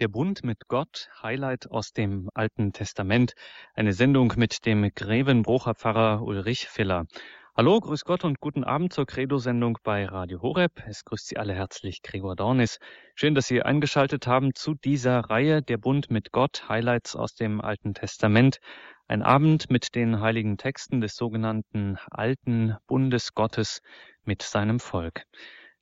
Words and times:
Der 0.00 0.08
Bund 0.08 0.44
mit 0.44 0.66
Gott, 0.66 1.10
Highlight 1.22 1.70
aus 1.70 1.92
dem 1.92 2.30
Alten 2.32 2.72
Testament. 2.72 3.34
Eine 3.74 3.92
Sendung 3.92 4.32
mit 4.38 4.64
dem 4.64 4.90
Grevenbrucher 4.94 5.74
Pfarrer 5.74 6.22
Ulrich 6.22 6.68
Filler. 6.68 7.04
Hallo, 7.54 7.78
grüß 7.78 8.06
Gott 8.06 8.24
und 8.24 8.40
guten 8.40 8.64
Abend 8.64 8.94
zur 8.94 9.04
Credo-Sendung 9.04 9.76
bei 9.82 10.06
Radio 10.06 10.40
Horeb. 10.40 10.82
Es 10.86 11.04
grüßt 11.04 11.28
Sie 11.28 11.36
alle 11.36 11.52
herzlich, 11.52 12.00
Gregor 12.00 12.34
Dornis. 12.34 12.78
Schön, 13.14 13.34
dass 13.34 13.46
Sie 13.46 13.60
eingeschaltet 13.60 14.26
haben 14.26 14.54
zu 14.54 14.72
dieser 14.74 15.20
Reihe 15.20 15.60
Der 15.60 15.76
Bund 15.76 16.10
mit 16.10 16.32
Gott, 16.32 16.66
Highlights 16.66 17.14
aus 17.14 17.34
dem 17.34 17.60
Alten 17.60 17.92
Testament. 17.92 18.58
Ein 19.06 19.20
Abend 19.20 19.68
mit 19.68 19.94
den 19.94 20.22
heiligen 20.22 20.56
Texten 20.56 21.02
des 21.02 21.14
sogenannten 21.14 21.98
Alten 22.10 22.74
Bundes 22.86 23.34
Gottes 23.34 23.82
mit 24.24 24.40
seinem 24.40 24.80
Volk. 24.80 25.26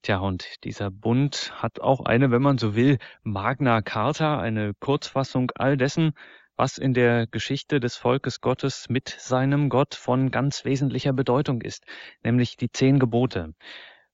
Tja, 0.02 0.18
und 0.18 0.64
dieser 0.64 0.90
Bund 0.90 1.52
hat 1.54 1.80
auch 1.80 2.04
eine, 2.04 2.30
wenn 2.30 2.42
man 2.42 2.58
so 2.58 2.74
will, 2.74 2.98
Magna 3.22 3.82
Carta, 3.82 4.40
eine 4.40 4.74
Kurzfassung 4.74 5.50
all 5.54 5.76
dessen, 5.76 6.12
was 6.56 6.78
in 6.78 6.94
der 6.94 7.26
Geschichte 7.26 7.78
des 7.80 7.96
Volkes 7.96 8.40
Gottes 8.40 8.88
mit 8.88 9.08
seinem 9.08 9.68
Gott 9.68 9.94
von 9.94 10.30
ganz 10.30 10.64
wesentlicher 10.64 11.12
Bedeutung 11.12 11.62
ist, 11.62 11.84
nämlich 12.22 12.56
die 12.56 12.70
zehn 12.70 12.98
Gebote. 12.98 13.54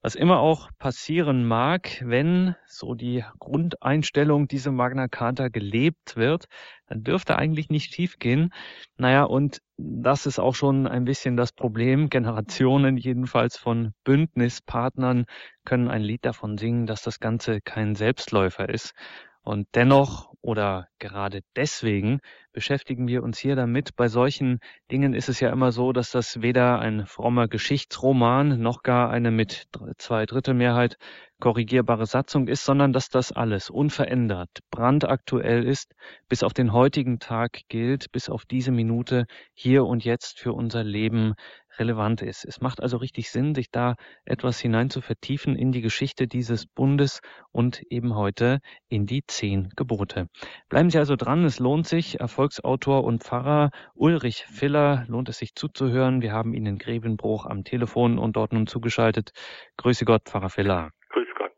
Was 0.04 0.16
immer 0.16 0.40
auch 0.40 0.68
passieren 0.78 1.46
mag, 1.46 2.02
wenn 2.04 2.56
so 2.66 2.92
die 2.94 3.24
Grundeinstellung 3.38 4.48
dieser 4.48 4.70
Magna 4.70 5.08
Carta 5.08 5.48
gelebt 5.48 6.14
wird, 6.14 6.44
dann 6.88 7.04
dürfte 7.04 7.36
eigentlich 7.36 7.70
nicht 7.70 7.94
schief 7.94 8.18
gehen. 8.18 8.52
Naja, 8.98 9.24
und 9.24 9.62
das 9.78 10.26
ist 10.26 10.38
auch 10.38 10.54
schon 10.54 10.86
ein 10.86 11.06
bisschen 11.06 11.38
das 11.38 11.52
Problem. 11.52 12.10
Generationen 12.10 12.98
jedenfalls 12.98 13.56
von 13.56 13.94
Bündnispartnern 14.04 15.24
können 15.64 15.88
ein 15.88 16.02
Lied 16.02 16.26
davon 16.26 16.58
singen, 16.58 16.84
dass 16.84 17.00
das 17.00 17.18
Ganze 17.18 17.62
kein 17.62 17.94
Selbstläufer 17.94 18.68
ist. 18.68 18.92
Und 19.40 19.68
dennoch 19.74 20.33
oder 20.44 20.88
gerade 20.98 21.40
deswegen 21.56 22.20
beschäftigen 22.52 23.08
wir 23.08 23.22
uns 23.22 23.38
hier 23.38 23.56
damit. 23.56 23.96
Bei 23.96 24.08
solchen 24.08 24.60
Dingen 24.92 25.14
ist 25.14 25.30
es 25.30 25.40
ja 25.40 25.50
immer 25.50 25.72
so, 25.72 25.92
dass 25.92 26.10
das 26.10 26.42
weder 26.42 26.80
ein 26.80 27.06
frommer 27.06 27.48
Geschichtsroman 27.48 28.60
noch 28.60 28.82
gar 28.82 29.10
eine 29.10 29.30
mit 29.30 29.66
zwei 29.96 30.26
Drittel 30.26 30.52
Mehrheit 30.52 30.98
korrigierbare 31.40 32.04
Satzung 32.06 32.46
ist, 32.46 32.64
sondern 32.64 32.92
dass 32.92 33.08
das 33.08 33.32
alles 33.32 33.70
unverändert, 33.70 34.50
brandaktuell 34.70 35.64
ist, 35.64 35.94
bis 36.28 36.42
auf 36.42 36.52
den 36.52 36.72
heutigen 36.72 37.18
Tag 37.18 37.60
gilt, 37.68 38.12
bis 38.12 38.28
auf 38.28 38.44
diese 38.44 38.70
Minute 38.70 39.24
hier 39.54 39.84
und 39.84 40.04
jetzt 40.04 40.38
für 40.38 40.52
unser 40.52 40.84
Leben 40.84 41.34
relevant 41.78 42.22
ist. 42.22 42.44
Es 42.44 42.60
macht 42.60 42.82
also 42.82 42.96
richtig 42.96 43.30
Sinn, 43.30 43.54
sich 43.54 43.70
da 43.70 43.94
etwas 44.24 44.60
hinein 44.60 44.90
zu 44.90 45.00
vertiefen 45.00 45.56
in 45.56 45.72
die 45.72 45.80
Geschichte 45.80 46.26
dieses 46.26 46.66
Bundes 46.66 47.20
und 47.52 47.82
eben 47.90 48.14
heute 48.14 48.60
in 48.88 49.06
die 49.06 49.24
zehn 49.26 49.70
Gebote. 49.76 50.28
Bleiben 50.68 50.90
Sie 50.90 50.98
also 50.98 51.16
dran, 51.16 51.44
es 51.44 51.58
lohnt 51.58 51.86
sich. 51.86 52.20
Erfolgsautor 52.20 53.04
und 53.04 53.22
Pfarrer 53.22 53.70
Ulrich 53.94 54.44
Filler 54.46 55.04
lohnt 55.08 55.28
es 55.28 55.38
sich 55.38 55.54
zuzuhören. 55.54 56.22
Wir 56.22 56.32
haben 56.32 56.54
ihn 56.54 56.66
in 56.66 56.78
Grevenbruch 56.78 57.46
am 57.46 57.64
Telefon 57.64 58.18
und 58.18 58.36
dort 58.36 58.52
nun 58.52 58.66
zugeschaltet. 58.66 59.32
Grüße 59.76 60.04
Gott, 60.04 60.22
Pfarrer 60.24 60.50
Filler. 60.50 60.90
Grüß 61.10 61.28
Gott. 61.36 61.52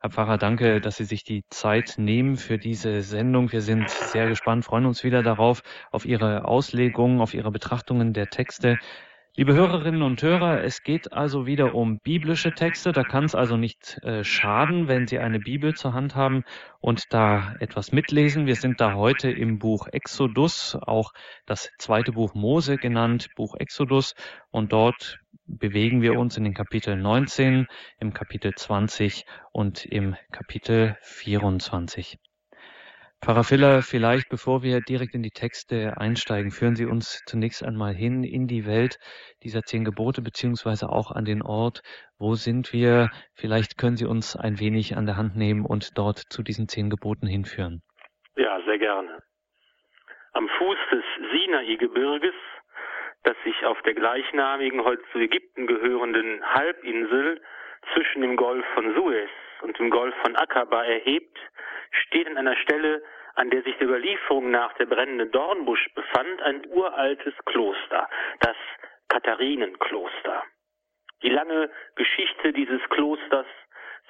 Herr 0.00 0.10
Pfarrer, 0.10 0.38
danke, 0.38 0.80
dass 0.80 0.96
Sie 0.96 1.04
sich 1.04 1.24
die 1.24 1.44
Zeit 1.50 1.94
nehmen 1.98 2.36
für 2.36 2.56
diese 2.56 3.02
Sendung. 3.02 3.50
Wir 3.50 3.62
sind 3.62 3.90
sehr 3.90 4.28
gespannt, 4.28 4.64
freuen 4.64 4.86
uns 4.86 5.02
wieder 5.02 5.24
darauf, 5.24 5.62
auf 5.90 6.04
Ihre 6.04 6.44
Auslegungen, 6.44 7.20
auf 7.20 7.34
Ihre 7.34 7.50
Betrachtungen 7.50 8.12
der 8.12 8.28
Texte. 8.28 8.78
Liebe 9.38 9.54
Hörerinnen 9.54 10.02
und 10.02 10.20
Hörer, 10.20 10.64
es 10.64 10.82
geht 10.82 11.12
also 11.12 11.46
wieder 11.46 11.72
um 11.72 12.00
biblische 12.00 12.50
Texte. 12.50 12.90
Da 12.90 13.04
kann 13.04 13.22
es 13.22 13.36
also 13.36 13.56
nicht 13.56 14.00
äh, 14.02 14.24
schaden, 14.24 14.88
wenn 14.88 15.06
Sie 15.06 15.20
eine 15.20 15.38
Bibel 15.38 15.74
zur 15.74 15.92
Hand 15.92 16.16
haben 16.16 16.42
und 16.80 17.04
da 17.12 17.54
etwas 17.60 17.92
mitlesen. 17.92 18.46
Wir 18.46 18.56
sind 18.56 18.80
da 18.80 18.94
heute 18.94 19.30
im 19.30 19.60
Buch 19.60 19.86
Exodus, 19.92 20.76
auch 20.82 21.12
das 21.46 21.70
zweite 21.78 22.10
Buch 22.10 22.34
Mose 22.34 22.78
genannt, 22.78 23.28
Buch 23.36 23.54
Exodus. 23.54 24.16
Und 24.50 24.72
dort 24.72 25.20
bewegen 25.46 26.02
wir 26.02 26.18
uns 26.18 26.36
in 26.36 26.42
den 26.42 26.54
Kapitel 26.54 26.96
19, 26.96 27.68
im 28.00 28.12
Kapitel 28.12 28.56
20 28.56 29.24
und 29.52 29.84
im 29.84 30.16
Kapitel 30.32 30.96
24. 31.02 32.18
Pfarrer 33.20 33.42
Filler, 33.42 33.82
vielleicht 33.82 34.28
bevor 34.28 34.62
wir 34.62 34.80
direkt 34.80 35.14
in 35.14 35.22
die 35.22 35.32
Texte 35.32 35.94
einsteigen, 35.98 36.52
führen 36.52 36.76
Sie 36.76 36.86
uns 36.86 37.20
zunächst 37.26 37.64
einmal 37.64 37.92
hin 37.92 38.22
in 38.22 38.46
die 38.46 38.64
Welt 38.64 38.98
dieser 39.42 39.62
zehn 39.62 39.84
Gebote, 39.84 40.22
beziehungsweise 40.22 40.88
auch 40.88 41.10
an 41.10 41.24
den 41.24 41.42
Ort. 41.42 41.82
Wo 42.18 42.34
sind 42.34 42.72
wir? 42.72 43.10
Vielleicht 43.34 43.76
können 43.76 43.96
Sie 43.96 44.06
uns 44.06 44.36
ein 44.36 44.60
wenig 44.60 44.96
an 44.96 45.04
der 45.04 45.16
Hand 45.16 45.36
nehmen 45.36 45.66
und 45.66 45.98
dort 45.98 46.18
zu 46.30 46.44
diesen 46.44 46.68
zehn 46.68 46.90
Geboten 46.90 47.26
hinführen. 47.26 47.82
Ja, 48.36 48.60
sehr 48.64 48.78
gerne. 48.78 49.20
Am 50.32 50.48
Fuß 50.48 50.78
des 50.92 51.04
Sinai-Gebirges, 51.32 52.34
das 53.24 53.36
sich 53.42 53.64
auf 53.66 53.82
der 53.82 53.94
gleichnamigen, 53.94 54.84
heute 54.84 55.02
zu 55.10 55.18
Ägypten 55.18 55.66
gehörenden 55.66 56.40
Halbinsel 56.54 57.42
zwischen 57.92 58.22
dem 58.22 58.36
Golf 58.36 58.64
von 58.74 58.94
Suez 58.94 59.28
und 59.62 59.78
dem 59.78 59.90
Golf 59.90 60.14
von 60.22 60.36
Aqaba 60.36 60.84
erhebt, 60.84 61.38
steht 61.90 62.26
an 62.26 62.36
einer 62.36 62.56
Stelle, 62.56 63.02
an 63.34 63.50
der 63.50 63.62
sich 63.62 63.76
der 63.76 63.88
Überlieferung 63.88 64.50
nach 64.50 64.72
der 64.74 64.86
brennende 64.86 65.26
Dornbusch 65.26 65.88
befand, 65.94 66.42
ein 66.42 66.66
uraltes 66.68 67.34
Kloster, 67.44 68.08
das 68.40 68.56
Katharinenkloster. 69.08 70.42
Die 71.22 71.30
lange 71.30 71.70
Geschichte 71.96 72.52
dieses 72.52 72.82
Klosters, 72.90 73.46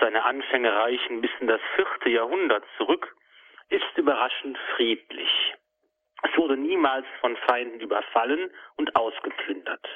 seine 0.00 0.24
Anfänge 0.24 0.74
reichen 0.74 1.20
bis 1.20 1.30
in 1.40 1.46
das 1.46 1.60
vierte 1.74 2.10
Jahrhundert 2.10 2.64
zurück, 2.76 3.14
ist 3.68 3.96
überraschend 3.96 4.58
friedlich. 4.76 5.54
Es 6.22 6.36
wurde 6.36 6.56
niemals 6.56 7.06
von 7.20 7.36
Feinden 7.48 7.80
überfallen 7.80 8.50
und 8.76 8.96
ausgeplündert. 8.96 9.86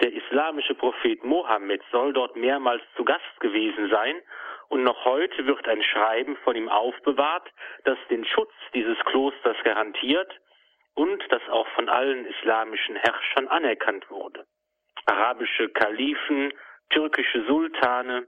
Der 0.00 0.12
islamische 0.12 0.74
Prophet 0.74 1.24
Mohammed 1.24 1.82
soll 1.90 2.12
dort 2.12 2.36
mehrmals 2.36 2.82
zu 2.96 3.04
Gast 3.04 3.40
gewesen 3.40 3.90
sein 3.90 4.22
und 4.68 4.82
noch 4.82 5.04
heute 5.04 5.46
wird 5.46 5.66
ein 5.68 5.82
Schreiben 5.82 6.36
von 6.44 6.56
ihm 6.56 6.68
aufbewahrt, 6.68 7.50
das 7.84 7.98
den 8.10 8.24
Schutz 8.24 8.52
dieses 8.74 8.98
Klosters 9.06 9.56
garantiert 9.64 10.32
und 10.94 11.22
das 11.30 11.42
auch 11.48 11.68
von 11.68 11.88
allen 11.88 12.26
islamischen 12.26 12.96
Herrschern 12.96 13.48
anerkannt 13.48 14.10
wurde. 14.10 14.46
Arabische 15.06 15.68
Kalifen, 15.68 16.52
türkische 16.90 17.44
Sultane, 17.46 18.26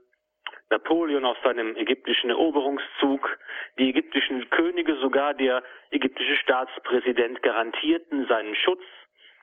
Napoleon 0.69 1.25
auf 1.25 1.37
seinem 1.43 1.75
ägyptischen 1.75 2.29
Eroberungszug, 2.29 3.39
die 3.77 3.89
ägyptischen 3.89 4.49
Könige, 4.49 4.95
sogar 4.97 5.33
der 5.33 5.63
ägyptische 5.89 6.37
Staatspräsident 6.37 7.41
garantierten 7.41 8.27
seinen 8.27 8.55
Schutz 8.55 8.83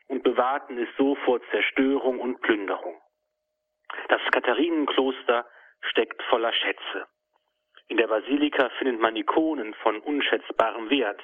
und 0.08 0.22
bewahrten 0.22 0.78
es 0.78 0.88
so 0.96 1.16
vor 1.16 1.40
Zerstörung 1.50 2.20
und 2.20 2.40
Plünderung. 2.42 3.00
Das 4.08 4.20
Katharinenkloster 4.30 5.46
steckt 5.82 6.22
voller 6.25 6.53
Schätze. 6.53 7.06
In 7.88 7.97
der 7.98 8.09
Basilika 8.09 8.69
findet 8.78 9.00
man 9.00 9.16
Ikonen 9.16 9.75
von 9.75 10.00
unschätzbarem 10.00 10.91
Wert. 10.91 11.22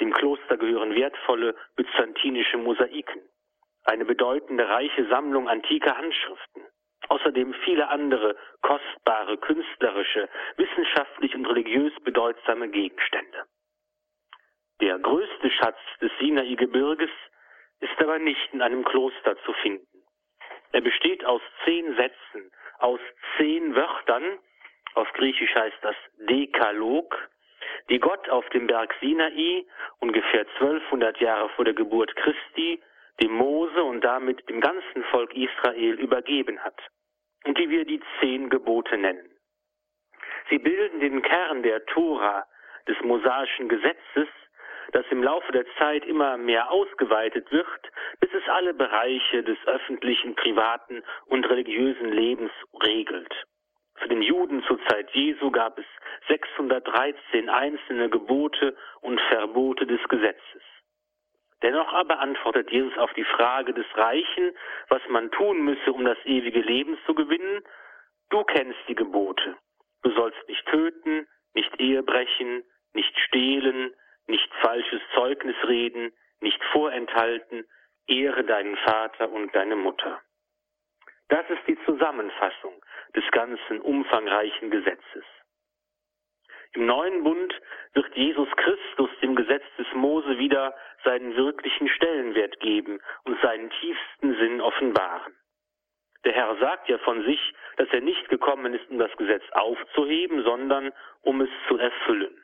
Dem 0.00 0.12
Kloster 0.12 0.56
gehören 0.56 0.94
wertvolle 0.94 1.54
byzantinische 1.76 2.56
Mosaiken, 2.56 3.20
eine 3.84 4.04
bedeutende 4.04 4.68
reiche 4.68 5.06
Sammlung 5.08 5.48
antiker 5.48 5.96
Handschriften, 5.96 6.62
außerdem 7.08 7.52
viele 7.64 7.88
andere 7.88 8.36
kostbare, 8.62 9.36
künstlerische, 9.36 10.28
wissenschaftlich 10.56 11.34
und 11.34 11.46
religiös 11.46 11.92
bedeutsame 12.04 12.68
Gegenstände. 12.68 13.44
Der 14.80 14.98
größte 14.98 15.50
Schatz 15.50 15.78
des 16.00 16.10
Sinai-Gebirges 16.18 17.10
ist 17.80 17.98
aber 18.00 18.18
nicht 18.18 18.52
in 18.52 18.62
einem 18.62 18.84
Kloster 18.84 19.36
zu 19.44 19.52
finden. 19.54 19.86
Er 20.72 20.80
besteht 20.80 21.24
aus 21.24 21.42
zehn 21.64 21.94
Sätzen, 21.96 22.50
aus 22.82 23.00
zehn 23.36 23.74
Wörtern, 23.74 24.38
auf 24.94 25.10
Griechisch 25.14 25.54
heißt 25.54 25.78
das 25.82 25.96
Dekalog, 26.18 27.28
die 27.88 27.98
Gott 27.98 28.28
auf 28.28 28.48
dem 28.50 28.66
Berg 28.66 28.94
Sinai, 29.00 29.64
ungefähr 30.00 30.46
1200 30.60 31.18
Jahre 31.20 31.48
vor 31.50 31.64
der 31.64 31.74
Geburt 31.74 32.14
Christi, 32.16 32.82
dem 33.20 33.32
Mose 33.32 33.82
und 33.82 34.02
damit 34.02 34.48
dem 34.48 34.60
ganzen 34.60 35.04
Volk 35.10 35.34
Israel 35.34 35.94
übergeben 35.94 36.58
hat 36.60 36.80
und 37.44 37.58
die 37.58 37.68
wir 37.68 37.84
die 37.84 38.00
zehn 38.20 38.50
Gebote 38.50 38.96
nennen. 38.98 39.30
Sie 40.50 40.58
bilden 40.58 41.00
den 41.00 41.22
Kern 41.22 41.62
der 41.62 41.84
Tora, 41.86 42.46
des 42.88 43.00
mosaischen 43.02 43.68
Gesetzes, 43.68 44.28
das 44.92 45.04
im 45.10 45.22
Laufe 45.22 45.52
der 45.52 45.64
Zeit 45.78 46.04
immer 46.04 46.36
mehr 46.36 46.70
ausgeweitet 46.70 47.50
wird, 47.52 47.90
bis 48.20 48.32
es 48.34 48.48
alle 48.48 48.74
Bereiche 48.74 49.42
des 49.42 49.58
öffentlichen, 49.66 50.34
privaten 50.34 51.02
und 51.26 51.48
religiösen 51.48 52.12
Lebens 52.12 52.52
regelt. 52.82 53.32
Für 53.96 54.08
den 54.08 54.22
Juden 54.22 54.62
zur 54.64 54.80
Zeit 54.86 55.10
Jesu 55.12 55.50
gab 55.50 55.78
es 55.78 55.86
613 56.28 57.48
einzelne 57.48 58.10
Gebote 58.10 58.76
und 59.00 59.20
Verbote 59.30 59.86
des 59.86 60.00
Gesetzes. 60.08 60.62
Dennoch 61.62 61.92
aber 61.92 62.18
antwortet 62.18 62.70
Jesus 62.72 62.96
auf 62.98 63.12
die 63.14 63.24
Frage 63.24 63.72
des 63.72 63.86
Reichen, 63.94 64.52
was 64.88 65.00
man 65.08 65.30
tun 65.30 65.62
müsse, 65.62 65.92
um 65.92 66.04
das 66.04 66.18
ewige 66.24 66.60
Leben 66.60 66.98
zu 67.06 67.14
gewinnen. 67.14 67.62
Du 68.30 68.42
kennst 68.42 68.80
die 68.88 68.96
Gebote. 68.96 69.56
Du 70.02 70.10
sollst 70.10 70.48
nicht 70.48 70.66
töten, 70.66 71.28
nicht 71.54 71.80
Ehe 71.80 72.02
brechen, 72.02 72.64
nicht 72.94 73.16
stehlen, 73.20 73.94
nicht 74.32 74.52
falsches 74.62 75.02
Zeugnis 75.14 75.56
reden, 75.68 76.10
nicht 76.40 76.62
vorenthalten, 76.72 77.66
ehre 78.06 78.44
deinen 78.44 78.76
Vater 78.78 79.30
und 79.30 79.54
deine 79.54 79.76
Mutter. 79.76 80.22
Das 81.28 81.48
ist 81.50 81.60
die 81.68 81.78
Zusammenfassung 81.84 82.82
des 83.14 83.24
ganzen 83.30 83.80
umfangreichen 83.82 84.70
Gesetzes. 84.70 85.24
Im 86.72 86.86
neuen 86.86 87.22
Bund 87.22 87.52
wird 87.92 88.16
Jesus 88.16 88.48
Christus 88.56 89.10
dem 89.20 89.36
Gesetz 89.36 89.64
des 89.76 89.86
Mose 89.92 90.38
wieder 90.38 90.74
seinen 91.04 91.36
wirklichen 91.36 91.88
Stellenwert 91.88 92.58
geben 92.60 93.00
und 93.24 93.38
seinen 93.42 93.68
tiefsten 93.68 94.34
Sinn 94.38 94.62
offenbaren. 94.62 95.34
Der 96.24 96.32
Herr 96.32 96.56
sagt 96.56 96.88
ja 96.88 96.96
von 96.98 97.22
sich, 97.26 97.52
dass 97.76 97.88
er 97.92 98.00
nicht 98.00 98.30
gekommen 98.30 98.72
ist, 98.72 98.88
um 98.88 98.98
das 98.98 99.14
Gesetz 99.18 99.44
aufzuheben, 99.52 100.42
sondern 100.42 100.90
um 101.20 101.42
es 101.42 101.50
zu 101.68 101.76
erfüllen. 101.76 102.34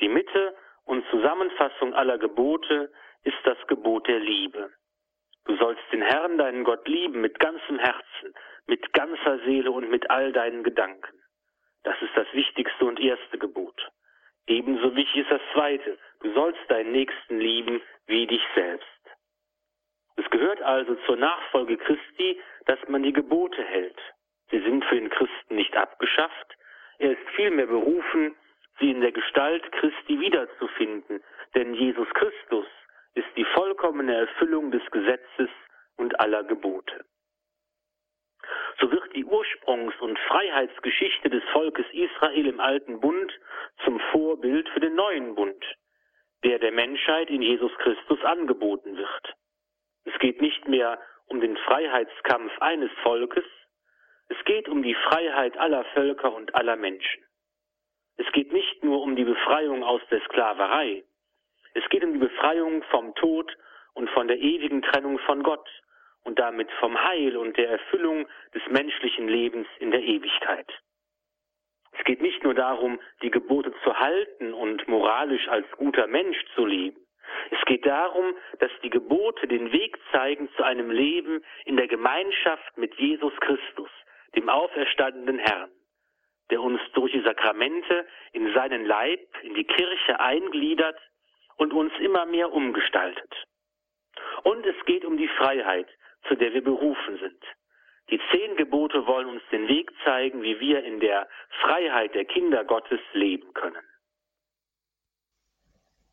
Die 0.00 0.08
Mitte 0.08 0.54
und 0.84 1.04
Zusammenfassung 1.10 1.94
aller 1.94 2.18
Gebote 2.18 2.92
ist 3.24 3.38
das 3.44 3.58
Gebot 3.66 4.08
der 4.08 4.20
Liebe. 4.20 4.70
Du 5.44 5.56
sollst 5.56 5.82
den 5.92 6.02
Herrn, 6.02 6.38
deinen 6.38 6.64
Gott, 6.64 6.86
lieben 6.86 7.20
mit 7.20 7.38
ganzem 7.38 7.78
Herzen, 7.78 8.34
mit 8.66 8.92
ganzer 8.92 9.38
Seele 9.40 9.70
und 9.70 9.90
mit 9.90 10.10
all 10.10 10.32
deinen 10.32 10.62
Gedanken. 10.62 11.18
Das 11.82 12.00
ist 12.02 12.14
das 12.14 12.26
wichtigste 12.32 12.84
und 12.84 13.00
erste 13.00 13.38
Gebot. 13.38 13.90
Ebenso 14.46 14.94
wichtig 14.94 15.22
ist 15.22 15.30
das 15.30 15.40
zweite. 15.52 15.98
Du 16.20 16.32
sollst 16.34 16.60
deinen 16.68 16.92
Nächsten 16.92 17.38
lieben 17.38 17.80
wie 18.06 18.26
dich 18.26 18.42
selbst. 18.54 18.86
Es 20.16 20.28
gehört 20.30 20.60
also 20.60 20.94
zur 21.06 21.16
Nachfolge 21.16 21.78
Christi, 21.78 22.40
dass 22.66 22.78
man 22.88 23.02
die 23.02 23.12
Gebote 23.12 23.62
hält. 23.64 23.98
Sie 24.50 24.60
sind 24.60 24.84
für 24.84 24.96
den 24.96 25.08
Christen 25.08 25.54
nicht 25.54 25.76
abgeschafft. 25.76 26.56
Er 26.98 27.12
ist 27.12 27.28
vielmehr 27.34 27.66
berufen, 27.66 28.36
sie 28.80 28.90
in 28.90 29.00
der 29.00 29.12
Gestalt 29.12 29.70
Christi 29.72 30.18
wiederzufinden. 30.18 31.22
Denn 31.54 31.74
Jesus 31.74 32.08
Christus 32.14 32.66
ist 33.14 33.28
die 33.36 33.44
vollkommene 33.44 34.14
Erfüllung 34.16 34.70
des 34.70 34.82
Gesetzes 34.90 35.48
und 35.96 36.18
aller 36.18 36.44
Gebote. 36.44 37.04
So 38.80 38.90
wird 38.90 39.14
die 39.14 39.24
Ursprungs- 39.24 39.98
und 40.00 40.18
Freiheitsgeschichte 40.18 41.28
des 41.28 41.42
Volkes 41.52 41.86
Israel 41.92 42.46
im 42.46 42.60
alten 42.60 43.00
Bund 43.00 43.32
zum 43.84 44.00
Vorbild 44.12 44.68
für 44.70 44.80
den 44.80 44.94
neuen 44.94 45.34
Bund, 45.34 45.64
der 46.44 46.58
der 46.58 46.72
Menschheit 46.72 47.28
in 47.28 47.42
Jesus 47.42 47.72
Christus 47.78 48.22
angeboten 48.24 48.96
wird. 48.96 49.34
Es 50.04 50.18
geht 50.18 50.40
nicht 50.40 50.66
mehr 50.66 50.98
um 51.26 51.40
den 51.40 51.56
Freiheitskampf 51.58 52.52
eines 52.60 52.90
Volkes, 53.02 53.44
es 54.28 54.44
geht 54.44 54.68
um 54.68 54.82
die 54.82 54.94
Freiheit 54.94 55.56
aller 55.58 55.84
Völker 55.92 56.32
und 56.32 56.54
aller 56.54 56.76
Menschen. 56.76 57.22
Es 58.20 58.30
geht 58.32 58.52
nicht 58.52 58.84
nur 58.84 59.00
um 59.00 59.16
die 59.16 59.24
Befreiung 59.24 59.82
aus 59.82 60.02
der 60.10 60.20
Sklaverei, 60.20 61.04
es 61.72 61.88
geht 61.88 62.04
um 62.04 62.12
die 62.12 62.18
Befreiung 62.18 62.82
vom 62.90 63.14
Tod 63.14 63.56
und 63.94 64.10
von 64.10 64.28
der 64.28 64.38
ewigen 64.38 64.82
Trennung 64.82 65.18
von 65.20 65.42
Gott 65.42 65.66
und 66.24 66.38
damit 66.38 66.70
vom 66.80 67.02
Heil 67.02 67.38
und 67.38 67.56
der 67.56 67.70
Erfüllung 67.70 68.28
des 68.54 68.62
menschlichen 68.68 69.26
Lebens 69.26 69.66
in 69.78 69.90
der 69.90 70.02
Ewigkeit. 70.02 70.70
Es 71.92 72.04
geht 72.04 72.20
nicht 72.20 72.44
nur 72.44 72.52
darum, 72.52 73.00
die 73.22 73.30
Gebote 73.30 73.72
zu 73.84 73.98
halten 73.98 74.52
und 74.52 74.86
moralisch 74.86 75.48
als 75.48 75.66
guter 75.78 76.06
Mensch 76.06 76.36
zu 76.54 76.66
leben. 76.66 77.00
Es 77.50 77.64
geht 77.64 77.86
darum, 77.86 78.34
dass 78.58 78.70
die 78.82 78.90
Gebote 78.90 79.48
den 79.48 79.72
Weg 79.72 79.96
zeigen 80.12 80.50
zu 80.56 80.62
einem 80.62 80.90
Leben 80.90 81.42
in 81.64 81.78
der 81.78 81.88
Gemeinschaft 81.88 82.76
mit 82.76 82.94
Jesus 82.96 83.32
Christus, 83.40 83.90
dem 84.36 84.50
auferstandenen 84.50 85.38
Herrn, 85.38 85.70
der 86.50 86.60
uns 86.60 86.80
durch 86.94 87.12
die 87.12 87.22
Sakramente 87.22 88.06
in 88.32 88.52
seinen 88.54 88.84
Leib, 88.84 89.20
in 89.42 89.54
die 89.54 89.64
Kirche 89.64 90.20
eingliedert 90.20 90.98
und 91.56 91.72
uns 91.72 91.92
immer 92.00 92.26
mehr 92.26 92.52
umgestaltet. 92.52 93.32
Und 94.42 94.64
es 94.66 94.76
geht 94.86 95.04
um 95.04 95.16
die 95.16 95.28
Freiheit, 95.28 95.88
zu 96.28 96.34
der 96.34 96.52
wir 96.52 96.64
berufen 96.64 97.18
sind. 97.18 97.42
Die 98.10 98.20
zehn 98.32 98.56
Gebote 98.56 99.06
wollen 99.06 99.28
uns 99.28 99.42
den 99.52 99.68
Weg 99.68 99.90
zeigen, 100.04 100.42
wie 100.42 100.58
wir 100.58 100.82
in 100.84 101.00
der 101.00 101.28
Freiheit 101.60 102.14
der 102.14 102.24
Kinder 102.24 102.64
Gottes 102.64 103.00
leben 103.12 103.52
können. 103.54 103.82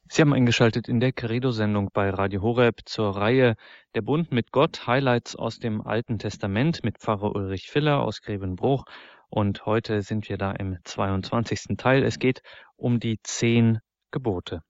Sie 0.09 0.21
haben 0.21 0.33
eingeschaltet 0.33 0.87
in 0.87 1.01
der 1.01 1.11
Credo-Sendung 1.11 1.89
bei 1.93 2.09
Radio 2.09 2.41
Horeb 2.41 2.79
zur 2.85 3.17
Reihe 3.17 3.55
Der 3.93 4.01
Bund 4.01 4.31
mit 4.31 4.53
Gott, 4.53 4.87
Highlights 4.87 5.35
aus 5.35 5.59
dem 5.59 5.81
Alten 5.81 6.17
Testament 6.17 6.81
mit 6.83 6.97
Pfarrer 6.99 7.35
Ulrich 7.35 7.69
Filler 7.69 8.01
aus 8.01 8.21
Grevenbruch. 8.21 8.85
Und 9.29 9.65
heute 9.65 10.01
sind 10.01 10.29
wir 10.29 10.37
da 10.37 10.51
im 10.51 10.77
22. 10.83 11.77
Teil. 11.77 12.03
Es 12.03 12.19
geht 12.19 12.41
um 12.75 12.99
die 12.99 13.19
zehn 13.23 13.79
Gebote. 14.11 14.61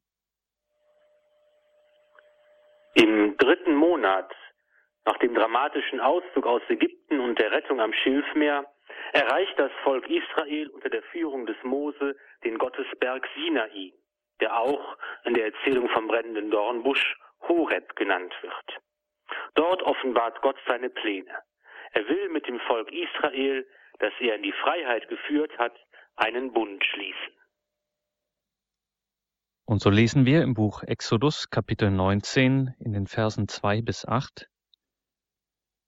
Im 2.95 3.37
dritten 3.37 3.75
Monat 3.75 4.33
nach 5.05 5.17
dem 5.19 5.35
dramatischen 5.35 5.99
Auszug 5.99 6.45
aus 6.45 6.61
Ägypten 6.69 7.19
und 7.19 7.39
der 7.39 7.51
Rettung 7.51 7.79
am 7.79 7.93
Schilfmeer 7.93 8.65
erreicht 9.13 9.53
das 9.57 9.71
Volk 9.83 10.09
Israel 10.09 10.69
unter 10.69 10.89
der 10.89 11.03
Führung 11.03 11.45
des 11.45 11.57
Mose 11.63 12.15
den 12.43 12.57
Gottesberg 12.57 13.27
Sinai, 13.35 13.93
der 14.41 14.57
auch 14.57 14.97
in 15.23 15.33
der 15.33 15.45
Erzählung 15.45 15.87
vom 15.89 16.07
brennenden 16.07 16.51
Dornbusch 16.51 17.17
Horeb 17.47 17.95
genannt 17.95 18.33
wird. 18.41 18.81
Dort 19.55 19.83
offenbart 19.83 20.41
Gott 20.41 20.57
seine 20.67 20.89
Pläne. 20.89 21.39
Er 21.93 22.07
will 22.09 22.29
mit 22.29 22.47
dem 22.47 22.59
Volk 22.61 22.91
Israel, 22.91 23.65
das 23.99 24.13
er 24.19 24.35
in 24.35 24.43
die 24.43 24.53
Freiheit 24.53 25.07
geführt 25.09 25.57
hat, 25.57 25.73
einen 26.15 26.53
Bund 26.53 26.83
schließen. 26.83 27.33
Und 29.65 29.81
so 29.81 29.89
lesen 29.89 30.25
wir 30.25 30.43
im 30.43 30.53
Buch 30.53 30.83
Exodus 30.83 31.49
Kapitel 31.49 31.91
19 31.91 32.73
in 32.79 32.93
den 32.93 33.07
Versen 33.07 33.47
2 33.47 33.81
bis 33.81 34.05
8. 34.05 34.49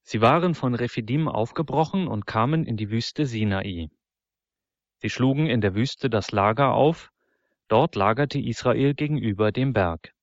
Sie 0.02 0.22
waren 0.22 0.54
von 0.54 0.76
Rephidim 0.76 1.28
aufgebrochen 1.28 2.08
und 2.08 2.26
kamen 2.26 2.66
in 2.66 2.78
die 2.78 2.90
Wüste 2.90 3.26
Sinai. 3.26 3.90
Sie 4.98 5.10
schlugen 5.10 5.48
in 5.48 5.62
der 5.62 5.76
Wüste 5.76 6.10
das 6.10 6.32
Lager 6.32 6.74
auf, 6.74 7.12
dort 7.70 7.96
lagerte 7.96 8.40
Israel 8.40 8.96
gegenüber 8.96 9.52
dem 9.52 9.72
Berg. 9.72 10.14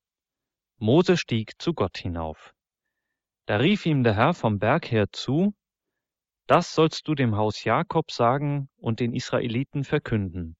Mose 0.78 1.16
stieg 1.16 1.52
zu 1.58 1.72
Gott 1.72 1.96
hinauf. 1.96 2.52
Da 3.46 3.56
rief 3.56 3.86
ihm 3.86 4.02
der 4.02 4.16
Herr 4.16 4.34
vom 4.34 4.58
Berg 4.58 4.90
her 4.90 5.06
zu, 5.12 5.54
Das 6.46 6.74
sollst 6.74 7.08
du 7.08 7.14
dem 7.14 7.36
Haus 7.36 7.64
Jakob 7.64 8.10
sagen 8.10 8.68
und 8.76 9.00
den 9.00 9.14
Israeliten 9.14 9.82
verkünden. 9.82 10.56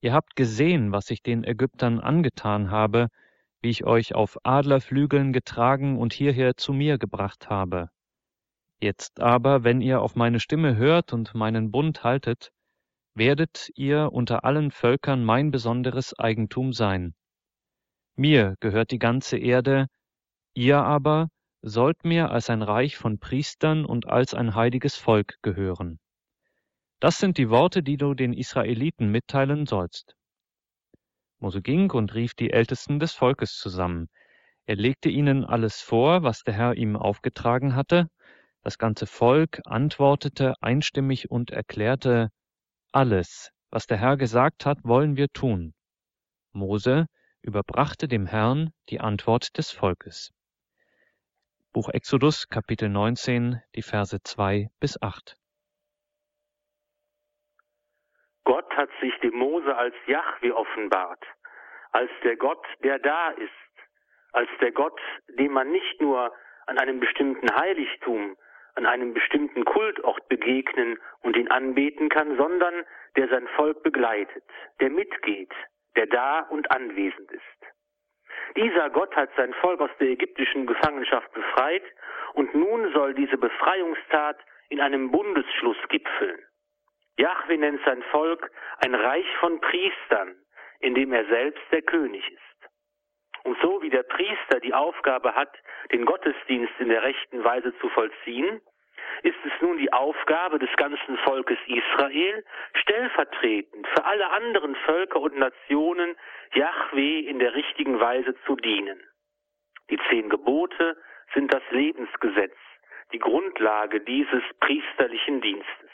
Ihr 0.00 0.12
habt 0.12 0.36
gesehen, 0.36 0.92
was 0.92 1.10
ich 1.10 1.22
den 1.22 1.42
Ägyptern 1.42 1.98
angetan 1.98 2.70
habe, 2.70 3.08
wie 3.60 3.70
ich 3.70 3.84
euch 3.84 4.14
auf 4.14 4.38
Adlerflügeln 4.44 5.32
getragen 5.32 5.98
und 5.98 6.12
hierher 6.12 6.56
zu 6.56 6.72
mir 6.72 6.98
gebracht 6.98 7.50
habe. 7.50 7.90
Jetzt 8.80 9.18
aber, 9.18 9.64
wenn 9.64 9.80
ihr 9.80 10.00
auf 10.00 10.14
meine 10.14 10.38
Stimme 10.38 10.76
hört 10.76 11.12
und 11.12 11.34
meinen 11.34 11.72
Bund 11.72 12.04
haltet, 12.04 12.52
werdet 13.14 13.70
ihr 13.74 14.12
unter 14.12 14.44
allen 14.44 14.70
Völkern 14.70 15.24
mein 15.24 15.50
besonderes 15.50 16.16
Eigentum 16.16 16.72
sein. 16.72 17.14
Mir 18.14 18.54
gehört 18.60 18.92
die 18.92 19.00
ganze 19.00 19.36
Erde, 19.36 19.88
ihr 20.54 20.78
aber 20.78 21.28
sollt 21.68 22.04
mir 22.04 22.30
als 22.30 22.50
ein 22.50 22.62
Reich 22.62 22.96
von 22.96 23.18
Priestern 23.18 23.84
und 23.84 24.06
als 24.06 24.34
ein 24.34 24.54
heiliges 24.54 24.96
Volk 24.96 25.38
gehören. 25.42 25.98
Das 27.00 27.18
sind 27.18 27.38
die 27.38 27.48
Worte, 27.50 27.82
die 27.82 27.96
du 27.96 28.14
den 28.14 28.32
Israeliten 28.32 29.10
mitteilen 29.10 29.66
sollst. 29.66 30.16
Mose 31.38 31.62
ging 31.62 31.90
und 31.92 32.14
rief 32.14 32.34
die 32.34 32.50
Ältesten 32.50 32.98
des 32.98 33.12
Volkes 33.12 33.56
zusammen. 33.56 34.08
Er 34.66 34.74
legte 34.74 35.08
ihnen 35.08 35.44
alles 35.44 35.80
vor, 35.80 36.24
was 36.24 36.42
der 36.42 36.54
Herr 36.54 36.74
ihm 36.74 36.96
aufgetragen 36.96 37.76
hatte. 37.76 38.08
Das 38.62 38.76
ganze 38.76 39.06
Volk 39.06 39.60
antwortete 39.64 40.54
einstimmig 40.60 41.30
und 41.30 41.50
erklärte, 41.50 42.30
alles, 42.92 43.52
was 43.70 43.86
der 43.86 43.98
Herr 43.98 44.16
gesagt 44.16 44.66
hat, 44.66 44.78
wollen 44.82 45.16
wir 45.16 45.28
tun. 45.28 45.74
Mose 46.52 47.06
überbrachte 47.42 48.08
dem 48.08 48.26
Herrn 48.26 48.72
die 48.88 49.00
Antwort 49.00 49.56
des 49.56 49.70
Volkes. 49.70 50.32
Buch 51.78 51.90
Exodus 51.94 52.48
Kapitel 52.48 52.88
19, 52.88 53.62
die 53.76 53.82
Verse 53.82 54.20
2 54.20 54.66
bis 54.80 55.00
8. 55.00 55.36
Gott 58.42 58.68
hat 58.76 58.90
sich 59.00 59.14
dem 59.20 59.36
Mose 59.36 59.76
als 59.76 59.94
Jahwe 60.08 60.56
offenbart, 60.56 61.24
als 61.92 62.10
der 62.24 62.34
Gott, 62.34 62.66
der 62.82 62.98
da 62.98 63.30
ist, 63.30 63.52
als 64.32 64.48
der 64.60 64.72
Gott, 64.72 65.00
dem 65.38 65.52
man 65.52 65.70
nicht 65.70 66.00
nur 66.00 66.32
an 66.66 66.78
einem 66.78 66.98
bestimmten 66.98 67.48
Heiligtum, 67.54 68.36
an 68.74 68.84
einem 68.84 69.14
bestimmten 69.14 69.64
Kultort 69.64 70.28
begegnen 70.28 70.98
und 71.20 71.36
ihn 71.36 71.46
anbeten 71.46 72.08
kann, 72.08 72.36
sondern 72.36 72.74
der 73.14 73.28
sein 73.28 73.46
Volk 73.54 73.84
begleitet, 73.84 74.42
der 74.80 74.90
mitgeht, 74.90 75.54
der 75.94 76.08
da 76.08 76.40
und 76.40 76.72
anwesend 76.72 77.30
ist. 77.30 77.77
Dieser 78.56 78.90
Gott 78.90 79.14
hat 79.14 79.30
sein 79.36 79.52
Volk 79.54 79.80
aus 79.80 79.90
der 80.00 80.08
ägyptischen 80.08 80.66
Gefangenschaft 80.66 81.32
befreit 81.32 81.84
und 82.34 82.54
nun 82.54 82.92
soll 82.92 83.14
diese 83.14 83.36
Befreiungstat 83.36 84.38
in 84.68 84.80
einem 84.80 85.10
Bundesschluss 85.10 85.76
gipfeln. 85.88 86.38
Jahwe 87.18 87.58
nennt 87.58 87.80
sein 87.84 88.02
Volk 88.10 88.50
ein 88.78 88.94
Reich 88.94 89.26
von 89.40 89.60
Priestern, 89.60 90.36
in 90.80 90.94
dem 90.94 91.12
er 91.12 91.24
selbst 91.26 91.62
der 91.72 91.82
König 91.82 92.26
ist. 92.30 92.48
Und 93.44 93.58
so 93.60 93.82
wie 93.82 93.90
der 93.90 94.02
Priester 94.02 94.60
die 94.60 94.74
Aufgabe 94.74 95.34
hat, 95.34 95.52
den 95.92 96.04
Gottesdienst 96.04 96.72
in 96.78 96.88
der 96.88 97.02
rechten 97.02 97.42
Weise 97.44 97.76
zu 97.78 97.88
vollziehen, 97.88 98.60
ist 99.22 99.38
es 99.44 99.52
nun 99.60 99.78
die 99.78 99.92
Aufgabe 99.92 100.58
des 100.58 100.70
ganzen 100.76 101.16
Volkes 101.18 101.58
Israel, 101.66 102.44
stellvertretend 102.74 103.86
für 103.88 104.04
alle 104.04 104.30
anderen 104.30 104.74
Völker 104.76 105.20
und 105.20 105.36
Nationen 105.36 106.16
Yahweh 106.54 107.20
in 107.20 107.38
der 107.38 107.54
richtigen 107.54 108.00
Weise 108.00 108.34
zu 108.46 108.56
dienen. 108.56 109.00
Die 109.90 109.98
zehn 110.08 110.28
Gebote 110.28 110.96
sind 111.34 111.52
das 111.52 111.62
Lebensgesetz, 111.70 112.56
die 113.12 113.18
Grundlage 113.18 114.00
dieses 114.00 114.42
priesterlichen 114.60 115.40
Dienstes. 115.40 115.90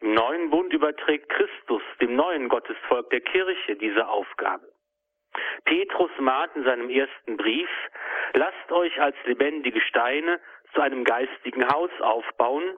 Im 0.00 0.14
neuen 0.14 0.50
Bund 0.50 0.72
überträgt 0.72 1.28
Christus 1.28 1.82
dem 2.00 2.16
neuen 2.16 2.48
Gottesvolk 2.48 3.10
der 3.10 3.20
Kirche 3.20 3.76
diese 3.76 4.08
Aufgabe. 4.08 4.66
Petrus 5.64 6.10
mahnt 6.18 6.56
in 6.56 6.64
seinem 6.64 6.90
ersten 6.90 7.36
Brief, 7.36 7.68
lasst 8.32 8.72
euch 8.72 9.00
als 9.00 9.16
lebendige 9.24 9.80
Steine 9.82 10.40
zu 10.74 10.80
einem 10.80 11.04
geistigen 11.04 11.66
Haus 11.68 11.90
aufbauen, 12.00 12.76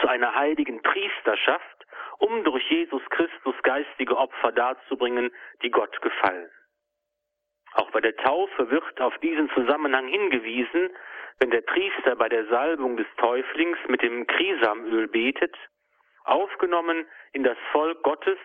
zu 0.00 0.08
einer 0.08 0.34
heiligen 0.34 0.82
Priesterschaft, 0.82 1.86
um 2.18 2.44
durch 2.44 2.68
Jesus 2.70 3.02
Christus 3.10 3.54
geistige 3.62 4.16
Opfer 4.16 4.52
darzubringen, 4.52 5.30
die 5.62 5.70
Gott 5.70 6.00
gefallen. 6.02 6.50
Auch 7.74 7.90
bei 7.90 8.00
der 8.00 8.16
Taufe 8.16 8.70
wird 8.70 9.00
auf 9.00 9.16
diesen 9.18 9.50
Zusammenhang 9.50 10.06
hingewiesen, 10.06 10.90
wenn 11.38 11.50
der 11.50 11.62
Priester 11.62 12.16
bei 12.16 12.28
der 12.28 12.46
Salbung 12.46 12.96
des 12.96 13.06
Täuflings 13.16 13.78
mit 13.88 14.02
dem 14.02 14.26
Krisamöl 14.26 15.08
betet, 15.08 15.56
aufgenommen 16.24 17.06
in 17.32 17.42
das 17.42 17.56
Volk 17.72 18.02
Gottes 18.02 18.38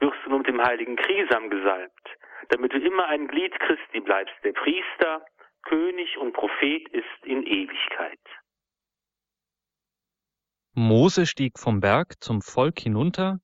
wirst 0.00 0.18
du 0.24 0.30
nun 0.30 0.38
mit 0.38 0.48
dem 0.48 0.62
heiligen 0.62 0.96
Krisam 0.96 1.50
gesalbt, 1.50 2.08
damit 2.48 2.72
du 2.72 2.78
immer 2.78 3.06
ein 3.06 3.28
Glied 3.28 3.58
Christi 3.60 4.00
bleibst, 4.00 4.34
der 4.42 4.52
Priester, 4.52 5.24
König 5.62 6.16
und 6.18 6.32
Prophet 6.32 6.88
ist 6.88 7.24
in 7.24 7.42
Ewigkeit. 7.44 8.18
Mose 10.72 11.26
stieg 11.26 11.58
vom 11.58 11.80
Berg 11.80 12.22
zum 12.22 12.42
Volk 12.42 12.78
hinunter 12.78 13.40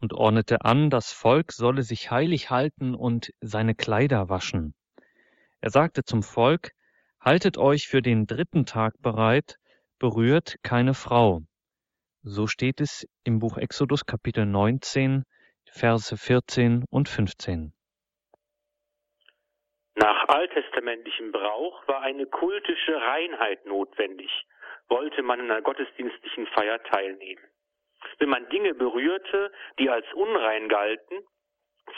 und 0.00 0.12
ordnete 0.12 0.62
an, 0.64 0.90
das 0.90 1.12
Volk 1.12 1.52
solle 1.52 1.82
sich 1.82 2.10
heilig 2.10 2.50
halten 2.50 2.94
und 2.94 3.32
seine 3.40 3.74
Kleider 3.74 4.28
waschen. 4.28 4.74
Er 5.60 5.70
sagte 5.70 6.04
zum 6.04 6.22
Volk, 6.22 6.72
Haltet 7.20 7.58
euch 7.58 7.88
für 7.88 8.02
den 8.02 8.26
dritten 8.26 8.66
Tag 8.66 8.94
bereit, 9.02 9.58
berührt 9.98 10.56
keine 10.62 10.94
Frau. 10.94 11.42
So 12.22 12.46
steht 12.46 12.80
es 12.80 13.04
im 13.24 13.40
Buch 13.40 13.56
Exodus 13.56 14.06
Kapitel 14.06 14.46
19, 14.46 15.24
Verse 15.64 16.16
14 16.16 16.84
und 16.88 17.08
15. 17.08 17.72
Nach 20.26 20.34
alttestamentlichem 20.36 21.30
Brauch 21.30 21.86
war 21.86 22.02
eine 22.02 22.26
kultische 22.26 23.00
Reinheit 23.00 23.64
notwendig, 23.64 24.30
wollte 24.88 25.22
man 25.22 25.38
in 25.38 25.50
einer 25.50 25.62
gottesdienstlichen 25.62 26.46
Feier 26.48 26.82
teilnehmen. 26.82 27.44
Wenn 28.18 28.30
man 28.30 28.48
Dinge 28.48 28.74
berührte, 28.74 29.52
die 29.78 29.88
als 29.88 30.06
unrein 30.14 30.68
galten, 30.68 31.22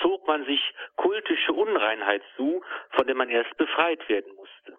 zog 0.02 0.26
man 0.26 0.44
sich 0.44 0.60
kultische 0.96 1.52
Unreinheit 1.52 2.22
zu, 2.36 2.62
von 2.90 3.06
der 3.06 3.16
man 3.16 3.30
erst 3.30 3.56
befreit 3.56 4.06
werden 4.10 4.34
musste. 4.34 4.76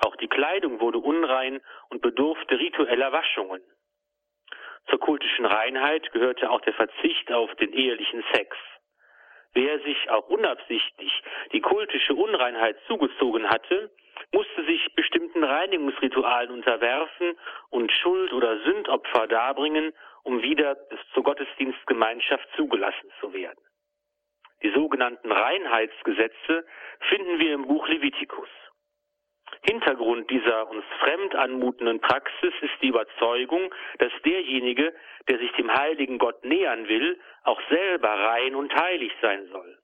Auch 0.00 0.16
die 0.16 0.28
Kleidung 0.28 0.80
wurde 0.80 0.98
unrein 0.98 1.62
und 1.88 2.02
bedurfte 2.02 2.58
ritueller 2.58 3.12
Waschungen. 3.12 3.62
Zur 4.90 5.00
kultischen 5.00 5.46
Reinheit 5.46 6.12
gehörte 6.12 6.50
auch 6.50 6.60
der 6.60 6.74
Verzicht 6.74 7.32
auf 7.32 7.54
den 7.54 7.72
ehelichen 7.72 8.22
Sex. 8.32 8.56
Wer 9.60 9.80
sich 9.80 10.08
auch 10.10 10.28
unabsichtlich 10.28 11.12
die 11.50 11.60
kultische 11.60 12.14
Unreinheit 12.14 12.76
zugezogen 12.86 13.50
hatte, 13.50 13.90
musste 14.32 14.64
sich 14.66 14.94
bestimmten 14.94 15.42
Reinigungsritualen 15.42 16.52
unterwerfen 16.52 17.36
und 17.70 17.90
Schuld- 17.90 18.32
oder 18.32 18.60
Sündopfer 18.60 19.26
darbringen, 19.26 19.92
um 20.22 20.42
wieder 20.42 20.76
zur 21.12 21.24
Gottesdienstgemeinschaft 21.24 22.48
zugelassen 22.54 23.10
zu 23.18 23.32
werden. 23.32 23.58
Die 24.62 24.70
sogenannten 24.70 25.32
Reinheitsgesetze 25.32 26.64
finden 27.08 27.40
wir 27.40 27.54
im 27.54 27.66
Buch 27.66 27.88
Levitikus. 27.88 28.48
Hintergrund 29.62 30.30
dieser 30.30 30.68
uns 30.70 30.84
fremd 31.00 31.34
anmutenden 31.34 32.00
Praxis 32.00 32.52
ist 32.60 32.74
die 32.82 32.88
Überzeugung, 32.88 33.74
dass 33.98 34.12
derjenige, 34.24 34.94
der 35.28 35.38
sich 35.38 35.50
dem 35.52 35.72
heiligen 35.72 36.18
Gott 36.18 36.44
nähern 36.44 36.88
will, 36.88 37.18
auch 37.44 37.60
selber 37.68 38.08
rein 38.08 38.54
und 38.54 38.74
heilig 38.74 39.12
sein 39.20 39.46
soll. 39.48 39.78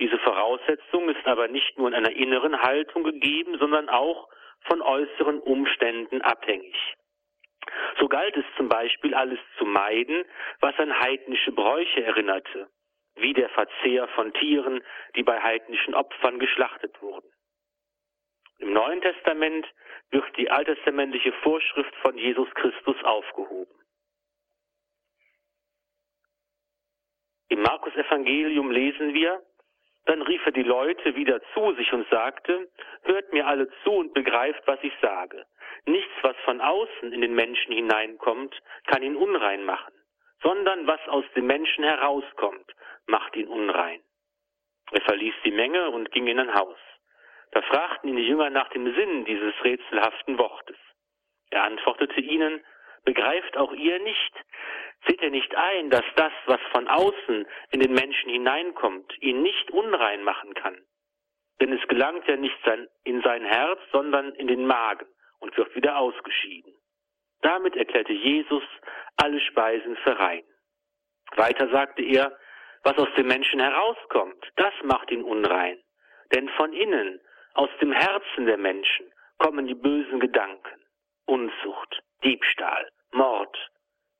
Diese 0.00 0.18
Voraussetzung 0.18 1.08
ist 1.08 1.26
aber 1.26 1.48
nicht 1.48 1.78
nur 1.78 1.88
in 1.88 1.94
einer 1.94 2.10
inneren 2.10 2.60
Haltung 2.60 3.04
gegeben, 3.04 3.58
sondern 3.58 3.88
auch 3.88 4.28
von 4.62 4.82
äußeren 4.82 5.40
Umständen 5.40 6.20
abhängig. 6.22 6.76
So 7.98 8.08
galt 8.08 8.36
es 8.36 8.44
zum 8.56 8.68
Beispiel 8.68 9.14
alles 9.14 9.38
zu 9.58 9.64
meiden, 9.64 10.24
was 10.60 10.76
an 10.78 10.98
heidnische 10.98 11.52
Bräuche 11.52 12.04
erinnerte, 12.04 12.68
wie 13.16 13.32
der 13.32 13.48
Verzehr 13.50 14.08
von 14.08 14.32
Tieren, 14.34 14.82
die 15.16 15.22
bei 15.22 15.40
heidnischen 15.40 15.94
Opfern 15.94 16.38
geschlachtet 16.38 17.00
wurden. 17.00 17.28
Im 18.64 18.72
Neuen 18.72 19.02
Testament 19.02 19.70
wird 20.10 20.24
die 20.38 20.50
alttestamentliche 20.50 21.32
Vorschrift 21.42 21.94
von 21.96 22.16
Jesus 22.16 22.48
Christus 22.54 22.96
aufgehoben. 23.04 23.74
Im 27.50 27.60
Markus 27.60 27.94
Evangelium 27.94 28.70
lesen 28.70 29.12
wir, 29.12 29.42
dann 30.06 30.22
rief 30.22 30.40
er 30.46 30.52
die 30.52 30.62
Leute 30.62 31.14
wieder 31.14 31.42
zu 31.52 31.74
sich 31.74 31.92
und 31.92 32.08
sagte, 32.08 32.70
hört 33.02 33.34
mir 33.34 33.46
alle 33.46 33.68
zu 33.82 33.90
und 33.90 34.14
begreift, 34.14 34.62
was 34.64 34.78
ich 34.82 34.94
sage. 35.02 35.44
Nichts, 35.84 36.14
was 36.22 36.36
von 36.46 36.62
außen 36.62 37.12
in 37.12 37.20
den 37.20 37.34
Menschen 37.34 37.74
hineinkommt, 37.74 38.58
kann 38.86 39.02
ihn 39.02 39.16
unrein 39.16 39.64
machen, 39.64 39.92
sondern 40.42 40.86
was 40.86 41.06
aus 41.08 41.26
dem 41.36 41.46
Menschen 41.46 41.84
herauskommt, 41.84 42.74
macht 43.08 43.36
ihn 43.36 43.48
unrein. 43.48 44.00
Er 44.90 45.02
verließ 45.02 45.34
die 45.44 45.52
Menge 45.52 45.90
und 45.90 46.10
ging 46.12 46.28
in 46.28 46.40
ein 46.40 46.54
Haus. 46.54 46.78
Da 47.54 47.62
fragten 47.62 48.08
ihn 48.08 48.16
die 48.16 48.26
Jünger 48.26 48.50
nach 48.50 48.68
dem 48.70 48.92
Sinn 48.94 49.24
dieses 49.24 49.54
rätselhaften 49.62 50.38
Wortes. 50.38 50.76
Er 51.50 51.62
antwortete 51.62 52.20
ihnen, 52.20 52.64
begreift 53.04 53.56
auch 53.56 53.72
ihr 53.72 54.00
nicht? 54.00 54.32
Seht 55.06 55.22
ihr 55.22 55.30
nicht 55.30 55.54
ein, 55.54 55.88
dass 55.88 56.04
das, 56.16 56.32
was 56.46 56.60
von 56.72 56.88
außen 56.88 57.46
in 57.70 57.80
den 57.80 57.92
Menschen 57.92 58.30
hineinkommt, 58.30 59.12
ihn 59.22 59.42
nicht 59.42 59.70
unrein 59.70 60.24
machen 60.24 60.52
kann? 60.54 60.76
Denn 61.60 61.72
es 61.72 61.86
gelangt 61.86 62.26
ja 62.26 62.36
nicht 62.36 62.58
in 63.04 63.22
sein 63.22 63.44
Herz, 63.44 63.78
sondern 63.92 64.34
in 64.34 64.48
den 64.48 64.66
Magen 64.66 65.06
und 65.38 65.56
wird 65.56 65.76
wieder 65.76 65.98
ausgeschieden. 65.98 66.74
Damit 67.42 67.76
erklärte 67.76 68.14
Jesus 68.14 68.64
alle 69.16 69.40
Speisen 69.40 69.96
für 69.98 70.18
rein. 70.18 70.42
Weiter 71.36 71.68
sagte 71.68 72.02
er, 72.02 72.36
was 72.82 72.98
aus 72.98 73.14
dem 73.16 73.28
Menschen 73.28 73.60
herauskommt, 73.60 74.50
das 74.56 74.74
macht 74.82 75.12
ihn 75.12 75.22
unrein. 75.22 75.78
Denn 76.32 76.48
von 76.50 76.72
innen, 76.72 77.20
aus 77.54 77.70
dem 77.80 77.92
Herzen 77.92 78.46
der 78.46 78.58
Menschen 78.58 79.06
kommen 79.38 79.66
die 79.66 79.74
bösen 79.74 80.20
Gedanken, 80.20 80.80
Unzucht, 81.26 82.02
Diebstahl, 82.22 82.90
Mord, 83.12 83.56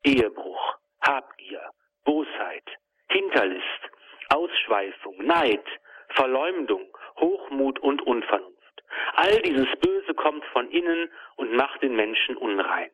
Ehebruch, 0.04 0.78
Habgier, 1.06 1.70
Bosheit, 2.04 2.68
Hinterlist, 3.08 3.90
Ausschweifung, 4.30 5.24
Neid, 5.24 5.64
Verleumdung, 6.10 6.86
Hochmut 7.18 7.78
und 7.80 8.02
Unvernunft. 8.02 8.84
All 9.14 9.40
dieses 9.42 9.68
Böse 9.80 10.14
kommt 10.14 10.44
von 10.46 10.70
innen 10.70 11.10
und 11.36 11.52
macht 11.52 11.82
den 11.82 11.96
Menschen 11.96 12.36
unrein. 12.36 12.90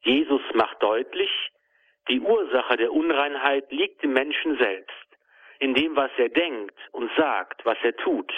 Jesus 0.00 0.42
macht 0.54 0.82
deutlich, 0.82 1.30
die 2.08 2.20
Ursache 2.20 2.76
der 2.76 2.92
Unreinheit 2.92 3.70
liegt 3.70 4.02
im 4.02 4.12
Menschen 4.12 4.58
selbst, 4.58 5.06
in 5.60 5.74
dem, 5.74 5.94
was 5.94 6.10
er 6.16 6.28
denkt 6.30 6.76
und 6.90 7.10
sagt, 7.16 7.64
was 7.64 7.78
er 7.82 7.96
tut. 7.96 8.32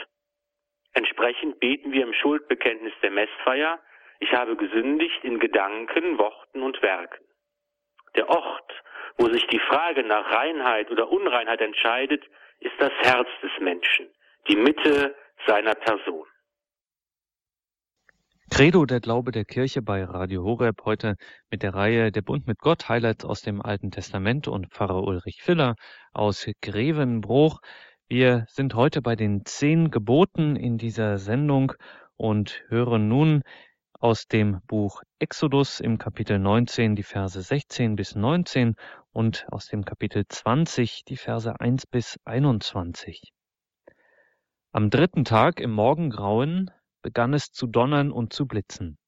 Entsprechend 0.94 1.60
beten 1.60 1.92
wir 1.92 2.04
im 2.04 2.14
Schuldbekenntnis 2.14 2.92
der 3.02 3.10
Messfeier, 3.10 3.80
ich 4.20 4.32
habe 4.32 4.56
gesündigt 4.56 5.22
in 5.22 5.38
Gedanken, 5.40 6.18
Worten 6.18 6.62
und 6.62 6.80
Werken. 6.82 7.24
Der 8.14 8.28
Ort, 8.28 8.72
wo 9.18 9.28
sich 9.28 9.46
die 9.48 9.58
Frage 9.58 10.04
nach 10.04 10.30
Reinheit 10.30 10.90
oder 10.90 11.10
Unreinheit 11.10 11.60
entscheidet, 11.60 12.24
ist 12.60 12.74
das 12.78 12.92
Herz 13.02 13.28
des 13.42 13.50
Menschen, 13.60 14.08
die 14.48 14.56
Mitte 14.56 15.14
seiner 15.46 15.74
Person. 15.74 16.26
Credo, 18.50 18.84
der 18.86 19.00
Glaube 19.00 19.32
der 19.32 19.44
Kirche 19.44 19.82
bei 19.82 20.04
Radio 20.04 20.44
Horeb, 20.44 20.84
heute 20.84 21.16
mit 21.50 21.64
der 21.64 21.74
Reihe 21.74 22.12
Der 22.12 22.22
Bund 22.22 22.46
mit 22.46 22.60
Gott, 22.60 22.88
Highlights 22.88 23.24
aus 23.24 23.42
dem 23.42 23.60
Alten 23.60 23.90
Testament 23.90 24.46
und 24.46 24.72
Pfarrer 24.72 25.02
Ulrich 25.02 25.42
Filler 25.42 25.74
aus 26.12 26.46
Grevenbruch. 26.62 27.58
Wir 28.08 28.44
sind 28.50 28.74
heute 28.74 29.00
bei 29.00 29.16
den 29.16 29.46
zehn 29.46 29.90
Geboten 29.90 30.56
in 30.56 30.76
dieser 30.76 31.16
Sendung 31.16 31.72
und 32.16 32.62
hören 32.68 33.08
nun 33.08 33.42
aus 33.98 34.28
dem 34.28 34.60
Buch 34.66 35.02
Exodus 35.18 35.80
im 35.80 35.96
Kapitel 35.96 36.38
19 36.38 36.96
die 36.96 37.02
Verse 37.02 37.40
16 37.40 37.96
bis 37.96 38.14
19 38.14 38.76
und 39.12 39.46
aus 39.50 39.68
dem 39.68 39.86
Kapitel 39.86 40.24
20 40.28 41.04
die 41.06 41.16
Verse 41.16 41.58
1 41.58 41.86
bis 41.86 42.18
21. 42.26 43.32
Am 44.72 44.90
dritten 44.90 45.24
Tag 45.24 45.58
im 45.58 45.70
Morgengrauen 45.70 46.70
begann 47.00 47.32
es 47.32 47.52
zu 47.52 47.66
donnern 47.66 48.12
und 48.12 48.34
zu 48.34 48.46
blitzen. 48.46 48.98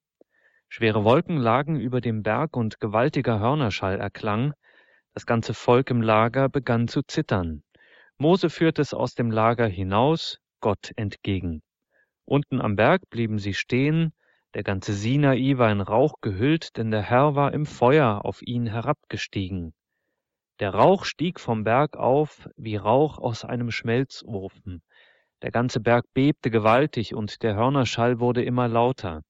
Schwere 0.71 1.05
Wolken 1.05 1.37
lagen 1.37 1.79
über 1.79 2.01
dem 2.01 2.23
Berg 2.23 2.57
und 2.57 2.81
gewaltiger 2.81 3.41
Hörnerschall 3.41 4.01
erklang. 4.01 4.55
Das 5.13 5.27
ganze 5.27 5.53
Volk 5.53 5.91
im 5.91 6.01
Lager 6.01 6.49
begann 6.49 6.89
zu 6.89 7.03
zittern. 7.03 7.63
Mose 8.19 8.49
führte 8.49 8.81
es 8.83 8.95
aus 8.95 9.15
dem 9.15 9.31
Lager 9.31 9.67
hinaus, 9.67 10.39
Gott 10.61 10.93
entgegen. 10.97 11.63
Unten 12.25 12.61
am 12.61 12.75
Berg 12.75 13.09
blieben 13.11 13.39
sie 13.39 13.55
stehen, 13.55 14.13
der 14.55 14.63
ganze 14.63 14.95
Sinai 14.95 15.59
war 15.59 15.71
in 15.71 15.83
Rauch 15.83 16.15
gehüllt, 16.23 16.79
denn 16.79 16.91
der 16.91 17.03
Herr 17.03 17.35
war 17.35 17.53
im 17.53 17.67
Feuer 17.67 18.25
auf 18.25 18.41
ihn 18.41 18.67
herabgestiegen. 18.67 19.75
Der 20.61 20.73
Rauch 20.73 21.05
stieg 21.05 21.39
vom 21.39 21.65
Berg 21.65 21.99
auf 21.99 22.49
wie 22.57 22.77
Rauch 22.77 23.19
aus 23.19 23.45
einem 23.45 23.71
Schmelzofen. 23.71 24.83
Der 25.43 25.51
ganze 25.51 25.81
Berg 25.81 26.07
bebte 26.15 26.51
gewaltig 26.51 27.15
und 27.15 27.43
der 27.43 27.55
Hörnerschall 27.55 28.19
wurde 28.19 28.43
immer 28.43 28.67
lauter. 28.67 29.23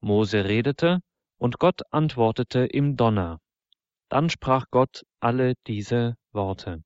Mose 0.00 0.44
redete, 0.44 1.00
und 1.38 1.58
Gott 1.58 1.82
antwortete 1.90 2.60
im 2.60 2.96
Donner. 2.96 3.40
Dann 4.08 4.30
sprach 4.30 4.66
Gott 4.70 5.04
alle 5.18 5.54
diese 5.66 6.16
Worte. 6.30 6.84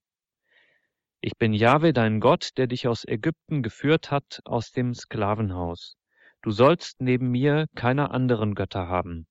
Ich 1.20 1.36
bin 1.36 1.52
Jahwe 1.52 1.92
dein 1.92 2.20
Gott, 2.20 2.50
der 2.58 2.68
dich 2.68 2.86
aus 2.86 3.04
Ägypten 3.04 3.64
geführt 3.64 4.12
hat, 4.12 4.40
aus 4.44 4.70
dem 4.70 4.94
Sklavenhaus. 4.94 5.96
Du 6.42 6.52
sollst 6.52 7.00
neben 7.00 7.32
mir 7.32 7.66
keine 7.74 8.12
anderen 8.12 8.54
Götter 8.54 8.86
haben. 8.86 9.26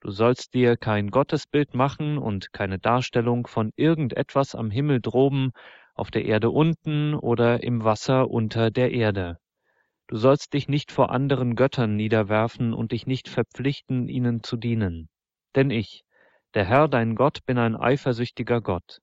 Du 0.00 0.10
sollst 0.10 0.54
dir 0.54 0.76
kein 0.76 1.12
Gottesbild 1.12 1.72
machen 1.72 2.18
und 2.18 2.52
keine 2.52 2.80
Darstellung 2.80 3.46
von 3.46 3.70
irgendetwas 3.76 4.56
am 4.56 4.72
Himmel 4.72 5.00
droben, 5.00 5.52
auf 5.94 6.10
der 6.10 6.24
Erde 6.24 6.50
unten 6.50 7.14
oder 7.14 7.62
im 7.62 7.84
Wasser 7.84 8.28
unter 8.28 8.72
der 8.72 8.90
Erde. 8.90 9.38
Du 10.08 10.16
sollst 10.16 10.52
dich 10.52 10.66
nicht 10.68 10.90
vor 10.90 11.10
anderen 11.10 11.54
Göttern 11.54 11.94
niederwerfen 11.94 12.74
und 12.74 12.90
dich 12.90 13.06
nicht 13.06 13.28
verpflichten, 13.28 14.08
ihnen 14.08 14.42
zu 14.42 14.56
dienen. 14.56 15.08
Denn 15.54 15.70
ich, 15.70 16.02
der 16.54 16.64
Herr 16.64 16.88
dein 16.88 17.14
Gott, 17.14 17.46
bin 17.46 17.56
ein 17.56 17.76
eifersüchtiger 17.76 18.60
Gott. 18.60 19.00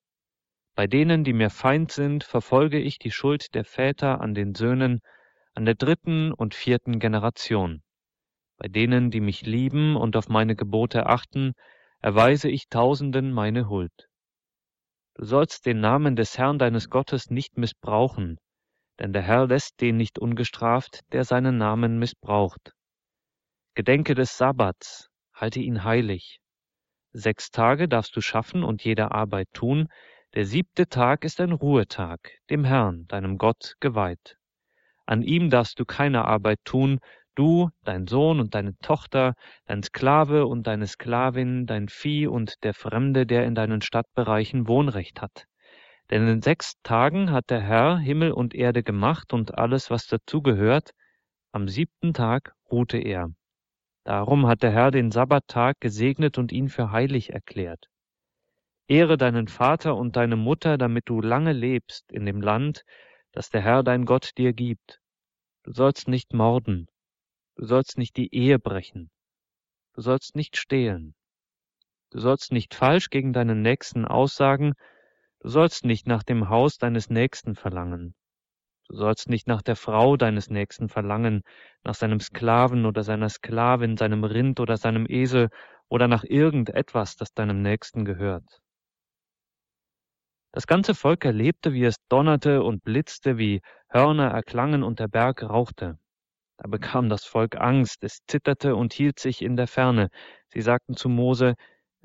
Bei 0.77 0.86
denen, 0.86 1.24
die 1.24 1.34
mir 1.34 1.50
Feind 1.50 1.91
sind, 1.91 2.24
verfolge 2.24 2.77
ich 2.77 3.00
die 3.00 3.10
Schuld 3.10 3.55
der 3.55 3.65
Väter 3.65 4.22
an 4.22 4.36
den 4.36 4.53
Söhnen, 4.53 5.00
an 5.55 5.65
der 5.65 5.74
dritten 5.74 6.31
und 6.31 6.53
vierten 6.53 7.00
Generation. 7.00 7.81
Bei 8.57 8.67
denen, 8.67 9.10
die 9.10 9.19
mich 9.19 9.41
lieben 9.41 9.96
und 9.96 10.15
auf 10.15 10.29
meine 10.29 10.55
Gebote 10.55 11.07
achten, 11.07 11.53
erweise 12.00 12.48
ich 12.48 12.69
Tausenden 12.69 13.31
meine 13.31 13.69
Huld. 13.69 14.07
Du 15.15 15.25
sollst 15.25 15.65
den 15.65 15.79
Namen 15.79 16.15
des 16.15 16.38
Herrn 16.38 16.60
deines 16.60 16.91
Gottes 16.91 17.31
nicht 17.31 17.57
missbrauchen, 17.57 18.38
denn 19.00 19.13
der 19.13 19.24
Herr 19.24 19.48
lässt 19.48 19.81
den 19.81 19.98
nicht 19.98 20.19
ungestraft, 20.19 21.00
der 21.12 21.24
seinen 21.24 21.57
Namen 21.57 21.98
missbraucht. 21.98 22.74
Gedenke 23.74 24.13
des 24.13 24.38
Sabbats, 24.38 25.10
halte 25.34 25.60
ihn 25.60 25.84
heilig. 25.84 26.39
Sechs 27.13 27.50
Tage 27.50 27.88
darfst 27.88 28.15
du 28.15 28.22
schaffen 28.22 28.63
und 28.63 28.84
jede 28.84 29.10
Arbeit 29.10 29.48
tun, 29.53 29.88
der 30.34 30.46
siebte 30.46 30.88
Tag 30.88 31.24
ist 31.24 31.39
ein 31.39 31.51
Ruhetag, 31.51 32.19
dem 32.50 32.63
Herrn, 32.63 33.07
deinem 33.07 33.38
Gott, 33.38 33.75
geweiht. 33.79 34.38
An 35.05 35.22
ihm 35.22 35.50
darfst 35.50 35.79
du 35.79 35.86
keine 35.86 36.25
Arbeit 36.25 36.60
tun, 36.65 37.00
du, 37.36 37.69
dein 37.84 38.07
Sohn 38.07 38.39
und 38.39 38.53
deine 38.53 38.77
Tochter, 38.79 39.36
dein 39.65 39.84
Sklave 39.84 40.46
und 40.46 40.67
deine 40.67 40.88
Sklavin, 40.88 41.65
dein 41.65 41.88
Vieh 41.88 42.27
und 42.27 42.63
der 42.63 42.74
Fremde, 42.74 43.25
der 43.25 43.46
in 43.46 43.55
deinen 43.55 43.81
Stadtbereichen 43.81 44.67
Wohnrecht 44.67 45.22
hat. 45.22 45.46
Denn 46.10 46.27
in 46.27 46.41
sechs 46.41 46.74
Tagen 46.84 47.31
hat 47.31 47.50
der 47.50 47.62
Herr 47.62 47.98
Himmel 47.98 48.31
und 48.31 48.53
Erde 48.53 48.84
gemacht 48.84 49.34
und 49.34 49.57
alles, 49.57 49.89
was 49.89 50.07
dazugehört. 50.07 50.91
Am 51.51 51.67
siebten 51.67 52.13
Tag 52.13 52.54
ruhte 52.71 52.97
er. 52.97 53.30
Darum 54.04 54.47
hat 54.47 54.63
der 54.63 54.71
Herr 54.71 54.91
den 54.91 55.12
Sabbattag 55.12 55.80
gesegnet 55.80 56.38
und 56.38 56.51
ihn 56.51 56.69
für 56.69 56.91
heilig 56.91 57.34
erklärt. 57.34 57.88
Ehre 58.89 59.17
deinen 59.17 59.50
Vater 59.50 59.97
und 59.97 60.15
deine 60.15 60.38
Mutter, 60.38 60.78
damit 60.78 61.10
du 61.10 61.19
lange 61.19 61.52
lebst 61.52 62.10
in 62.10 62.26
dem 62.26 62.39
Land, 62.39 62.86
das 63.34 63.50
der 63.50 63.60
Herr 63.60 63.84
dein 63.84 64.06
Gott 64.06 64.32
dir 64.38 64.54
gibt. 64.54 65.02
Du 65.63 65.73
sollst 65.73 66.08
nicht 66.08 66.34
morden, 66.34 66.88
du 67.56 67.65
sollst 67.65 67.97
nicht 67.97 68.15
die 68.15 68.34
Ehe 68.34 68.60
brechen, 68.60 69.12
du 69.93 70.00
sollst 70.00 70.38
nicht 70.38 70.56
stehlen, 70.56 71.15
du 72.12 72.19
sollst 72.19 72.54
nicht 72.54 72.73
falsch 72.73 73.10
gegen 73.10 73.34
deinen 73.34 73.62
Nächsten 73.62 74.06
aussagen, 74.06 74.73
du 75.41 75.50
sollst 75.50 75.84
nicht 75.84 76.08
nach 76.08 76.23
dem 76.23 76.47
Haus 76.47 76.78
deines 76.78 77.10
Nächsten 77.10 77.56
verlangen, 77.56 78.15
du 78.88 78.95
sollst 78.95 79.28
nicht 79.28 79.47
nach 79.47 79.62
der 79.62 79.76
Frau 79.76 80.15
deines 80.15 80.50
Nächsten 80.50 80.88
verlangen, 80.88 81.41
nach 81.84 81.95
seinem 81.95 82.21
Sklaven 82.21 82.86
oder 82.86 83.04
seiner 83.04 83.28
Sklavin, 83.28 83.97
seinem 83.97 84.23
Rind 84.23 84.62
oder 84.62 84.78
seinem 84.78 85.06
Esel 85.10 85.50
oder 85.89 86.08
nach 86.08 86.23
irgendetwas, 86.23 87.17
das 87.17 87.34
deinem 87.34 87.62
Nächsten 87.62 88.06
gehört. 88.06 88.62
Das 90.51 90.67
ganze 90.67 90.95
Volk 90.95 91.25
erlebte, 91.25 91.73
wie 91.73 91.83
es 91.83 91.97
donnerte 92.10 92.63
und 92.63 92.83
blitzte, 92.83 93.38
wie 93.38 93.62
Hörner 93.89 94.29
erklangen 94.29 94.83
und 94.83 94.99
der 94.99 95.07
Berg 95.07 95.43
rauchte. 95.43 95.99
Da 96.57 96.67
bekam 96.67 97.10
das 97.10 97.25
Volk 97.25 97.55
Angst, 97.55 98.03
es 98.03 98.19
zitterte 98.27 98.75
und 98.75 98.93
hielt 98.93 99.19
sich 99.19 99.41
in 99.41 99.55
der 99.55 99.67
Ferne. 99.67 100.10
Sie 100.49 100.62
sagten 100.62 100.95
zu 100.95 101.10
Mose, 101.10 101.55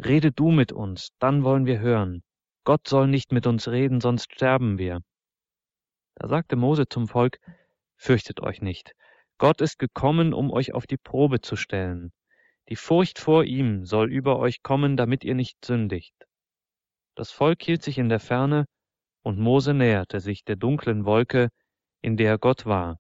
Rede 0.05 0.33
du 0.33 0.51
mit 0.51 0.73
uns, 0.73 1.11
dann 1.19 1.45
wollen 1.45 1.67
wir 1.67 1.81
hören. 1.81 2.23
Gott 2.65 2.87
soll 2.87 3.07
nicht 3.07 3.33
mit 3.33 3.47
uns 3.47 3.69
reden, 3.69 4.01
sonst 4.01 4.33
sterben 4.33 4.79
wir. 4.79 5.01
Da 6.17 6.29
sagte 6.29 6.57
Mose 6.57 6.87
zum 6.89 7.09
Volk, 7.09 7.39
Fürchtet 7.97 8.41
euch 8.41 8.61
nicht. 8.61 8.93
Gott 9.39 9.61
ist 9.61 9.79
gekommen, 9.79 10.35
um 10.35 10.51
euch 10.51 10.75
auf 10.75 10.87
die 10.87 10.97
Probe 10.97 11.41
zu 11.41 11.57
stellen. 11.57 12.13
Die 12.69 12.77
Furcht 12.77 13.19
vor 13.19 13.45
ihm 13.45 13.85
soll 13.85 14.13
über 14.13 14.39
euch 14.39 14.63
kommen, 14.63 14.97
damit 14.97 15.25
ihr 15.25 15.35
nicht 15.35 15.65
sündigt. 15.65 16.15
Das 17.15 17.31
Volk 17.31 17.63
hielt 17.63 17.83
sich 17.83 17.99
in 17.99 18.09
der 18.09 18.21
Ferne, 18.21 18.65
und 19.23 19.39
Mose 19.39 19.75
näherte 19.75 20.21
sich 20.21 20.45
der 20.45 20.57
dunklen 20.57 21.05
Wolke, 21.05 21.49
in 22.01 22.17
der 22.17 22.39
Gott 22.39 22.65
war. 22.65 22.97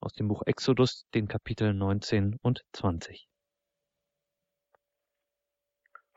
Aus 0.00 0.12
dem 0.14 0.26
Buch 0.26 0.42
Exodus, 0.46 1.06
den 1.14 1.28
Kapitel 1.28 1.72
19 1.72 2.38
und 2.42 2.62
20. 2.72 3.28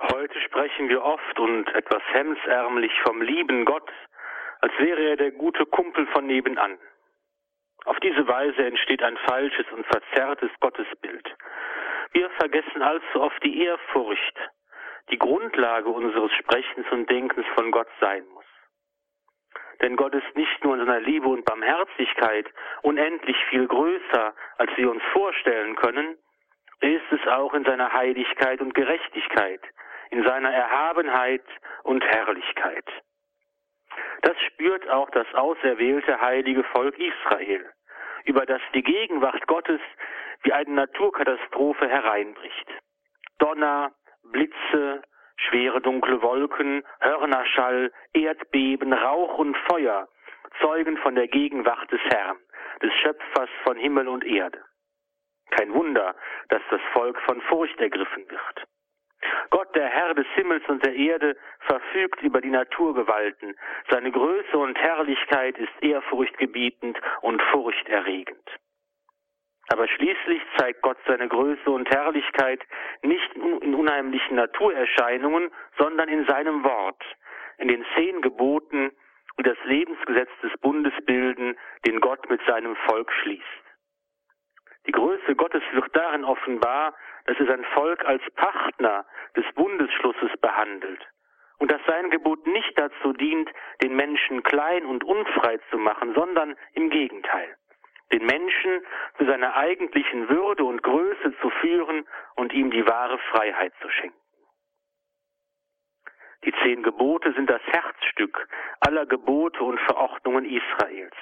Heute 0.01 0.41
sprechen 0.41 0.89
wir 0.89 1.03
oft 1.03 1.39
und 1.39 1.67
etwas 1.75 2.01
hemsärmlich 2.13 2.91
vom 3.03 3.21
lieben 3.21 3.65
Gott, 3.65 3.89
als 4.61 4.73
wäre 4.79 5.03
er 5.09 5.15
der 5.15 5.31
gute 5.31 5.67
Kumpel 5.67 6.07
von 6.07 6.25
nebenan. 6.25 6.79
Auf 7.85 7.99
diese 7.99 8.27
Weise 8.27 8.65
entsteht 8.65 9.03
ein 9.03 9.17
falsches 9.27 9.65
und 9.71 9.85
verzerrtes 9.85 10.49
Gottesbild. 10.61 11.29
Wir 12.13 12.29
vergessen 12.31 12.81
allzu 12.81 13.21
oft 13.21 13.43
die 13.43 13.63
Ehrfurcht, 13.63 14.39
die 15.09 15.17
Grundlage 15.17 15.89
unseres 15.89 16.31
Sprechens 16.33 16.85
und 16.91 17.09
Denkens 17.09 17.45
von 17.55 17.71
Gott 17.71 17.89
sein 17.99 18.25
muss. 18.33 18.45
Denn 19.81 19.95
Gott 19.95 20.13
ist 20.13 20.35
nicht 20.35 20.63
nur 20.63 20.75
in 20.75 20.85
seiner 20.85 21.01
Liebe 21.01 21.27
und 21.27 21.45
Barmherzigkeit 21.45 22.49
unendlich 22.83 23.37
viel 23.49 23.67
größer, 23.67 24.33
als 24.57 24.71
wir 24.77 24.89
uns 24.89 25.03
vorstellen 25.11 25.75
können, 25.75 26.17
ist 26.79 27.11
es 27.11 27.27
auch 27.27 27.53
in 27.53 27.65
seiner 27.65 27.91
Heiligkeit 27.91 28.61
und 28.61 28.73
Gerechtigkeit, 28.75 29.61
in 30.09 30.23
seiner 30.23 30.51
Erhabenheit 30.51 31.43
und 31.83 32.03
Herrlichkeit. 32.03 32.85
Das 34.21 34.39
spürt 34.41 34.89
auch 34.89 35.09
das 35.09 35.27
auserwählte 35.33 36.19
heilige 36.19 36.63
Volk 36.63 36.97
Israel, 36.97 37.69
über 38.25 38.45
das 38.45 38.61
die 38.73 38.83
Gegenwart 38.83 39.45
Gottes 39.47 39.81
wie 40.43 40.53
eine 40.53 40.71
Naturkatastrophe 40.71 41.87
hereinbricht. 41.87 42.67
Donner, 43.39 43.91
Blitze, 44.23 45.03
schwere 45.35 45.81
dunkle 45.81 46.21
Wolken, 46.21 46.83
Hörnerschall, 46.99 47.91
Erdbeben, 48.13 48.93
Rauch 48.93 49.37
und 49.37 49.57
Feuer 49.69 50.07
zeugen 50.61 50.97
von 50.97 51.15
der 51.15 51.27
Gegenwart 51.27 51.91
des 51.91 52.01
Herrn, 52.11 52.37
des 52.81 52.93
Schöpfers 53.01 53.49
von 53.63 53.77
Himmel 53.77 54.07
und 54.07 54.23
Erde. 54.23 54.59
Kein 55.49 55.73
Wunder, 55.73 56.15
dass 56.49 56.61
das 56.69 56.81
Volk 56.93 57.19
von 57.21 57.41
Furcht 57.41 57.79
ergriffen 57.79 58.29
wird. 58.29 58.67
Gott, 59.49 59.73
der 59.75 59.87
Herr 59.87 60.13
des 60.13 60.27
Himmels 60.35 60.63
und 60.67 60.83
der 60.85 60.95
Erde, 60.95 61.37
verfügt 61.61 62.21
über 62.21 62.41
die 62.41 62.49
Naturgewalten. 62.49 63.55
Seine 63.89 64.11
Größe 64.11 64.57
und 64.57 64.77
Herrlichkeit 64.77 65.57
ist 65.57 65.71
ehrfurchtgebietend 65.81 66.99
und 67.21 67.41
furchterregend. 67.51 68.49
Aber 69.69 69.87
schließlich 69.87 70.41
zeigt 70.57 70.81
Gott 70.81 70.97
seine 71.07 71.27
Größe 71.27 71.69
und 71.69 71.89
Herrlichkeit 71.89 72.61
nicht 73.01 73.33
in 73.35 73.73
unheimlichen 73.73 74.35
Naturerscheinungen, 74.35 75.51
sondern 75.77 76.09
in 76.09 76.25
seinem 76.27 76.63
Wort, 76.63 77.01
in 77.57 77.69
den 77.69 77.85
zehn 77.95 78.21
Geboten 78.21 78.91
und 79.37 79.47
das 79.47 79.57
Lebensgesetz 79.63 80.29
des 80.41 80.51
Bundes 80.59 80.93
bilden, 81.05 81.57
den 81.87 81.99
Gott 82.01 82.29
mit 82.29 82.41
seinem 82.45 82.75
Volk 82.87 83.11
schließt. 83.21 83.43
Die 84.85 84.91
Größe 84.91 85.35
Gottes 85.35 85.63
wird 85.71 85.95
darin 85.95 86.25
offenbar, 86.25 86.93
dass 87.25 87.39
er 87.39 87.45
sein 87.45 87.63
Volk 87.73 88.03
als 88.05 88.21
Partner 88.35 89.05
des 89.35 89.45
Bundesschlusses 89.55 90.31
behandelt 90.41 90.99
und 91.59 91.71
dass 91.71 91.81
sein 91.87 92.09
Gebot 92.09 92.45
nicht 92.45 92.77
dazu 92.77 93.13
dient, 93.13 93.49
den 93.81 93.95
Menschen 93.95 94.43
klein 94.43 94.85
und 94.85 95.03
unfrei 95.05 95.59
zu 95.71 95.77
machen, 95.77 96.13
sondern 96.13 96.55
im 96.73 96.89
Gegenteil, 96.89 97.55
den 98.13 98.25
Menschen 98.27 98.81
zu 99.17 99.25
seiner 99.25 99.55
eigentlichen 99.55 100.29
Würde 100.29 100.63
und 100.63 100.83
Größe 100.83 101.33
zu 101.41 101.49
führen 101.61 102.05
und 102.35 102.53
ihm 102.53 102.69
die 102.69 102.85
wahre 102.87 103.17
Freiheit 103.31 103.73
zu 103.81 103.89
schenken. 103.89 104.17
Die 106.45 106.53
zehn 106.61 106.83
Gebote 106.83 107.33
sind 107.33 107.49
das 107.49 107.61
Herzstück 107.63 108.47
aller 108.81 109.05
Gebote 109.05 109.63
und 109.63 109.79
Verordnungen 109.81 110.45
Israels. 110.45 111.15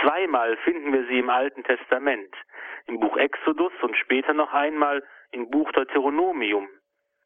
Zweimal 0.00 0.56
finden 0.58 0.92
wir 0.92 1.06
sie 1.06 1.18
im 1.18 1.28
Alten 1.28 1.62
Testament, 1.64 2.34
im 2.86 2.98
Buch 2.98 3.16
Exodus 3.16 3.72
und 3.82 3.96
später 3.96 4.32
noch 4.32 4.52
einmal 4.54 5.02
im 5.32 5.50
Buch 5.50 5.70
Deuteronomium, 5.72 6.68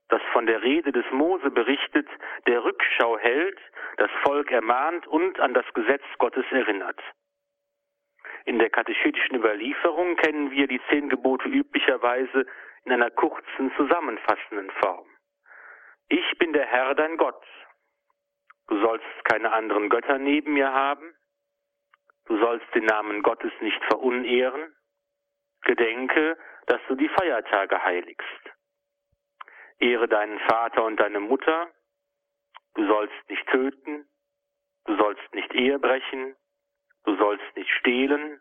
das 0.09 0.23
von 0.33 0.47
der 0.47 0.63
Rede 0.63 0.91
des 0.91 1.05
Mose 1.13 1.51
berichtet, 1.51 2.09
der 2.47 2.65
Rückschau 2.65 3.19
hält, 3.19 3.59
das 3.99 4.11
Volk 4.25 4.51
ermahnt 4.51 5.07
und 5.07 5.39
an 5.39 5.55
das 5.55 5.67
Gesetz 5.75 6.05
Gottes 6.19 6.47
erinnert. 6.51 7.01
In 8.47 8.61
der 8.61 8.71
katechetischen 8.71 9.35
Überlieferung 9.35 10.15
kennen 10.17 10.53
wir 10.53 10.69
die 10.69 10.81
zehn 10.89 11.09
Gebote 11.09 11.49
üblicherweise 11.49 12.47
in 12.85 12.93
einer 12.93 13.11
kurzen, 13.11 13.73
zusammenfassenden 13.77 14.71
Form. 14.81 15.09
Ich 16.09 16.39
bin 16.39 16.53
der 16.53 16.65
Herr 16.67 16.95
dein 16.95 17.17
Gott. 17.17 17.45
Du 18.69 18.81
sollst 18.81 19.25
keine 19.25 19.53
anderen 19.53 19.89
Götter 19.89 20.19
neben 20.19 20.55
mir 20.55 20.73
haben. 20.73 21.13
Du 22.27 22.39
sollst 22.39 22.73
den 22.73 22.85
Namen 22.85 23.25
Gottes 23.25 23.53
nicht 23.61 23.83
verunehren. 23.87 24.73
Gedenke, 25.63 26.39
dass 26.67 26.81
du 26.87 26.95
die 26.95 27.09
Feiertage 27.09 27.83
heiligst. 27.83 28.51
Ehre 29.81 30.07
deinen 30.07 30.39
Vater 30.49 30.85
und 30.85 31.01
deine 31.01 31.19
Mutter. 31.19 31.73
Du 32.75 32.87
sollst 32.87 33.29
nicht 33.29 33.45
töten. 33.49 34.07
Du 34.85 34.97
sollst 34.97 35.35
nicht 35.35 35.53
Ehe 35.53 35.81
brechen. 35.81 36.37
Du 37.07 37.17
sollst 37.17 37.57
nicht 37.57 37.71
stehlen. 37.71 38.41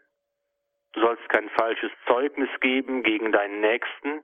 Du 0.93 1.01
sollst 1.01 1.27
kein 1.29 1.49
falsches 1.51 1.91
Zeugnis 2.07 2.49
geben 2.61 3.03
gegen 3.03 3.31
deinen 3.31 3.61
Nächsten. 3.61 4.23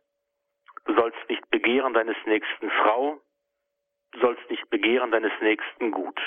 Du 0.86 0.96
sollst 0.96 1.20
nicht 1.30 1.48
begehren 1.52 1.94
deines 1.94 2.18
Nächsten 2.26 2.70
Frau. 2.70 3.22
Du 4.12 4.20
sollst 4.20 4.50
nicht 4.50 4.68
begehren 4.70 5.12
deines 5.12 5.32
Nächsten 5.42 5.92
Gut. 5.92 6.20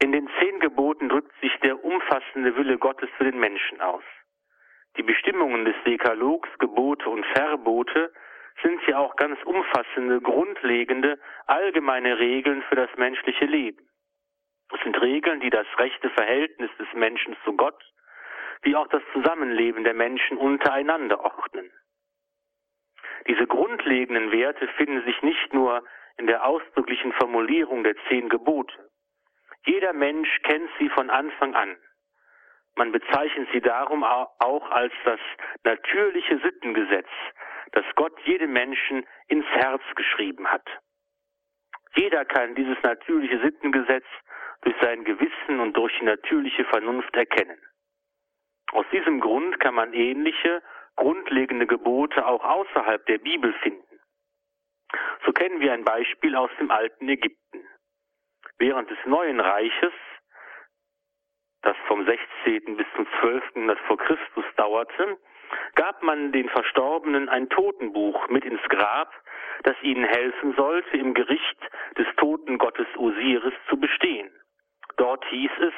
In 0.00 0.12
den 0.12 0.28
zehn 0.40 0.58
Geboten 0.60 1.08
drückt 1.08 1.38
sich 1.40 1.52
der 1.62 1.84
umfassende 1.84 2.56
Wille 2.56 2.78
Gottes 2.78 3.10
für 3.16 3.24
den 3.24 3.38
Menschen 3.38 3.80
aus. 3.80 4.04
Die 4.96 5.02
Bestimmungen 5.02 5.64
des 5.64 5.76
Dekalogs, 5.84 6.48
Gebote 6.58 7.08
und 7.10 7.26
Verbote 7.26 8.12
sind 8.62 8.80
ja 8.86 8.98
auch 8.98 9.16
ganz 9.16 9.38
umfassende, 9.44 10.20
grundlegende, 10.20 11.18
allgemeine 11.46 12.18
Regeln 12.18 12.62
für 12.68 12.76
das 12.76 12.90
menschliche 12.96 13.44
Leben. 13.44 13.86
Es 14.74 14.80
sind 14.82 15.00
Regeln, 15.00 15.40
die 15.40 15.50
das 15.50 15.66
rechte 15.78 16.10
Verhältnis 16.10 16.70
des 16.78 16.92
Menschen 16.94 17.36
zu 17.44 17.56
Gott, 17.56 17.80
wie 18.62 18.74
auch 18.74 18.88
das 18.88 19.02
Zusammenleben 19.12 19.84
der 19.84 19.94
Menschen 19.94 20.36
untereinander 20.36 21.20
ordnen. 21.20 21.70
Diese 23.28 23.46
grundlegenden 23.46 24.32
Werte 24.32 24.66
finden 24.76 25.04
sich 25.04 25.22
nicht 25.22 25.54
nur 25.54 25.84
in 26.16 26.26
der 26.26 26.44
ausdrücklichen 26.44 27.12
Formulierung 27.12 27.84
der 27.84 27.94
zehn 28.08 28.28
Gebote. 28.28 28.90
Jeder 29.64 29.92
Mensch 29.92 30.28
kennt 30.42 30.68
sie 30.78 30.88
von 30.90 31.08
Anfang 31.08 31.54
an. 31.54 31.76
Man 32.74 32.90
bezeichnet 32.90 33.48
sie 33.52 33.60
darum 33.60 34.02
auch 34.02 34.70
als 34.70 34.92
das 35.04 35.20
natürliche 35.62 36.38
Sittengesetz, 36.40 37.08
das 37.72 37.84
Gott 37.94 38.18
jedem 38.24 38.52
Menschen 38.52 39.06
ins 39.28 39.46
Herz 39.46 39.82
geschrieben 39.94 40.48
hat. 40.50 40.66
Jeder 41.94 42.24
kann 42.24 42.56
dieses 42.56 42.76
natürliche 42.82 43.40
Sittengesetz 43.40 44.04
durch 44.64 44.76
sein 44.80 45.04
Gewissen 45.04 45.60
und 45.60 45.76
durch 45.76 45.92
die 45.98 46.04
natürliche 46.04 46.64
Vernunft 46.64 47.14
erkennen. 47.14 47.58
Aus 48.72 48.86
diesem 48.92 49.20
Grund 49.20 49.60
kann 49.60 49.74
man 49.74 49.92
ähnliche 49.92 50.62
grundlegende 50.96 51.66
Gebote 51.66 52.26
auch 52.26 52.42
außerhalb 52.44 53.04
der 53.06 53.18
Bibel 53.18 53.52
finden. 53.62 54.00
So 55.24 55.32
kennen 55.32 55.60
wir 55.60 55.72
ein 55.72 55.84
Beispiel 55.84 56.34
aus 56.36 56.50
dem 56.58 56.70
alten 56.70 57.08
Ägypten. 57.08 57.66
Während 58.58 58.90
des 58.90 58.98
Neuen 59.04 59.40
Reiches, 59.40 59.92
das 61.62 61.76
vom 61.88 62.04
16. 62.06 62.76
bis 62.76 62.86
zum 62.94 63.06
12. 63.20 63.42
Jahrhundert 63.54 63.80
vor 63.86 63.98
Christus 63.98 64.44
dauerte, 64.56 65.18
gab 65.74 66.02
man 66.02 66.32
den 66.32 66.48
Verstorbenen 66.48 67.28
ein 67.28 67.48
Totenbuch 67.48 68.28
mit 68.28 68.44
ins 68.44 68.62
Grab, 68.68 69.12
das 69.62 69.76
ihnen 69.82 70.04
helfen 70.04 70.54
sollte, 70.54 70.96
im 70.96 71.14
Gericht 71.14 71.58
des 71.96 72.06
Totengottes 72.16 72.86
Osiris 72.96 73.54
zu 73.68 73.78
bestehen. 73.78 74.30
Dort 74.96 75.24
hieß 75.26 75.50
es, 75.60 75.74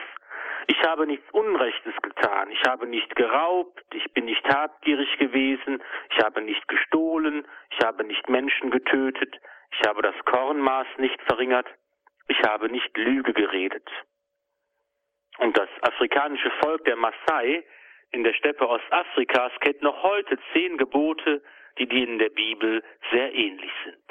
ich 0.68 0.82
habe 0.82 1.06
nichts 1.06 1.30
Unrechtes 1.32 1.94
getan, 2.02 2.50
ich 2.50 2.62
habe 2.66 2.86
nicht 2.86 3.14
geraubt, 3.14 3.84
ich 3.94 4.12
bin 4.12 4.24
nicht 4.24 4.44
habgierig 4.48 5.16
gewesen, 5.18 5.82
ich 6.10 6.24
habe 6.24 6.42
nicht 6.42 6.66
gestohlen, 6.68 7.46
ich 7.70 7.84
habe 7.84 8.04
nicht 8.04 8.28
Menschen 8.28 8.70
getötet, 8.70 9.36
ich 9.70 9.86
habe 9.86 10.02
das 10.02 10.14
Kornmaß 10.24 10.86
nicht 10.98 11.20
verringert, 11.22 11.66
ich 12.28 12.42
habe 12.42 12.68
nicht 12.68 12.96
Lüge 12.96 13.32
geredet. 13.32 13.88
Und 15.38 15.56
das 15.56 15.68
afrikanische 15.82 16.50
Volk 16.62 16.84
der 16.84 16.96
Maasai 16.96 17.64
in 18.10 18.24
der 18.24 18.32
Steppe 18.34 18.68
Ostafrikas 18.68 19.52
kennt 19.60 19.82
noch 19.82 20.02
heute 20.02 20.38
zehn 20.52 20.76
Gebote, 20.78 21.42
die 21.78 21.86
denen 21.86 22.18
der 22.18 22.30
Bibel 22.30 22.82
sehr 23.10 23.32
ähnlich 23.34 23.72
sind. 23.84 24.02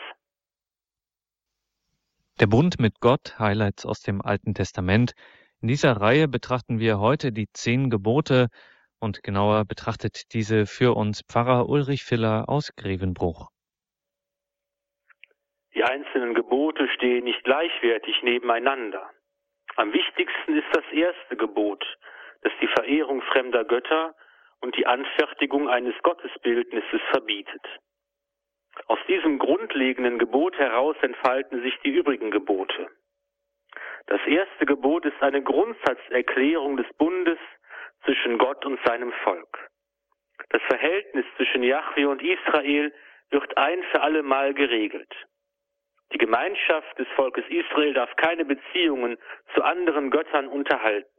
Der 2.42 2.48
Bund 2.48 2.82
mit 2.82 3.00
Gott, 3.00 3.40
Highlights 3.40 3.86
aus 3.86 4.02
dem 4.02 4.22
Alten 4.22 4.54
Testament, 4.54 5.14
in 5.62 5.70
dieser 5.70 5.94
Reihe 5.94 6.28
betrachten 6.28 6.80
wir 6.80 7.00
heute 7.00 7.32
die 7.32 7.48
zehn 7.54 7.90
Gebote 7.90 8.50
und 9.00 9.24
genauer 9.24 9.64
betrachtet 9.64 10.34
diese 10.34 10.66
für 10.66 10.98
uns 10.98 11.22
Pfarrer 11.30 11.70
Ulrich 11.70 12.04
Filler 12.04 12.50
aus 12.50 12.76
Grevenbruch. 12.76 13.48
Die 15.76 15.84
einzelnen 15.86 16.34
Gebote 16.34 16.90
stehen 16.96 17.24
nicht 17.24 17.42
gleichwertig 17.46 18.22
nebeneinander. 18.22 19.10
Am 19.78 19.94
wichtigsten 19.94 20.58
ist 20.58 20.68
das 20.74 20.86
erste 20.92 21.38
Gebot, 21.38 21.86
das 22.42 22.52
die 22.62 22.68
Verehrung 22.68 23.22
fremder 23.22 23.64
Götter 23.64 24.14
und 24.60 24.76
die 24.76 24.86
Anfertigung 24.86 25.70
eines 25.70 25.96
Gottesbildnisses 26.04 27.00
verbietet. 27.12 27.66
Aus 28.88 29.00
diesem 29.08 29.40
grundlegenden 29.40 30.20
Gebot 30.20 30.58
heraus 30.58 30.96
entfalten 31.02 31.62
sich 31.62 31.78
die 31.84 31.92
übrigen 31.92 32.32
Gebote. 32.32 32.88
Das 34.08 34.22
erste 34.28 34.66
Gebot 34.66 35.06
ist 35.06 35.22
eine 35.22 35.42
Grundsatzerklärung 35.42 36.78
des 36.78 36.88
Bundes 36.98 37.40
zwischen 38.04 38.38
Gott 38.38 38.66
und 38.66 38.80
seinem 38.86 39.12
Volk. 39.24 39.70
Das 40.50 40.62
Verhältnis 40.64 41.26
zwischen 41.38 41.64
Yahweh 41.64 42.06
und 42.06 42.22
Israel 42.22 42.94
wird 43.32 43.58
ein 43.58 43.82
für 43.92 44.02
alle 44.02 44.22
Mal 44.22 44.54
geregelt. 44.54 45.12
Die 46.14 46.20
Gemeinschaft 46.20 47.00
des 47.00 47.08
Volkes 47.16 47.46
Israel 47.50 47.94
darf 47.94 48.16
keine 48.18 48.46
Beziehungen 48.46 49.18
zu 49.56 49.64
anderen 49.64 50.12
Göttern 50.12 50.48
unterhalten. 50.48 51.10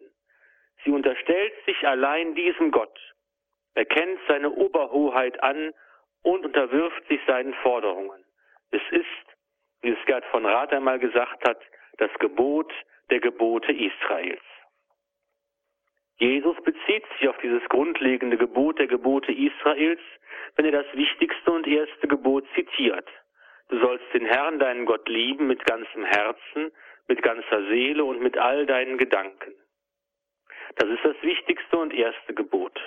Sie 0.84 0.90
unterstellt 0.90 1.52
sich 1.66 1.86
allein 1.86 2.34
diesem 2.36 2.70
Gott, 2.70 2.96
erkennt 3.74 4.20
seine 4.28 4.50
Oberhoheit 4.50 5.42
an 5.42 5.72
und 6.22 6.44
unterwirft 6.44 7.06
sich 7.08 7.20
seinen 7.26 7.54
Forderungen. 7.54 8.24
Es 8.70 8.82
ist, 8.90 9.04
wie 9.82 9.90
es 9.90 10.06
Gerd 10.06 10.24
von 10.26 10.44
Rath 10.44 10.72
einmal 10.72 10.98
gesagt 10.98 11.48
hat, 11.48 11.60
das 11.98 12.10
Gebot 12.18 12.72
der 13.10 13.20
Gebote 13.20 13.72
Israels. 13.72 14.42
Jesus 16.18 16.56
bezieht 16.64 17.04
sich 17.18 17.28
auf 17.28 17.36
dieses 17.38 17.62
grundlegende 17.68 18.38
Gebot 18.38 18.78
der 18.78 18.86
Gebote 18.86 19.32
Israels, 19.32 20.00
wenn 20.56 20.64
er 20.64 20.82
das 20.82 20.86
wichtigste 20.94 21.50
und 21.50 21.66
erste 21.66 22.08
Gebot 22.08 22.44
zitiert. 22.54 23.08
Du 23.68 23.78
sollst 23.80 24.04
den 24.14 24.24
Herrn, 24.24 24.58
deinen 24.58 24.86
Gott, 24.86 25.08
lieben 25.08 25.46
mit 25.46 25.64
ganzem 25.64 26.04
Herzen, 26.04 26.72
mit 27.08 27.22
ganzer 27.22 27.66
Seele 27.66 28.04
und 28.04 28.20
mit 28.20 28.38
all 28.38 28.64
deinen 28.64 28.96
Gedanken. 28.96 29.54
Das 30.76 30.88
ist 30.88 31.04
das 31.04 31.20
wichtigste 31.22 31.76
und 31.76 31.92
erste 31.92 32.34
Gebot. 32.34 32.80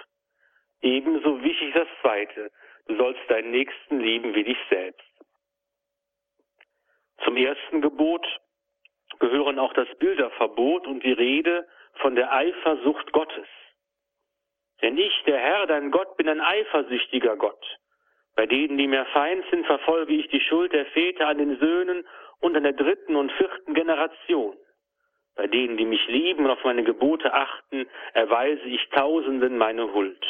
Ebenso 0.81 1.43
wichtig 1.43 1.73
das 1.73 1.87
zweite. 2.01 2.51
Du 2.87 2.95
sollst 2.95 3.21
deinen 3.29 3.51
Nächsten 3.51 3.99
lieben 3.99 4.33
wie 4.35 4.43
dich 4.43 4.57
selbst. 4.69 5.05
Zum 7.23 7.37
ersten 7.37 7.81
Gebot 7.81 8.25
gehören 9.19 9.59
auch 9.59 9.73
das 9.73 9.87
Bilderverbot 9.99 10.87
und 10.87 11.03
die 11.03 11.11
Rede 11.11 11.67
von 11.95 12.15
der 12.15 12.33
Eifersucht 12.33 13.11
Gottes. 13.11 13.47
Denn 14.81 14.97
ich, 14.97 15.13
der 15.25 15.37
Herr, 15.37 15.67
dein 15.67 15.91
Gott, 15.91 16.15
bin 16.17 16.29
ein 16.29 16.39
eifersüchtiger 16.39 17.35
Gott. 17.35 17.77
Bei 18.35 18.45
denen, 18.45 18.77
die 18.77 18.87
mir 18.87 19.05
feind 19.07 19.43
sind, 19.51 19.65
verfolge 19.65 20.13
ich 20.13 20.29
die 20.29 20.39
Schuld 20.39 20.71
der 20.71 20.85
Väter 20.87 21.27
an 21.27 21.39
den 21.39 21.59
Söhnen 21.59 22.07
und 22.39 22.55
an 22.55 22.63
der 22.63 22.73
dritten 22.73 23.17
und 23.17 23.31
vierten 23.33 23.73
Generation. 23.73 24.55
Bei 25.35 25.47
denen, 25.47 25.77
die 25.77 25.85
mich 25.85 26.05
lieben 26.07 26.45
und 26.45 26.51
auf 26.51 26.63
meine 26.63 26.83
Gebote 26.83 27.33
achten, 27.33 27.87
erweise 28.13 28.63
ich 28.63 28.87
Tausenden 28.89 29.57
meine 29.57 29.93
Huld. 29.93 30.25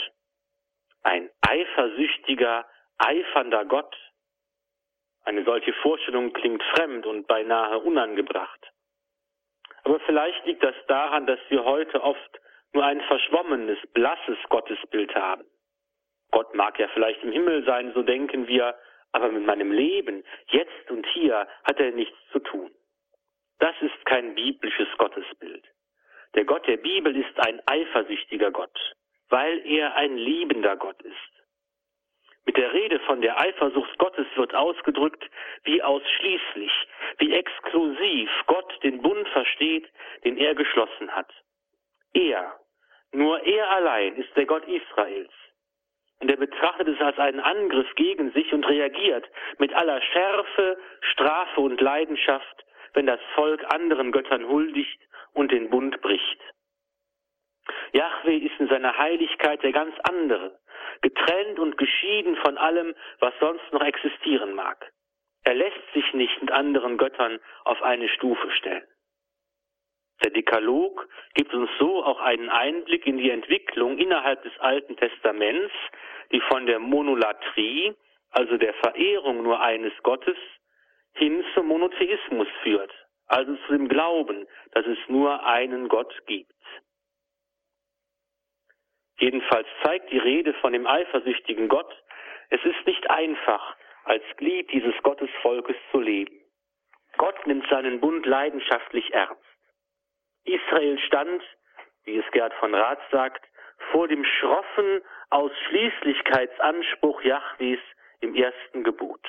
Ein 1.03 1.29
eifersüchtiger, 1.41 2.65
eifernder 2.97 3.65
Gott. 3.65 3.95
Eine 5.23 5.43
solche 5.43 5.73
Vorstellung 5.73 6.33
klingt 6.33 6.63
fremd 6.75 7.05
und 7.05 7.27
beinahe 7.27 7.79
unangebracht. 7.79 8.71
Aber 9.83 9.99
vielleicht 10.01 10.45
liegt 10.45 10.63
das 10.63 10.75
daran, 10.87 11.25
dass 11.25 11.39
wir 11.49 11.63
heute 11.63 12.03
oft 12.03 12.39
nur 12.73 12.85
ein 12.85 13.01
verschwommenes, 13.01 13.79
blasses 13.93 14.37
Gottesbild 14.49 15.13
haben. 15.15 15.45
Gott 16.31 16.53
mag 16.53 16.77
ja 16.79 16.87
vielleicht 16.89 17.23
im 17.23 17.31
Himmel 17.31 17.65
sein, 17.65 17.91
so 17.93 18.03
denken 18.03 18.47
wir, 18.47 18.75
aber 19.11 19.29
mit 19.31 19.45
meinem 19.45 19.71
Leben, 19.71 20.23
jetzt 20.47 20.91
und 20.91 21.05
hier, 21.07 21.47
hat 21.63 21.79
er 21.79 21.91
nichts 21.91 22.17
zu 22.31 22.39
tun. 22.39 22.71
Das 23.57 23.75
ist 23.81 24.05
kein 24.05 24.35
biblisches 24.35 24.87
Gottesbild. 24.97 25.65
Der 26.35 26.45
Gott 26.45 26.67
der 26.67 26.77
Bibel 26.77 27.15
ist 27.15 27.39
ein 27.39 27.59
eifersüchtiger 27.65 28.51
Gott, 28.51 28.77
weil 29.29 29.65
er 29.65 29.95
ein 29.95 30.17
liebender 30.17 30.75
Gott 30.77 31.01
ist. 31.01 31.39
Mit 32.45 32.57
der 32.57 32.73
Rede 32.73 32.99
von 33.01 33.21
der 33.21 33.39
Eifersucht 33.39 33.97
Gottes 33.99 34.25
wird 34.35 34.55
ausgedrückt, 34.55 35.23
wie 35.65 35.83
ausschließlich, 35.83 36.71
wie 37.19 37.33
exklusiv 37.33 38.29
Gott 38.47 38.73
den 38.83 39.01
Bund 39.01 39.27
versteht, 39.29 39.87
den 40.23 40.37
er 40.37 40.55
geschlossen 40.55 41.11
hat. 41.11 41.31
Er, 42.13 42.59
nur 43.11 43.43
er 43.45 43.69
allein 43.69 44.15
ist 44.15 44.35
der 44.35 44.45
Gott 44.45 44.67
Israels. 44.67 45.31
Und 46.21 46.31
er 46.31 46.37
betrachtet 46.37 46.87
es 46.87 46.99
als 46.99 47.17
einen 47.17 47.39
Angriff 47.39 47.93
gegen 47.95 48.31
sich 48.31 48.51
und 48.51 48.67
reagiert 48.67 49.29
mit 49.57 49.73
aller 49.73 50.01
Schärfe, 50.01 50.77
Strafe 51.01 51.61
und 51.61 51.79
Leidenschaft, 51.79 52.65
wenn 52.93 53.05
das 53.05 53.21
Volk 53.35 53.63
anderen 53.73 54.11
Göttern 54.11 54.47
huldigt 54.47 54.99
und 55.33 55.51
den 55.51 55.69
Bund 55.69 56.01
bricht. 56.01 56.39
Yahweh 57.93 58.37
ist 58.37 58.59
in 58.59 58.67
seiner 58.67 58.97
Heiligkeit 58.97 59.63
der 59.63 59.71
ganz 59.71 59.95
andere, 60.03 60.59
getrennt 61.01 61.59
und 61.59 61.77
geschieden 61.77 62.35
von 62.37 62.57
allem, 62.57 62.95
was 63.19 63.33
sonst 63.39 63.71
noch 63.71 63.83
existieren 63.83 64.53
mag. 64.53 64.91
Er 65.43 65.55
lässt 65.55 65.93
sich 65.93 66.13
nicht 66.13 66.41
mit 66.41 66.51
anderen 66.51 66.97
Göttern 66.97 67.39
auf 67.63 67.81
eine 67.81 68.09
Stufe 68.09 68.51
stellen. 68.51 68.83
Der 70.23 70.31
Dekalog 70.31 71.07
gibt 71.33 71.53
uns 71.53 71.69
so 71.79 72.03
auch 72.03 72.19
einen 72.19 72.49
Einblick 72.49 73.07
in 73.07 73.17
die 73.17 73.29
Entwicklung 73.29 73.97
innerhalb 73.97 74.43
des 74.43 74.51
Alten 74.59 74.97
Testaments, 74.97 75.73
die 76.31 76.41
von 76.41 76.65
der 76.65 76.79
Monolatrie, 76.79 77.95
also 78.31 78.57
der 78.57 78.73
Verehrung 78.75 79.43
nur 79.43 79.61
eines 79.61 79.93
Gottes, 80.03 80.37
hin 81.13 81.43
zum 81.53 81.67
Monotheismus 81.67 82.47
führt, 82.63 82.91
also 83.27 83.55
zu 83.65 83.73
dem 83.73 83.87
Glauben, 83.87 84.45
dass 84.73 84.85
es 84.85 84.97
nur 85.07 85.45
einen 85.45 85.87
Gott 85.87 86.13
gibt. 86.27 86.51
Jedenfalls 89.19 89.67
zeigt 89.83 90.11
die 90.11 90.17
Rede 90.17 90.53
von 90.55 90.73
dem 90.73 90.87
eifersüchtigen 90.87 91.67
Gott, 91.67 91.93
es 92.49 92.63
ist 92.63 92.85
nicht 92.85 93.09
einfach, 93.09 93.75
als 94.05 94.23
Glied 94.37 94.71
dieses 94.71 94.95
Gottesvolkes 95.03 95.75
zu 95.91 95.99
leben. 95.99 96.39
Gott 97.17 97.45
nimmt 97.45 97.67
seinen 97.69 97.99
Bund 97.99 98.25
leidenschaftlich 98.25 99.13
ernst. 99.13 99.43
Israel 100.45 100.97
stand, 100.99 101.43
wie 102.05 102.17
es 102.17 102.31
Gerd 102.31 102.53
von 102.55 102.73
Rath 102.73 103.01
sagt, 103.11 103.45
vor 103.91 104.07
dem 104.07 104.23
schroffen 104.23 105.01
Ausschließlichkeitsanspruch 105.29 107.21
Jahwes 107.21 107.79
im 108.21 108.35
ersten 108.35 108.83
Gebot. 108.83 109.21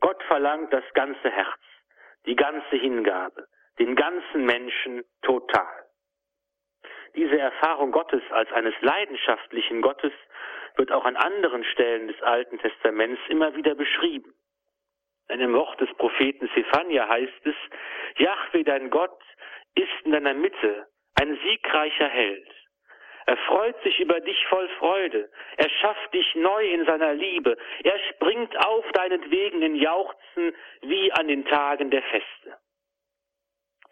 Gott 0.00 0.22
verlangt 0.24 0.72
das 0.72 0.84
ganze 0.94 1.30
Herz, 1.30 1.60
die 2.26 2.36
ganze 2.36 2.76
Hingabe, 2.76 3.46
den 3.78 3.96
ganzen 3.96 4.44
Menschen 4.44 5.04
total. 5.22 5.83
Diese 7.14 7.38
Erfahrung 7.38 7.92
Gottes 7.92 8.22
als 8.30 8.50
eines 8.52 8.74
leidenschaftlichen 8.80 9.82
Gottes 9.82 10.12
wird 10.76 10.90
auch 10.90 11.04
an 11.04 11.16
anderen 11.16 11.64
Stellen 11.64 12.08
des 12.08 12.20
Alten 12.22 12.58
Testaments 12.58 13.20
immer 13.28 13.54
wieder 13.54 13.74
beschrieben. 13.74 14.34
In 15.28 15.40
einem 15.40 15.54
Wort 15.54 15.80
des 15.80 15.92
Propheten 15.94 16.50
Zephania 16.54 17.08
heißt 17.08 17.46
es, 17.46 17.54
Jahwe 18.18 18.64
dein 18.64 18.90
Gott 18.90 19.18
ist 19.76 20.04
in 20.04 20.12
deiner 20.12 20.34
Mitte 20.34 20.86
ein 21.14 21.38
siegreicher 21.44 22.08
Held. 22.08 22.48
Er 23.26 23.36
freut 23.38 23.80
sich 23.82 23.98
über 24.00 24.20
dich 24.20 24.44
voll 24.48 24.68
Freude. 24.78 25.30
Er 25.56 25.70
schafft 25.80 26.12
dich 26.12 26.34
neu 26.34 26.66
in 26.68 26.84
seiner 26.84 27.14
Liebe. 27.14 27.56
Er 27.82 27.98
springt 28.10 28.54
auf 28.66 28.84
deinetwegen 28.92 29.62
in 29.62 29.76
Jauchzen 29.76 30.54
wie 30.82 31.10
an 31.12 31.28
den 31.28 31.46
Tagen 31.46 31.90
der 31.90 32.02
Feste. 32.02 32.58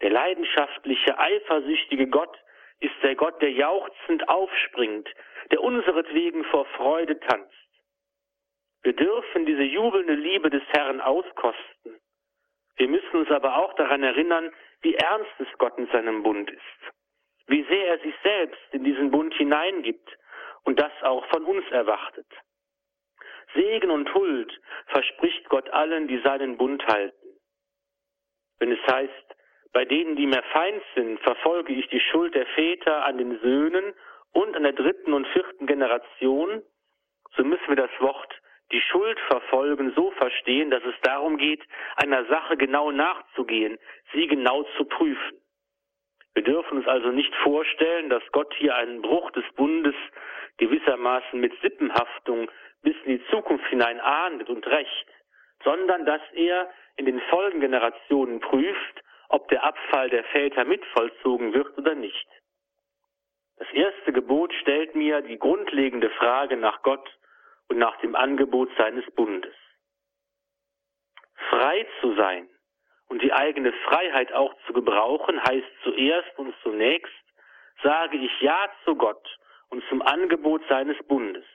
Der 0.01 0.11
leidenschaftliche, 0.11 1.17
eifersüchtige 1.17 2.07
Gott 2.07 2.37
ist 2.79 2.95
der 3.01 3.15
Gott, 3.15 3.41
der 3.41 3.51
jauchzend 3.51 4.27
aufspringt, 4.29 5.09
der 5.51 5.61
unseretwegen 5.61 6.43
vor 6.45 6.65
Freude 6.77 7.19
tanzt. 7.19 7.51
Wir 8.83 8.93
dürfen 8.93 9.45
diese 9.45 9.63
jubelnde 9.63 10.13
Liebe 10.13 10.49
des 10.49 10.63
Herrn 10.75 10.99
auskosten. 10.99 11.99
Wir 12.75 12.87
müssen 12.87 13.17
uns 13.17 13.31
aber 13.31 13.57
auch 13.57 13.73
daran 13.75 14.03
erinnern, 14.03 14.51
wie 14.81 14.95
ernst 14.95 15.31
es 15.39 15.47
Gott 15.57 15.77
in 15.77 15.87
seinem 15.87 16.23
Bund 16.23 16.51
ist, 16.51 16.93
wie 17.47 17.63
sehr 17.63 17.87
er 17.87 17.99
sich 17.99 18.15
selbst 18.23 18.61
in 18.71 18.83
diesen 18.83 19.11
Bund 19.11 19.33
hineingibt 19.35 20.17
und 20.63 20.79
das 20.79 20.91
auch 21.03 21.25
von 21.27 21.45
uns 21.45 21.65
erwartet. 21.71 22.27
Segen 23.53 23.91
und 23.91 24.13
Huld 24.13 24.59
verspricht 24.87 25.47
Gott 25.49 25.69
allen, 25.69 26.07
die 26.07 26.19
seinen 26.19 26.57
Bund 26.57 26.85
halten. 26.87 27.37
Wenn 28.59 28.71
es 28.71 28.79
heißt, 28.87 29.22
bei 29.73 29.85
denen, 29.85 30.15
die 30.15 30.27
mir 30.27 30.43
Feind 30.51 30.81
sind, 30.95 31.19
verfolge 31.21 31.73
ich 31.73 31.87
die 31.89 31.99
Schuld 31.99 32.35
der 32.35 32.45
Väter 32.47 33.05
an 33.05 33.17
den 33.17 33.39
Söhnen 33.39 33.93
und 34.31 34.55
an 34.55 34.63
der 34.63 34.73
dritten 34.73 35.13
und 35.13 35.27
vierten 35.27 35.65
Generation, 35.65 36.61
so 37.35 37.43
müssen 37.43 37.67
wir 37.67 37.75
das 37.75 37.91
Wort 37.99 38.33
die 38.71 38.81
Schuld 38.81 39.19
verfolgen 39.27 39.93
so 39.95 40.11
verstehen, 40.11 40.71
dass 40.71 40.83
es 40.83 40.95
darum 41.03 41.37
geht, 41.37 41.61
einer 41.97 42.25
Sache 42.25 42.57
genau 42.57 42.91
nachzugehen, 42.91 43.77
sie 44.13 44.27
genau 44.27 44.63
zu 44.77 44.85
prüfen. 44.85 45.37
Wir 46.33 46.43
dürfen 46.43 46.79
uns 46.79 46.87
also 46.87 47.09
nicht 47.09 47.33
vorstellen, 47.43 48.09
dass 48.09 48.23
Gott 48.31 48.51
hier 48.57 48.75
einen 48.75 49.03
Bruch 49.03 49.29
des 49.31 49.45
Bundes 49.55 49.93
gewissermaßen 50.57 51.39
mit 51.39 51.53
Sippenhaftung 51.61 52.49
bis 52.81 52.95
in 53.05 53.19
die 53.19 53.25
Zukunft 53.27 53.65
hinein 53.67 53.99
ahndet 53.99 54.49
und 54.49 54.65
rächt, 54.65 55.07
sondern 55.63 56.05
dass 56.05 56.21
er 56.33 56.71
in 56.95 57.05
den 57.05 57.21
Folgengenerationen 57.29 58.39
prüft, 58.39 59.02
ob 59.33 59.47
der 59.47 59.63
Abfall 59.63 60.11
der 60.11 60.23
Väter 60.25 60.63
mitvollzogen 60.63 61.55
wird 61.55 61.75
oder 61.75 61.95
nicht. 61.95 62.27
Das 63.57 63.67
erste 63.73 64.13
Gebot 64.13 64.53
stellt 64.61 64.93
mir 64.93 65.21
die 65.21 65.39
grundlegende 65.39 66.11
Frage 66.11 66.55
nach 66.55 66.83
Gott 66.83 67.09
und 67.67 67.79
nach 67.79 67.97
dem 68.01 68.15
Angebot 68.15 68.69
seines 68.77 69.09
Bundes. 69.15 69.55
Frei 71.49 71.87
zu 71.99 72.13
sein 72.15 72.47
und 73.07 73.23
die 73.23 73.33
eigene 73.33 73.73
Freiheit 73.85 74.31
auch 74.33 74.53
zu 74.67 74.73
gebrauchen, 74.73 75.41
heißt 75.41 75.71
zuerst 75.81 76.37
und 76.37 76.53
zunächst, 76.61 77.25
sage 77.81 78.17
ich 78.17 78.41
Ja 78.41 78.69
zu 78.85 78.95
Gott 78.95 79.39
und 79.69 79.83
zum 79.89 80.03
Angebot 80.03 80.61
seines 80.69 80.97
Bundes. 81.07 81.45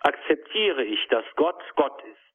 Akzeptiere 0.00 0.82
ich, 0.82 1.06
dass 1.06 1.24
Gott 1.36 1.62
Gott 1.76 2.02
ist. 2.02 2.29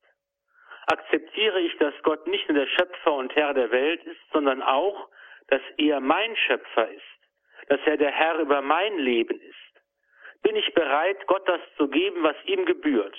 Akzeptiere 0.88 1.60
ich, 1.62 1.78
dass 1.78 1.94
Gott 2.04 2.28
nicht 2.28 2.48
nur 2.48 2.60
der 2.60 2.68
Schöpfer 2.68 3.14
und 3.14 3.36
Herr 3.36 3.54
der 3.54 3.72
Welt 3.72 4.04
ist, 4.04 4.22
sondern 4.32 4.62
auch, 4.62 5.10
dass 5.48 5.62
er 5.78 6.00
mein 6.00 6.36
Schöpfer 6.36 6.90
ist, 6.90 7.70
dass 7.70 7.80
er 7.86 7.98
der 7.98 8.12
Herr 8.12 8.40
über 8.40 8.62
mein 8.62 8.98
Leben 8.98 9.40
ist 9.42 9.66
bin 10.46 10.56
ich 10.56 10.74
bereit, 10.76 11.26
Gott 11.26 11.50
das 11.50 11.60
zu 11.76 11.88
geben, 11.88 12.22
was 12.22 12.36
ihm 12.46 12.66
gebührt? 12.66 13.18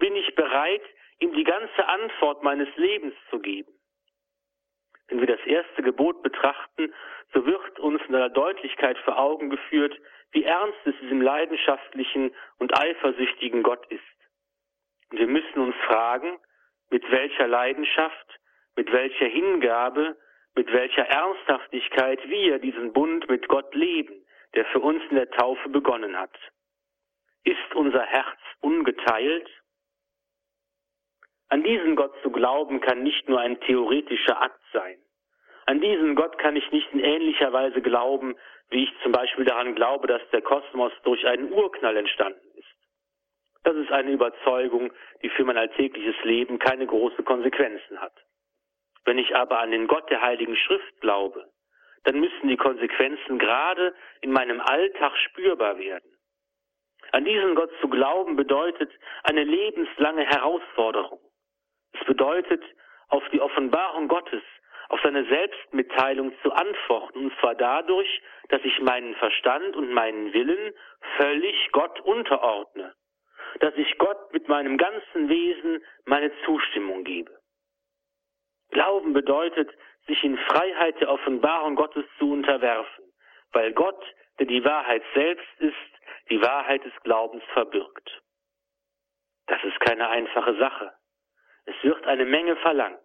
Bin 0.00 0.16
ich 0.16 0.34
bereit, 0.34 0.82
ihm 1.20 1.32
die 1.32 1.44
ganze 1.44 1.86
Antwort 1.86 2.42
meines 2.42 2.68
Lebens 2.76 3.14
zu 3.30 3.38
geben? 3.38 3.72
Wenn 5.06 5.20
wir 5.20 5.28
das 5.28 5.46
erste 5.46 5.84
Gebot 5.84 6.24
betrachten, 6.24 6.92
so 7.32 7.46
wird 7.46 7.78
uns 7.78 8.02
in 8.08 8.16
aller 8.16 8.30
Deutlichkeit 8.30 8.98
vor 8.98 9.16
Augen 9.16 9.48
geführt, 9.48 9.96
wie 10.32 10.42
ernst 10.42 10.78
es 10.86 10.94
diesem 11.00 11.22
leidenschaftlichen 11.22 12.34
und 12.58 12.76
eifersüchtigen 12.76 13.62
Gott 13.62 13.86
ist. 13.86 14.02
Und 15.12 15.20
wir 15.20 15.28
müssen 15.28 15.60
uns 15.60 15.76
fragen, 15.86 16.36
mit 16.90 17.10
welcher 17.10 17.48
Leidenschaft, 17.48 18.40
mit 18.76 18.92
welcher 18.92 19.26
Hingabe, 19.26 20.16
mit 20.54 20.72
welcher 20.72 21.06
Ernsthaftigkeit 21.06 22.20
wir 22.28 22.58
diesen 22.58 22.92
Bund 22.92 23.28
mit 23.28 23.48
Gott 23.48 23.74
leben, 23.74 24.24
der 24.54 24.64
für 24.66 24.80
uns 24.80 25.02
in 25.10 25.16
der 25.16 25.30
Taufe 25.30 25.68
begonnen 25.68 26.18
hat. 26.18 26.36
Ist 27.44 27.74
unser 27.74 28.02
Herz 28.02 28.38
ungeteilt? 28.60 29.48
An 31.48 31.62
diesen 31.62 31.94
Gott 31.94 32.14
zu 32.22 32.30
glauben 32.30 32.80
kann 32.80 33.02
nicht 33.02 33.28
nur 33.28 33.40
ein 33.40 33.60
theoretischer 33.60 34.40
Akt 34.40 34.60
sein. 34.72 34.98
An 35.66 35.80
diesen 35.80 36.14
Gott 36.14 36.38
kann 36.38 36.56
ich 36.56 36.70
nicht 36.72 36.92
in 36.92 37.00
ähnlicher 37.00 37.52
Weise 37.52 37.82
glauben, 37.82 38.36
wie 38.70 38.84
ich 38.84 38.92
zum 39.02 39.12
Beispiel 39.12 39.44
daran 39.44 39.74
glaube, 39.74 40.06
dass 40.06 40.22
der 40.30 40.42
Kosmos 40.42 40.92
durch 41.04 41.24
einen 41.26 41.52
Urknall 41.52 41.96
entstanden. 41.96 42.45
Das 43.66 43.74
ist 43.74 43.90
eine 43.90 44.12
Überzeugung, 44.12 44.92
die 45.24 45.28
für 45.28 45.42
mein 45.42 45.56
alltägliches 45.56 46.14
Leben 46.22 46.60
keine 46.60 46.86
großen 46.86 47.24
Konsequenzen 47.24 48.00
hat. 48.00 48.12
Wenn 49.04 49.18
ich 49.18 49.34
aber 49.34 49.58
an 49.58 49.72
den 49.72 49.88
Gott 49.88 50.08
der 50.08 50.22
Heiligen 50.22 50.54
Schrift 50.54 51.00
glaube, 51.00 51.50
dann 52.04 52.20
müssen 52.20 52.46
die 52.46 52.56
Konsequenzen 52.56 53.40
gerade 53.40 53.92
in 54.20 54.30
meinem 54.30 54.60
Alltag 54.60 55.16
spürbar 55.16 55.80
werden. 55.80 56.08
An 57.10 57.24
diesen 57.24 57.56
Gott 57.56 57.72
zu 57.80 57.88
glauben 57.88 58.36
bedeutet 58.36 58.92
eine 59.24 59.42
lebenslange 59.42 60.24
Herausforderung. 60.24 61.18
Es 61.98 62.06
bedeutet, 62.06 62.62
auf 63.08 63.24
die 63.32 63.40
Offenbarung 63.40 64.06
Gottes, 64.06 64.44
auf 64.90 65.00
seine 65.02 65.24
Selbstmitteilung 65.24 66.32
zu 66.44 66.52
antworten, 66.52 67.18
und 67.18 67.32
zwar 67.40 67.56
dadurch, 67.56 68.22
dass 68.48 68.60
ich 68.62 68.78
meinen 68.80 69.16
Verstand 69.16 69.74
und 69.74 69.90
meinen 69.92 70.32
Willen 70.32 70.72
völlig 71.16 71.72
Gott 71.72 71.98
unterordne, 72.02 72.94
dass 73.60 73.74
ich 73.76 73.98
Gott 73.98 74.32
mit 74.32 74.48
meinem 74.48 74.76
ganzen 74.76 75.28
Wesen 75.28 75.82
meine 76.04 76.32
Zustimmung 76.44 77.04
gebe. 77.04 77.36
Glauben 78.70 79.12
bedeutet, 79.12 79.70
sich 80.06 80.22
in 80.24 80.38
Freiheit 80.38 81.00
der 81.00 81.10
Offenbarung 81.10 81.76
Gottes 81.76 82.04
zu 82.18 82.32
unterwerfen, 82.32 83.04
weil 83.52 83.72
Gott, 83.72 84.02
der 84.38 84.46
die 84.46 84.64
Wahrheit 84.64 85.02
selbst 85.14 85.48
ist, 85.58 85.74
die 86.30 86.40
Wahrheit 86.42 86.84
des 86.84 86.92
Glaubens 87.02 87.42
verbirgt. 87.52 88.22
Das 89.46 89.62
ist 89.64 89.78
keine 89.80 90.08
einfache 90.08 90.56
Sache. 90.58 90.92
Es 91.64 91.74
wird 91.82 92.06
eine 92.06 92.24
Menge 92.24 92.56
verlangt. 92.56 93.00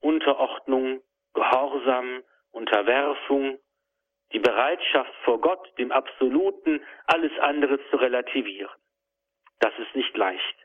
Unterordnung, 0.00 1.02
Gehorsam, 1.32 2.22
Unterwerfung, 2.52 3.58
die 4.32 4.38
Bereitschaft 4.38 5.12
vor 5.24 5.40
Gott, 5.40 5.72
dem 5.78 5.90
Absoluten, 5.92 6.84
alles 7.06 7.32
andere 7.40 7.78
zu 7.90 7.96
relativieren. 7.96 8.74
Das 9.60 9.72
ist 9.78 9.94
nicht 9.94 10.16
leicht. 10.16 10.56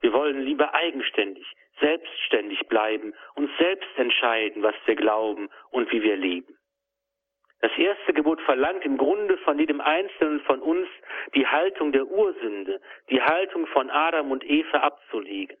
Wir 0.00 0.12
wollen 0.12 0.42
lieber 0.42 0.74
eigenständig, 0.74 1.46
selbstständig 1.80 2.66
bleiben, 2.68 3.14
uns 3.34 3.50
selbst 3.58 3.96
entscheiden, 3.96 4.62
was 4.62 4.74
wir 4.84 4.96
glauben 4.96 5.48
und 5.70 5.90
wie 5.92 6.02
wir 6.02 6.16
leben. 6.16 6.58
Das 7.60 7.70
erste 7.78 8.12
Gebot 8.12 8.40
verlangt 8.42 8.84
im 8.84 8.98
Grunde 8.98 9.38
von 9.38 9.56
jedem 9.56 9.80
Einzelnen 9.80 10.40
von 10.40 10.60
uns 10.60 10.88
die 11.36 11.46
Haltung 11.46 11.92
der 11.92 12.06
Ursünde, 12.06 12.80
die 13.08 13.22
Haltung 13.22 13.68
von 13.68 13.88
Adam 13.88 14.32
und 14.32 14.44
Eva 14.44 14.78
abzulegen. 14.78 15.56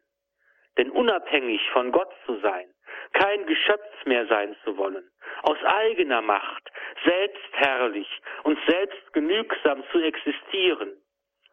Denn 0.76 0.90
unabhängig 0.90 1.60
von 1.70 1.92
Gott 1.92 2.12
zu 2.26 2.40
sein, 2.40 2.66
kein 3.12 3.46
Geschöpf 3.46 4.06
mehr 4.06 4.26
sein 4.26 4.56
zu 4.64 4.76
wollen, 4.76 5.08
aus 5.42 5.58
eigener 5.62 6.22
Macht, 6.22 6.68
selbstherrlich 7.04 8.08
und 8.42 8.58
selbstgenügsam 8.66 9.84
zu 9.92 10.00
existieren, 10.00 10.96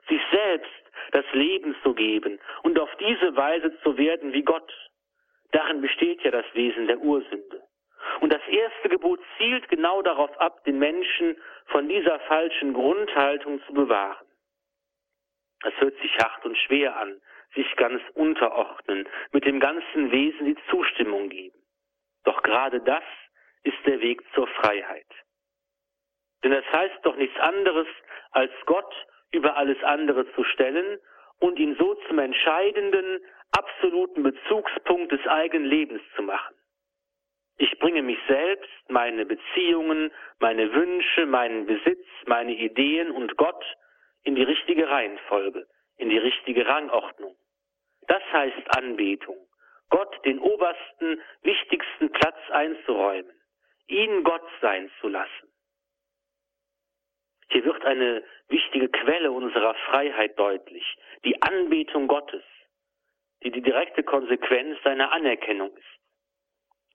sich 0.09 0.21
selbst 0.31 0.71
das 1.11 1.25
Leben 1.33 1.75
zu 1.83 1.93
geben 1.93 2.39
und 2.63 2.77
auf 2.79 2.89
diese 2.99 3.35
Weise 3.35 3.79
zu 3.81 3.97
werden 3.97 4.33
wie 4.33 4.43
Gott. 4.43 4.71
Darin 5.51 5.81
besteht 5.81 6.21
ja 6.23 6.31
das 6.31 6.45
Wesen 6.53 6.87
der 6.87 6.99
Ursünde. 6.99 7.63
Und 8.21 8.33
das 8.33 8.45
erste 8.47 8.89
Gebot 8.89 9.19
zielt 9.37 9.67
genau 9.69 10.01
darauf 10.01 10.35
ab, 10.39 10.63
den 10.65 10.79
Menschen 10.79 11.37
von 11.67 11.87
dieser 11.87 12.19
falschen 12.21 12.73
Grundhaltung 12.73 13.61
zu 13.65 13.73
bewahren. 13.73 14.27
Es 15.63 15.73
hört 15.79 15.97
sich 16.01 16.17
hart 16.17 16.45
und 16.45 16.57
schwer 16.57 16.95
an, 16.95 17.19
sich 17.55 17.75
ganz 17.75 18.01
unterordnen, 18.13 19.07
mit 19.31 19.45
dem 19.45 19.59
ganzen 19.59 20.11
Wesen 20.11 20.45
die 20.45 20.57
Zustimmung 20.69 21.29
geben. 21.29 21.57
Doch 22.23 22.41
gerade 22.43 22.79
das 22.81 23.03
ist 23.63 23.77
der 23.85 23.99
Weg 24.01 24.21
zur 24.33 24.47
Freiheit. 24.47 25.07
Denn 26.43 26.51
das 26.51 26.65
heißt 26.71 26.99
doch 27.03 27.15
nichts 27.15 27.37
anderes, 27.39 27.87
als 28.31 28.51
Gott 28.65 28.93
über 29.31 29.57
alles 29.57 29.81
andere 29.83 30.31
zu 30.33 30.43
stellen 30.43 30.99
und 31.39 31.59
ihn 31.59 31.75
so 31.77 31.95
zum 32.07 32.19
entscheidenden, 32.19 33.19
absoluten 33.51 34.23
Bezugspunkt 34.23 35.11
des 35.11 35.25
eigenen 35.27 35.65
Lebens 35.65 36.01
zu 36.15 36.21
machen. 36.21 36.55
Ich 37.57 37.77
bringe 37.79 38.01
mich 38.01 38.19
selbst, 38.27 38.69
meine 38.87 39.25
Beziehungen, 39.25 40.11
meine 40.39 40.73
Wünsche, 40.73 41.25
meinen 41.25 41.65
Besitz, 41.65 42.05
meine 42.25 42.53
Ideen 42.53 43.11
und 43.11 43.35
Gott 43.35 43.65
in 44.23 44.35
die 44.35 44.43
richtige 44.43 44.89
Reihenfolge, 44.89 45.67
in 45.97 46.09
die 46.09 46.17
richtige 46.17 46.65
Rangordnung. 46.65 47.35
Das 48.07 48.23
heißt 48.31 48.77
Anbetung, 48.77 49.37
Gott 49.89 50.25
den 50.25 50.39
obersten, 50.39 51.21
wichtigsten 51.41 52.11
Platz 52.11 52.37
einzuräumen, 52.51 53.33
ihn 53.87 54.23
Gott 54.23 54.47
sein 54.61 54.89
zu 55.01 55.09
lassen. 55.09 55.49
Hier 57.51 57.65
wird 57.65 57.83
eine 57.83 58.23
wichtige 58.47 58.89
Quelle 58.89 59.31
unserer 59.31 59.73
Freiheit 59.89 60.37
deutlich, 60.37 60.85
die 61.25 61.41
Anbetung 61.41 62.07
Gottes, 62.07 62.43
die 63.43 63.51
die 63.51 63.61
direkte 63.61 64.03
Konsequenz 64.03 64.77
seiner 64.83 65.11
Anerkennung 65.11 65.75
ist. 65.75 65.99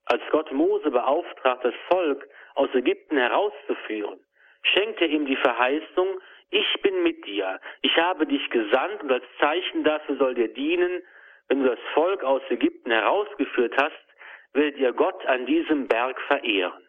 Als 0.05 0.21
Gott 0.31 0.51
Mose 0.51 0.91
beauftragt, 0.91 1.65
das 1.65 1.73
Volk 1.89 2.27
aus 2.53 2.69
Ägypten 2.73 3.17
herauszuführen, 3.17 4.19
schenkt 4.63 5.01
er 5.01 5.09
ihm 5.09 5.25
die 5.25 5.35
Verheißung, 5.35 6.21
ich 6.51 6.81
bin 6.81 7.03
mit 7.03 7.25
dir, 7.25 7.59
ich 7.81 7.95
habe 7.97 8.25
dich 8.25 8.49
gesandt 8.49 9.03
und 9.03 9.11
als 9.11 9.25
Zeichen 9.39 9.83
dafür 9.83 10.15
soll 10.17 10.35
dir 10.35 10.53
dienen, 10.53 11.01
wenn 11.47 11.63
du 11.63 11.69
das 11.69 11.79
Volk 11.93 12.23
aus 12.23 12.41
Ägypten 12.49 12.91
herausgeführt 12.91 13.75
hast, 13.77 14.05
werdet 14.53 14.77
ihr 14.77 14.93
Gott 14.93 15.25
an 15.25 15.45
diesem 15.45 15.87
Berg 15.87 16.19
verehren. 16.21 16.87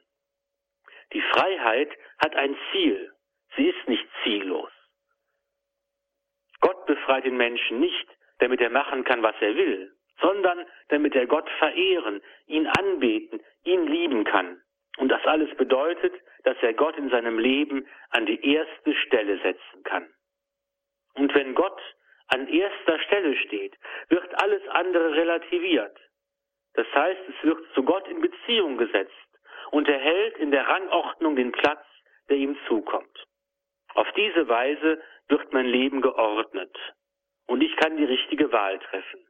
Die 1.12 1.22
Freiheit 1.22 1.90
hat 2.18 2.36
ein 2.36 2.56
Ziel, 2.70 3.12
sie 3.56 3.68
ist 3.68 3.88
nicht 3.88 4.06
ziellos. 4.22 4.70
Gott 6.60 6.86
befreit 6.86 7.24
den 7.24 7.36
Menschen 7.36 7.80
nicht, 7.80 8.08
damit 8.38 8.60
er 8.60 8.70
machen 8.70 9.04
kann, 9.04 9.22
was 9.22 9.36
er 9.40 9.54
will 9.56 9.96
sondern 10.20 10.66
damit 10.88 11.14
er 11.14 11.26
Gott 11.26 11.48
verehren, 11.58 12.22
ihn 12.46 12.66
anbeten, 12.66 13.40
ihn 13.64 13.86
lieben 13.86 14.24
kann. 14.24 14.60
Und 14.98 15.08
das 15.08 15.24
alles 15.26 15.54
bedeutet, 15.56 16.14
dass 16.44 16.56
er 16.62 16.72
Gott 16.72 16.96
in 16.96 17.10
seinem 17.10 17.38
Leben 17.38 17.86
an 18.10 18.24
die 18.26 18.54
erste 18.54 18.94
Stelle 18.94 19.38
setzen 19.42 19.82
kann. 19.84 20.08
Und 21.14 21.34
wenn 21.34 21.54
Gott 21.54 21.80
an 22.28 22.48
erster 22.48 22.98
Stelle 23.00 23.36
steht, 23.36 23.76
wird 24.08 24.42
alles 24.42 24.66
andere 24.68 25.14
relativiert. 25.14 25.96
Das 26.74 26.86
heißt, 26.94 27.20
es 27.28 27.44
wird 27.44 27.60
zu 27.74 27.82
Gott 27.82 28.06
in 28.08 28.20
Beziehung 28.20 28.76
gesetzt 28.78 29.12
und 29.70 29.88
erhält 29.88 30.36
in 30.38 30.50
der 30.50 30.66
Rangordnung 30.66 31.36
den 31.36 31.52
Platz, 31.52 31.84
der 32.28 32.36
ihm 32.36 32.56
zukommt. 32.68 33.26
Auf 33.96 34.10
diese 34.12 34.48
Weise 34.48 35.02
wird 35.28 35.52
mein 35.52 35.66
Leben 35.66 36.00
geordnet 36.00 36.76
und 37.46 37.62
ich 37.62 37.74
kann 37.76 37.96
die 37.96 38.04
richtige 38.04 38.52
Wahl 38.52 38.78
treffen 38.78 39.26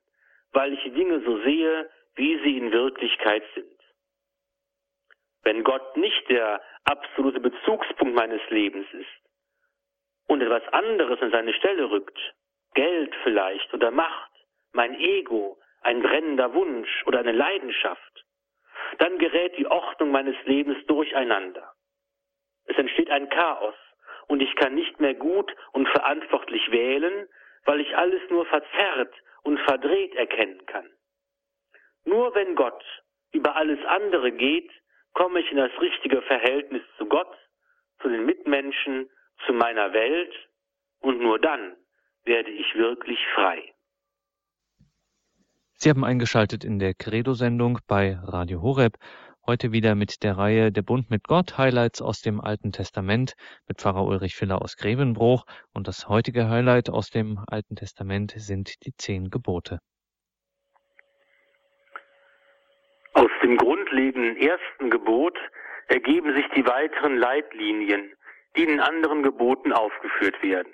weil 0.56 0.72
ich 0.72 0.82
die 0.82 0.90
Dinge 0.90 1.20
so 1.20 1.38
sehe, 1.42 1.88
wie 2.14 2.38
sie 2.42 2.56
in 2.56 2.72
Wirklichkeit 2.72 3.44
sind. 3.54 3.78
Wenn 5.42 5.62
Gott 5.62 5.96
nicht 5.98 6.28
der 6.30 6.62
absolute 6.84 7.40
Bezugspunkt 7.40 8.14
meines 8.14 8.40
Lebens 8.48 8.86
ist 8.92 9.30
und 10.26 10.40
etwas 10.40 10.66
anderes 10.72 11.20
an 11.20 11.30
seine 11.30 11.52
Stelle 11.52 11.90
rückt, 11.90 12.18
Geld 12.72 13.14
vielleicht 13.22 13.72
oder 13.74 13.90
Macht, 13.90 14.32
mein 14.72 14.98
Ego, 14.98 15.58
ein 15.82 16.02
brennender 16.02 16.52
Wunsch 16.54 17.04
oder 17.06 17.20
eine 17.20 17.32
Leidenschaft, 17.32 18.24
dann 18.98 19.18
gerät 19.18 19.56
die 19.58 19.66
Ordnung 19.66 20.10
meines 20.10 20.36
Lebens 20.44 20.84
durcheinander. 20.86 21.70
Es 22.64 22.78
entsteht 22.78 23.10
ein 23.10 23.28
Chaos 23.28 23.74
und 24.28 24.40
ich 24.40 24.54
kann 24.56 24.74
nicht 24.74 25.00
mehr 25.00 25.14
gut 25.14 25.54
und 25.72 25.88
verantwortlich 25.88 26.70
wählen, 26.70 27.28
weil 27.64 27.80
ich 27.80 27.96
alles 27.96 28.20
nur 28.30 28.46
verzerrt 28.46 29.14
und 29.42 29.58
verdreht 29.60 30.14
erkennen 30.14 30.64
kann. 30.66 30.88
Nur 32.04 32.34
wenn 32.34 32.54
Gott 32.54 32.82
über 33.32 33.56
alles 33.56 33.78
andere 33.86 34.32
geht, 34.32 34.70
komme 35.12 35.40
ich 35.40 35.50
in 35.50 35.56
das 35.56 35.72
richtige 35.80 36.22
Verhältnis 36.22 36.82
zu 36.98 37.06
Gott, 37.06 37.32
zu 38.00 38.08
den 38.08 38.24
Mitmenschen, 38.24 39.10
zu 39.46 39.52
meiner 39.52 39.92
Welt 39.92 40.34
und 41.00 41.20
nur 41.20 41.38
dann 41.38 41.76
werde 42.24 42.50
ich 42.50 42.74
wirklich 42.74 43.18
frei. 43.34 43.72
Sie 45.78 45.90
haben 45.90 46.04
eingeschaltet 46.04 46.64
in 46.64 46.78
der 46.78 46.94
Credo-Sendung 46.94 47.80
bei 47.86 48.18
Radio 48.22 48.62
Horeb. 48.62 48.94
Heute 49.48 49.70
wieder 49.70 49.94
mit 49.94 50.24
der 50.24 50.38
Reihe 50.38 50.72
Der 50.72 50.82
Bund 50.82 51.08
mit 51.08 51.22
Gott, 51.22 51.56
Highlights 51.56 52.02
aus 52.02 52.20
dem 52.20 52.40
Alten 52.40 52.72
Testament 52.72 53.34
mit 53.68 53.80
Pfarrer 53.80 54.04
Ulrich 54.04 54.34
Filler 54.34 54.60
aus 54.60 54.76
Grevenbruch. 54.76 55.44
Und 55.72 55.86
das 55.86 56.08
heutige 56.08 56.48
Highlight 56.48 56.90
aus 56.90 57.10
dem 57.10 57.38
Alten 57.46 57.76
Testament 57.76 58.34
sind 58.36 58.84
die 58.84 58.92
zehn 58.96 59.30
Gebote. 59.30 59.78
Aus 63.12 63.30
dem 63.40 63.56
grundlegenden 63.56 64.36
ersten 64.36 64.90
Gebot 64.90 65.38
ergeben 65.86 66.34
sich 66.34 66.46
die 66.56 66.66
weiteren 66.66 67.16
Leitlinien, 67.16 68.12
die 68.56 68.64
in 68.64 68.80
anderen 68.80 69.22
Geboten 69.22 69.72
aufgeführt 69.72 70.42
werden. 70.42 70.72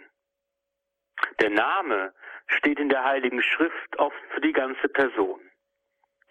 Der 1.43 1.51
Name 1.51 2.15
steht 2.47 2.81
in 2.81 2.89
der 2.89 3.05
Heiligen 3.05 3.43
Schrift 3.43 3.99
oft 3.99 4.17
für 4.35 4.41
die 4.41 4.55
ganze 4.55 4.89
Person. 4.89 5.43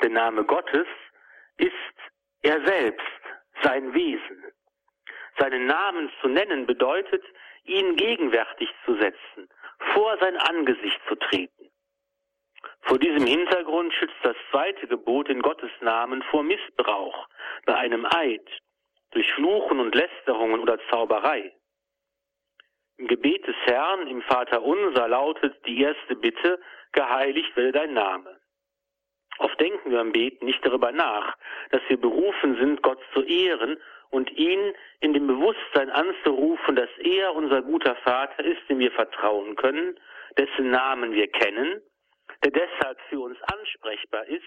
Der 0.01 0.09
Name 0.09 0.43
Gottes 0.43 0.87
ist 1.57 2.10
er 2.41 2.65
selbst, 2.65 3.21
sein 3.63 3.93
Wesen. 3.93 4.43
Seinen 5.37 5.65
Namen 5.65 6.11
zu 6.21 6.27
nennen 6.27 6.65
bedeutet, 6.65 7.23
ihn 7.63 7.95
gegenwärtig 7.95 8.69
zu 8.85 8.95
setzen, 8.95 9.49
vor 9.93 10.17
sein 10.19 10.35
Angesicht 10.37 10.99
zu 11.07 11.15
treten. 11.15 11.69
Vor 12.81 12.97
diesem 12.97 13.25
Hintergrund 13.25 13.93
schützt 13.93 14.17
das 14.23 14.35
zweite 14.49 14.87
Gebot 14.87 15.29
in 15.29 15.41
Gottes 15.41 15.71
Namen 15.81 16.23
vor 16.23 16.43
Missbrauch 16.43 17.27
bei 17.65 17.75
einem 17.75 18.05
Eid, 18.05 18.47
durch 19.11 19.31
Fluch 19.33 19.67
Fluchen 19.67 19.79
und 19.79 19.95
Lästerungen 19.95 20.59
oder 20.59 20.79
Zauberei. 20.89 21.53
Im 22.97 23.07
Gebet 23.07 23.47
des 23.47 23.55
Herrn, 23.65 24.07
im 24.07 24.21
Vater 24.23 24.61
unser, 24.61 25.07
lautet 25.07 25.55
die 25.65 25.81
erste 25.81 26.15
Bitte, 26.15 26.59
geheiligt 26.91 27.55
werde 27.55 27.71
dein 27.71 27.93
Name. 27.93 28.40
Oft 29.41 29.59
denken 29.59 29.89
wir 29.89 29.99
am 29.99 30.11
Beten 30.11 30.45
nicht 30.45 30.63
darüber 30.63 30.91
nach, 30.91 31.35
dass 31.71 31.81
wir 31.87 31.99
berufen 31.99 32.57
sind, 32.57 32.83
Gott 32.83 32.99
zu 33.11 33.23
ehren 33.23 33.75
und 34.11 34.29
ihn 34.37 34.73
in 34.99 35.13
dem 35.13 35.25
Bewusstsein 35.25 35.89
anzurufen, 35.89 36.75
dass 36.75 36.89
er 36.99 37.33
unser 37.33 37.63
guter 37.63 37.95
Vater 37.95 38.45
ist, 38.45 38.61
dem 38.69 38.77
wir 38.77 38.91
vertrauen 38.91 39.55
können, 39.55 39.99
dessen 40.37 40.69
Namen 40.69 41.13
wir 41.13 41.27
kennen, 41.27 41.81
der 42.43 42.51
deshalb 42.51 43.01
für 43.09 43.21
uns 43.21 43.41
ansprechbar 43.41 44.27
ist 44.27 44.43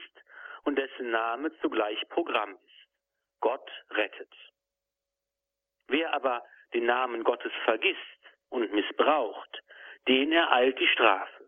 und 0.62 0.78
dessen 0.78 1.11
Name 1.11 1.51
zugleich 1.61 2.01
Programm 2.11 2.53
ist. 2.53 2.88
Gott 3.40 3.68
rettet. 3.90 4.32
Wer 5.88 6.14
aber 6.14 6.45
den 6.72 6.86
Namen 6.86 7.24
Gottes 7.24 7.53
vergisst 7.64 7.99
und 8.49 8.72
missbraucht, 8.72 9.61
den 10.07 10.30
ereilt 10.30 10.78
die 10.78 10.86
Strafe. 10.86 11.43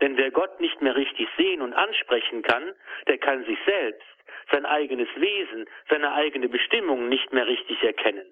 Denn 0.00 0.16
wer 0.16 0.30
Gott 0.30 0.60
nicht 0.60 0.80
mehr 0.80 0.96
richtig 0.96 1.28
sehen 1.36 1.60
und 1.60 1.74
ansprechen 1.74 2.42
kann, 2.42 2.74
der 3.06 3.18
kann 3.18 3.44
sich 3.44 3.58
selbst, 3.66 4.06
sein 4.50 4.64
eigenes 4.64 5.08
Wesen, 5.16 5.68
seine 5.88 6.12
eigene 6.12 6.48
Bestimmung 6.48 7.08
nicht 7.08 7.32
mehr 7.32 7.46
richtig 7.46 7.82
erkennen. 7.82 8.26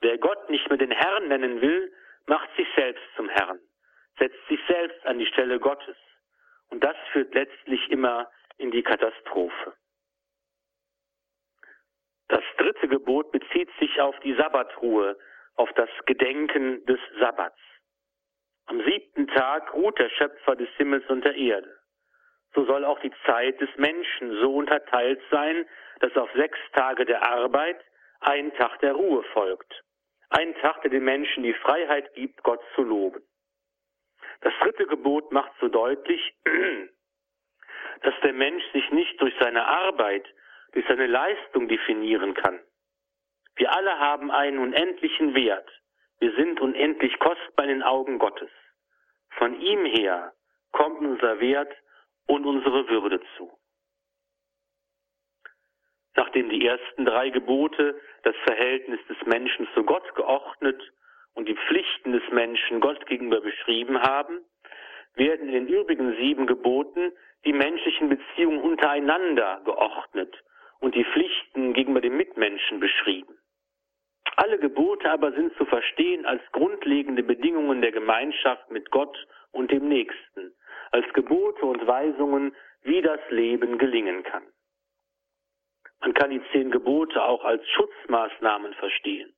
Wer 0.00 0.18
Gott 0.18 0.50
nicht 0.50 0.68
mehr 0.68 0.78
den 0.78 0.90
Herrn 0.90 1.28
nennen 1.28 1.60
will, 1.60 1.92
macht 2.26 2.54
sich 2.56 2.68
selbst 2.76 3.02
zum 3.16 3.28
Herrn, 3.28 3.60
setzt 4.18 4.46
sich 4.48 4.60
selbst 4.68 5.04
an 5.06 5.18
die 5.18 5.26
Stelle 5.26 5.58
Gottes. 5.58 5.96
Und 6.70 6.84
das 6.84 6.96
führt 7.12 7.34
letztlich 7.34 7.88
immer 7.90 8.30
in 8.58 8.70
die 8.70 8.82
Katastrophe. 8.82 9.74
Das 12.28 12.44
dritte 12.58 12.88
Gebot 12.88 13.32
bezieht 13.32 13.70
sich 13.80 14.00
auf 14.00 14.18
die 14.20 14.34
Sabbatruhe, 14.34 15.16
auf 15.54 15.72
das 15.72 15.88
Gedenken 16.04 16.84
des 16.84 17.00
Sabbats. 17.18 17.58
Am 18.68 18.84
siebten 18.84 19.26
Tag 19.28 19.72
ruht 19.72 19.98
der 19.98 20.10
Schöpfer 20.10 20.54
des 20.54 20.68
Himmels 20.76 21.08
und 21.08 21.24
der 21.24 21.34
Erde. 21.34 21.74
So 22.54 22.66
soll 22.66 22.84
auch 22.84 23.00
die 23.00 23.12
Zeit 23.24 23.58
des 23.62 23.70
Menschen 23.76 24.40
so 24.40 24.56
unterteilt 24.56 25.20
sein, 25.30 25.66
dass 26.00 26.14
auf 26.16 26.30
sechs 26.34 26.58
Tage 26.74 27.06
der 27.06 27.22
Arbeit 27.22 27.82
ein 28.20 28.52
Tag 28.56 28.78
der 28.80 28.92
Ruhe 28.92 29.22
folgt. 29.32 29.82
Ein 30.28 30.54
Tag, 30.56 30.82
der 30.82 30.90
den 30.90 31.04
Menschen 31.04 31.44
die 31.44 31.54
Freiheit 31.54 32.12
gibt, 32.12 32.42
Gott 32.42 32.60
zu 32.74 32.82
loben. 32.82 33.22
Das 34.42 34.52
dritte 34.60 34.86
Gebot 34.86 35.32
macht 35.32 35.52
so 35.60 35.68
deutlich, 35.68 36.20
dass 38.02 38.14
der 38.22 38.34
Mensch 38.34 38.64
sich 38.74 38.90
nicht 38.90 39.18
durch 39.20 39.34
seine 39.40 39.66
Arbeit, 39.66 40.26
durch 40.72 40.86
seine 40.86 41.06
Leistung 41.06 41.68
definieren 41.68 42.34
kann. 42.34 42.60
Wir 43.56 43.74
alle 43.74 43.98
haben 43.98 44.30
einen 44.30 44.58
unendlichen 44.58 45.34
Wert. 45.34 45.68
Wir 46.20 46.34
sind 46.34 46.60
unendlich 46.60 47.18
kostbar 47.18 47.66
in 47.66 47.70
den 47.70 47.82
Augen 47.82 48.18
Gottes. 48.18 48.50
Von 49.30 49.60
ihm 49.60 49.84
her 49.84 50.32
kommt 50.72 51.00
unser 51.00 51.40
Wert 51.40 51.72
und 52.26 52.44
unsere 52.44 52.88
Würde 52.88 53.20
zu. 53.36 53.50
Nachdem 56.16 56.48
die 56.48 56.66
ersten 56.66 57.04
drei 57.04 57.30
Gebote 57.30 58.00
das 58.24 58.34
Verhältnis 58.44 59.00
des 59.08 59.16
Menschen 59.26 59.68
zu 59.74 59.84
Gott 59.84 60.14
geordnet 60.16 60.82
und 61.34 61.48
die 61.48 61.54
Pflichten 61.54 62.12
des 62.12 62.28
Menschen 62.32 62.80
Gott 62.80 63.06
gegenüber 63.06 63.40
beschrieben 63.40 64.02
haben, 64.02 64.40
werden 65.14 65.48
in 65.48 65.54
den 65.54 65.68
übrigen 65.68 66.16
sieben 66.16 66.46
Geboten 66.46 67.12
die 67.44 67.52
menschlichen 67.52 68.08
Beziehungen 68.08 68.60
untereinander 68.60 69.60
geordnet 69.64 70.36
und 70.80 70.96
die 70.96 71.04
Pflichten 71.04 71.72
gegenüber 71.72 72.00
den 72.00 72.16
Mitmenschen 72.16 72.80
beschrieben. 72.80 73.38
Alle 74.36 74.58
Gebote 74.58 75.10
aber 75.10 75.32
sind 75.32 75.54
zu 75.56 75.64
verstehen 75.64 76.26
als 76.26 76.42
grundlegende 76.52 77.22
Bedingungen 77.22 77.82
der 77.82 77.92
Gemeinschaft 77.92 78.70
mit 78.70 78.90
Gott 78.90 79.16
und 79.52 79.70
dem 79.70 79.88
Nächsten, 79.88 80.54
als 80.90 81.06
Gebote 81.12 81.64
und 81.66 81.86
Weisungen, 81.86 82.54
wie 82.82 83.02
das 83.02 83.20
Leben 83.30 83.78
gelingen 83.78 84.22
kann. 84.22 84.44
Man 86.00 86.14
kann 86.14 86.30
die 86.30 86.42
zehn 86.52 86.70
Gebote 86.70 87.22
auch 87.22 87.44
als 87.44 87.66
Schutzmaßnahmen 87.70 88.74
verstehen. 88.74 89.34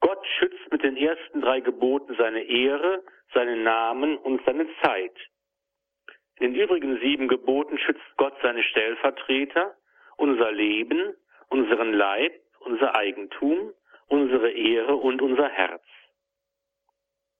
Gott 0.00 0.24
schützt 0.38 0.70
mit 0.70 0.82
den 0.82 0.96
ersten 0.96 1.40
drei 1.40 1.60
Geboten 1.60 2.14
seine 2.18 2.42
Ehre, 2.42 3.02
seinen 3.32 3.62
Namen 3.62 4.18
und 4.18 4.44
seine 4.44 4.66
Zeit. 4.82 5.16
In 6.38 6.52
den 6.52 6.60
übrigen 6.60 6.98
sieben 7.00 7.28
Geboten 7.28 7.78
schützt 7.78 8.16
Gott 8.16 8.34
seine 8.42 8.62
Stellvertreter, 8.62 9.74
unser 10.16 10.52
Leben, 10.52 11.14
unseren 11.48 11.94
Leib, 11.94 12.32
unser 12.60 12.94
Eigentum, 12.94 13.72
unsere 14.08 14.50
Ehre 14.50 14.96
und 14.96 15.22
unser 15.22 15.48
Herz. 15.48 15.84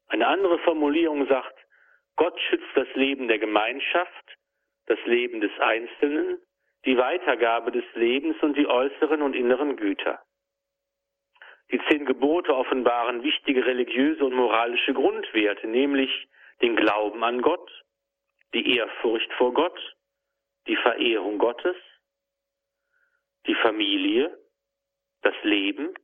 Eine 0.09 0.27
andere 0.27 0.59
Formulierung 0.61 1.27
sagt, 1.27 1.59
Gott 2.17 2.39
schützt 2.49 2.71
das 2.75 2.89
Leben 2.95 3.29
der 3.29 3.39
Gemeinschaft, 3.39 4.39
das 4.87 4.99
Leben 5.07 5.41
des 5.41 5.51
Einzelnen, 5.59 6.39
die 6.85 6.97
Weitergabe 6.97 7.73
des 7.73 7.85
Lebens 7.95 8.37
und 8.43 8.57
die 8.57 8.67
äußeren 8.67 9.23
und 9.23 9.35
inneren 9.35 9.77
Güter. 9.77 10.23
Die 11.73 11.81
zehn 11.89 12.05
Gebote 12.05 12.55
offenbaren 12.55 13.23
wichtige 13.23 13.65
religiöse 13.65 14.25
und 14.25 14.35
moralische 14.35 14.93
Grundwerte, 14.93 15.67
nämlich 15.67 16.29
den 16.61 16.77
Glauben 16.77 17.25
an 17.25 17.41
Gott, 17.41 17.71
die 18.53 18.77
Ehrfurcht 18.77 19.33
vor 19.33 19.53
Gott, 19.55 19.97
die 20.67 20.77
Verehrung 20.77 21.39
Gottes, 21.39 21.77
die 23.47 23.55
Familie, 23.57 24.39
das 25.23 25.35
Leben, 25.43 25.95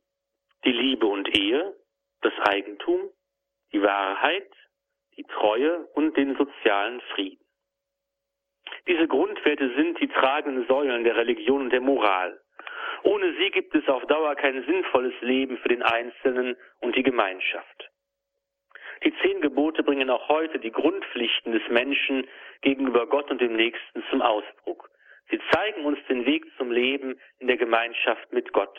die 0.65 0.71
Liebe 0.71 1.05
und 1.05 1.27
Ehe, 1.35 1.75
das 2.21 2.33
Eigentum, 2.39 3.09
die 3.73 3.81
Wahrheit, 3.81 4.51
die 5.17 5.23
Treue 5.23 5.85
und 5.93 6.15
den 6.17 6.35
sozialen 6.37 7.01
Frieden. 7.13 7.43
Diese 8.87 9.07
Grundwerte 9.07 9.73
sind 9.75 9.99
die 9.99 10.07
tragenden 10.07 10.67
Säulen 10.67 11.03
der 11.03 11.15
Religion 11.15 11.61
und 11.61 11.69
der 11.71 11.81
Moral. 11.81 12.39
Ohne 13.03 13.33
sie 13.37 13.51
gibt 13.51 13.75
es 13.75 13.87
auf 13.87 14.05
Dauer 14.05 14.35
kein 14.35 14.63
sinnvolles 14.65 15.13
Leben 15.21 15.57
für 15.57 15.69
den 15.69 15.81
Einzelnen 15.81 16.55
und 16.79 16.95
die 16.95 17.03
Gemeinschaft. 17.03 17.89
Die 19.03 19.13
zehn 19.21 19.41
Gebote 19.41 19.81
bringen 19.83 20.11
auch 20.11 20.29
heute 20.29 20.59
die 20.59 20.71
Grundpflichten 20.71 21.53
des 21.53 21.67
Menschen 21.69 22.27
gegenüber 22.61 23.07
Gott 23.07 23.31
und 23.31 23.41
dem 23.41 23.55
Nächsten 23.55 24.03
zum 24.11 24.21
Ausdruck. 24.21 24.89
Sie 25.31 25.39
zeigen 25.51 25.85
uns 25.85 25.97
den 26.07 26.25
Weg 26.25 26.45
zum 26.57 26.71
Leben 26.71 27.19
in 27.39 27.47
der 27.47 27.57
Gemeinschaft 27.57 28.31
mit 28.31 28.53
Gott. 28.53 28.77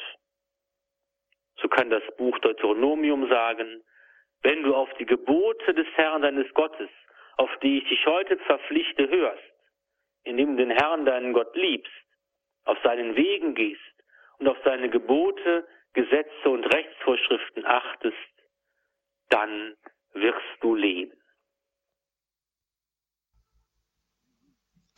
So 1.63 1.69
kann 1.69 1.91
das 1.91 2.03
Buch 2.19 2.37
Deuteronomium 2.41 3.29
sagen, 3.29 3.83
wenn 4.43 4.65
du 4.65 4.75
auf 4.75 4.91
die 4.99 5.07
Gebote 5.07 5.73
des 5.73 5.87
Herrn 5.95 6.23
deines 6.23 6.53
Gottes, 6.55 6.91
auf 7.37 7.51
die 7.63 7.79
ich 7.79 7.89
dich 7.89 8.05
heute 8.07 8.37
verpflichte, 8.39 9.09
hörst, 9.09 9.43
indem 10.25 10.57
du 10.57 10.65
den 10.65 10.77
Herrn 10.77 11.07
deinen 11.07 11.33
Gott 11.33 11.55
liebst, 11.57 11.93
auf 12.65 12.79
seinen 12.83 13.15
Wegen 13.15 13.55
gehst 13.55 13.81
und 14.39 14.49
auf 14.49 14.59
seine 14.65 14.91
Gebote, 14.91 15.67
Gesetze 15.93 16.49
und 16.49 16.65
Rechtsvorschriften 16.75 17.65
achtest, 17.65 18.17
dann 19.29 19.77
wirst 20.15 20.41
du 20.61 20.75
leben. 20.75 21.13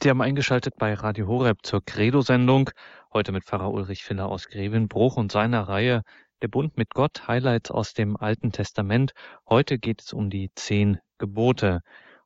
Sie 0.03 0.11
haben 0.11 0.21
eingeschaltet 0.21 0.75
bei 0.79 0.93
Radio 0.93 1.27
Horeb 1.27 1.59
zur 1.63 1.83
Credo-Sendung, 1.83 2.71
heute 3.15 3.33
mit 3.33 3.45
Pfarrer 3.45 3.71
Ulrich 3.71 4.05
Filler 4.05 4.29
aus 4.29 4.49
Grevenbruch 4.49 5.17
und 5.17 5.33
seiner 5.33 5.63
Reihe 5.63 6.03
der 6.45 6.49
Bund 6.49 6.77
mit 6.77 6.91
Gott, 6.91 7.27
Highlights 7.27 7.71
aus 7.71 7.95
dem 7.95 8.19
Alten 8.19 8.53
Testament. 8.53 9.15
Heute 9.49 9.79
geht 9.79 10.03
es 10.03 10.13
um 10.13 10.29
die 10.29 10.51
zehn 10.55 10.99
Gebote. 11.17 11.81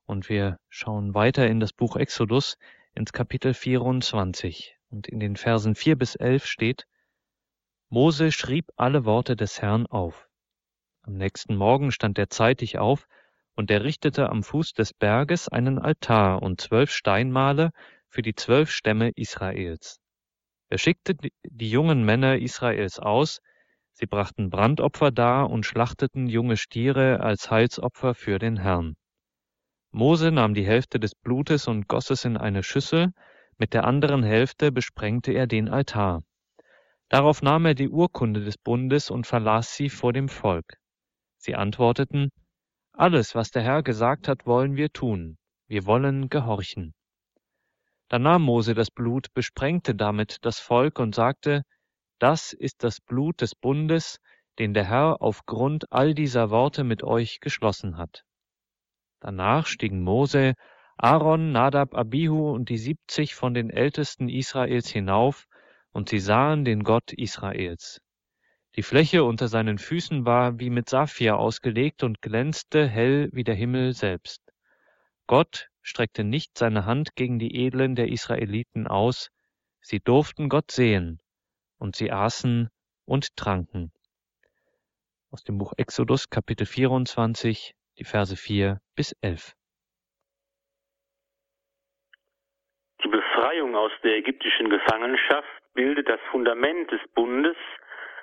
Und 0.07 0.29
wir 0.29 0.59
schauen 0.69 1.15
weiter 1.15 1.47
in 1.47 1.61
das 1.61 1.73
Buch 1.73 1.95
Exodus 1.95 2.59
ins 2.97 3.13
Kapitel 3.13 3.55
24. 3.55 4.77
Und 4.91 5.07
in 5.07 5.21
den 5.21 5.37
Versen 5.37 5.77
4 5.77 5.97
bis 5.97 6.17
11 6.17 6.47
steht, 6.47 6.89
Mose 7.91 8.33
schrieb 8.33 8.73
alle 8.75 9.05
Worte 9.05 9.37
des 9.37 9.63
Herrn 9.63 9.87
auf. 9.87 10.29
Am 11.03 11.13
nächsten 11.13 11.55
Morgen 11.55 11.93
stand 11.93 12.19
er 12.19 12.29
zeitig 12.29 12.77
auf 12.77 13.07
und 13.55 13.71
er 13.71 13.85
richtete 13.85 14.31
am 14.31 14.43
Fuß 14.43 14.73
des 14.73 14.95
Berges 14.95 15.47
einen 15.47 15.79
Altar 15.79 16.43
und 16.43 16.61
zwölf 16.61 16.91
Steinmale 16.91 17.71
für 18.09 18.23
die 18.23 18.35
zwölf 18.35 18.73
Stämme 18.73 19.11
Israels. 19.11 20.01
Er 20.71 20.79
schickte 20.79 21.15
die 21.45 21.71
jungen 21.71 22.05
Männer 22.05 22.39
Israels 22.39 22.99
aus, 22.99 23.41
Sie 24.01 24.07
brachten 24.07 24.49
Brandopfer 24.49 25.11
dar 25.11 25.51
und 25.51 25.67
schlachteten 25.67 26.29
junge 26.29 26.57
Stiere 26.57 27.19
als 27.19 27.51
Heilsopfer 27.51 28.15
für 28.15 28.39
den 28.39 28.57
Herrn. 28.57 28.95
Mose 29.91 30.31
nahm 30.31 30.55
die 30.55 30.65
Hälfte 30.65 31.01
des 31.01 31.17
Blutes 31.17 31.67
und 31.67 31.89
goss 31.89 32.11
es 32.11 32.25
in 32.25 32.37
eine 32.37 32.63
Schüssel, 32.63 33.11
mit 33.57 33.75
der 33.75 33.83
anderen 33.83 34.23
Hälfte 34.23 34.71
besprengte 34.71 35.33
er 35.33 35.49
den 35.49 35.69
Altar. 35.69 36.23
Darauf 37.09 37.43
nahm 37.43 37.67
er 37.67 37.75
die 37.75 37.89
Urkunde 37.89 38.45
des 38.45 38.57
Bundes 38.57 39.11
und 39.11 39.27
verlas 39.27 39.75
sie 39.75 39.91
vor 39.91 40.13
dem 40.13 40.29
Volk. 40.29 40.77
Sie 41.37 41.57
antworteten, 41.57 42.31
Alles, 42.93 43.35
was 43.35 43.51
der 43.51 43.63
Herr 43.63 43.83
gesagt 43.83 44.29
hat, 44.29 44.47
wollen 44.47 44.77
wir 44.77 44.93
tun. 44.93 45.39
Wir 45.67 45.87
wollen 45.87 46.29
gehorchen. 46.29 46.95
Da 48.07 48.21
nahm 48.21 48.43
Mose 48.43 48.75
das 48.75 48.93
Blut, 48.93 49.35
besprengte 49.35 49.97
damit 49.97 50.37
das 50.43 50.61
Volk 50.61 51.01
und 51.01 51.17
sagte, 51.17 51.65
Das 52.19 52.53
ist 52.53 52.83
das 52.83 53.01
Blut 53.01 53.41
des 53.41 53.55
Bundes, 53.55 54.21
den 54.59 54.75
der 54.75 54.85
Herr 54.85 55.23
aufgrund 55.23 55.93
all 55.93 56.15
dieser 56.15 56.51
Worte 56.51 56.83
mit 56.83 57.05
euch 57.05 57.41
geschlossen 57.41 57.97
hat. 57.97 58.25
Danach 59.21 59.67
stiegen 59.67 60.03
Mose, 60.03 60.55
Aaron, 60.97 61.53
Nadab, 61.53 61.95
Abihu 61.95 62.51
und 62.51 62.69
die 62.71 62.79
siebzig 62.79 63.37
von 63.37 63.55
den 63.55 63.71
Ältesten 63.71 64.29
Israels 64.29 64.89
hinauf, 64.89 65.47
und 65.93 66.09
sie 66.09 66.19
sahen 66.19 66.65
den 66.65 66.83
Gott 66.83 67.13
Israels. 67.13 68.01
Die 68.75 68.83
Fläche 68.83 69.23
unter 69.25 69.49
seinen 69.49 69.79
Füßen 69.79 70.25
war 70.27 70.59
wie 70.59 70.71
mit 70.71 70.89
Saphir 70.89 71.37
ausgelegt 71.37 72.03
und 72.03 72.21
glänzte 72.21 72.87
hell 72.87 73.29
wie 73.33 73.45
der 73.45 73.55
Himmel 73.55 73.93
selbst. 73.93 74.43
Gott 75.29 75.69
streckte 75.83 76.25
nicht 76.25 76.59
seine 76.59 76.85
Hand 76.85 77.15
gegen 77.15 77.39
die 77.39 77.65
Edlen 77.65 77.95
der 77.95 78.09
Israeliten 78.09 78.87
aus, 78.87 79.31
sie 79.81 80.01
durften 80.01 80.49
Gott 80.49 80.71
sehen, 80.71 81.21
und 81.79 81.97
sie 81.97 82.13
aßen 82.13 82.71
und 83.07 83.37
tranken. 83.37 83.93
Aus 85.31 85.45
dem 85.45 85.59
Buch 85.59 85.73
Exodus 85.77 86.31
Kapitel 86.31 86.67
24, 86.67 87.75
die 87.99 88.05
Verse 88.05 88.37
4 88.37 88.81
bis 88.95 89.13
11. 89.21 89.55
Die 93.05 93.09
Befreiung 93.09 93.77
aus 93.77 93.93
der 94.03 94.17
ägyptischen 94.17 94.71
Gefangenschaft 94.71 95.49
bildet 95.75 96.09
das 96.09 96.21
Fundament 96.31 96.91
des 96.91 97.01
Bundes, 97.15 97.57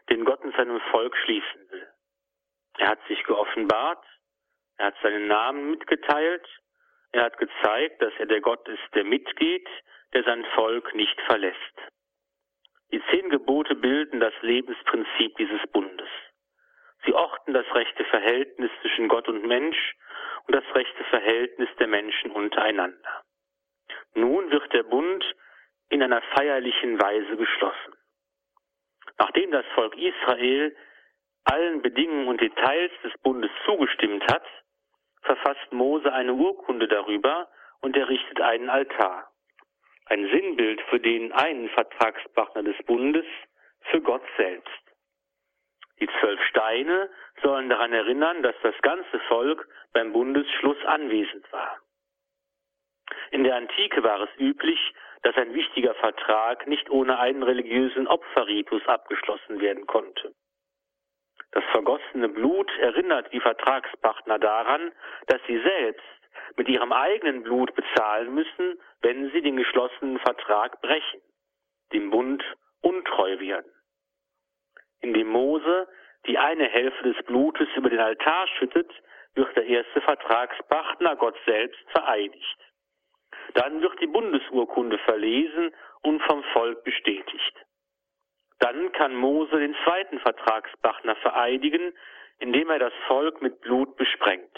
den 0.10 0.26
Gott 0.26 0.44
mit 0.44 0.56
seinem 0.56 0.80
Volk 0.92 1.16
schließen 1.24 1.70
will. 1.70 1.88
Er 2.78 2.90
hat 2.90 3.00
sich 3.08 3.24
geoffenbart, 3.24 4.04
er 4.78 4.88
hat 4.88 4.96
seinen 5.02 5.28
Namen 5.28 5.72
mitgeteilt, 5.72 6.46
er 7.12 7.24
hat 7.24 7.38
gezeigt, 7.38 8.02
dass 8.02 8.14
er 8.20 8.26
der 8.26 8.42
Gott 8.42 8.68
ist, 8.68 8.84
der 8.94 9.06
mitgeht, 9.06 9.68
der 10.14 10.24
sein 10.24 10.44
Volk 10.56 10.94
nicht 10.96 11.20
verlässt. 11.22 11.78
Die 12.96 13.04
zehn 13.12 13.30
Gebote 13.30 13.76
bilden 13.76 14.22
das 14.22 14.34
Lebensprinzip 14.40 15.36
dieses 15.36 15.60
Bundes. 15.74 16.08
Sie 17.04 17.14
orten 17.14 17.54
das 17.54 17.66
rechte 17.76 18.06
Verhältnis 18.06 18.72
zwischen 18.80 19.10
Gott 19.10 19.28
und 19.28 19.46
Mensch 19.46 19.98
und 20.48 20.56
das 20.56 20.64
rechte 20.74 21.04
Verhältnis 21.10 21.68
der 21.78 21.88
Menschen 21.88 22.32
untereinander. 22.32 23.22
Nun 24.14 24.50
wird 24.50 24.72
der 24.72 24.84
Bund 24.84 25.26
in 25.90 26.04
einer 26.04 26.22
feierlichen 26.38 26.98
Weise 27.02 27.36
geschlossen. 27.36 27.96
Nachdem 29.18 29.52
das 29.52 29.66
Volk 29.76 29.98
Israel 29.98 30.74
allen 31.44 31.82
Bedingungen 31.82 32.30
und 32.30 32.40
Details 32.40 32.94
des 33.04 33.12
Bundes 33.24 33.52
zugestimmt 33.66 34.24
hat, 34.32 34.46
verfasst 35.22 35.74
Mose 35.74 36.14
eine 36.14 36.34
Urkunde 36.34 36.88
darüber 36.88 37.50
und 37.82 37.98
errichtet 37.98 38.40
einen 38.40 38.70
Altar. 38.70 39.35
Ein 40.06 40.30
Sinnbild 40.30 40.82
für 40.90 41.00
den 41.00 41.32
einen 41.32 41.70
Vertragspartner 41.70 42.64
des 42.64 42.78
Bundes, 42.86 43.26
für 43.92 44.02
Gott 44.02 44.24
selbst. 44.38 44.70
Die 46.00 46.10
zwölf 46.20 46.42
Steine 46.50 47.10
sollen 47.42 47.70
daran 47.70 47.94
erinnern, 47.94 48.44
dass 48.44 48.56
das 48.62 48.76
ganze 48.82 49.20
Volk 49.28 49.68
beim 49.94 50.12
Bundesschluss 50.12 50.78
anwesend 50.86 51.52
war. 51.52 51.80
In 53.32 53.44
der 53.44 53.56
Antike 53.56 54.04
war 54.04 54.22
es 54.22 54.30
üblich, 54.40 54.80
dass 55.24 55.36
ein 55.38 55.54
wichtiger 55.54 55.96
Vertrag 55.96 56.68
nicht 56.68 56.90
ohne 56.90 57.20
einen 57.20 57.44
religiösen 57.44 58.08
Opferritus 58.08 58.86
abgeschlossen 58.88 59.60
werden 59.60 59.88
konnte. 59.88 60.34
Das 61.52 61.64
vergossene 61.72 62.30
Blut 62.30 62.70
erinnert 62.80 63.32
die 63.32 63.40
Vertragspartner 63.40 64.40
daran, 64.40 64.92
dass 65.28 65.42
sie 65.48 65.60
selbst 65.62 66.04
mit 66.56 66.68
ihrem 66.68 66.92
eigenen 66.92 67.44
Blut 67.44 67.74
bezahlen 67.76 68.34
müssen, 68.34 68.80
wenn 69.02 69.32
sie 69.32 69.42
den 69.42 69.58
geschlossenen 69.58 70.20
Vertrag 70.20 70.82
brechen, 70.82 71.22
dem 71.94 72.10
Bund 72.10 72.44
untreu 72.82 73.40
werden. 73.40 73.72
Indem 75.02 75.28
Mose 75.28 75.88
die 76.28 76.38
eine 76.38 76.66
Hälfte 76.66 77.14
des 77.14 77.26
Blutes 77.26 77.68
über 77.76 77.90
den 77.90 78.00
Altar 78.00 78.48
schüttet, 78.58 78.92
wird 79.36 79.56
der 79.56 79.66
erste 79.66 80.02
Vertragspartner 80.02 81.16
Gott 81.18 81.38
selbst 81.46 81.80
vereidigt. 81.92 82.60
Dann 83.54 83.82
wird 83.82 84.00
die 84.02 84.08
Bundesurkunde 84.08 84.98
verlesen 85.00 85.72
und 86.02 86.22
vom 86.24 86.44
Volk 86.54 86.84
bestätigt. 86.84 87.66
Dann 88.60 88.92
kann 88.94 89.16
Mose 89.16 89.60
den 89.60 89.76
zweiten 89.84 90.20
Vertragspartner 90.20 91.16
vereidigen, 91.18 91.94
indem 92.40 92.70
er 92.70 92.80
das 92.80 92.94
Volk 93.08 93.42
mit 93.42 93.62
Blut 93.62 93.96
besprengt. 93.98 94.58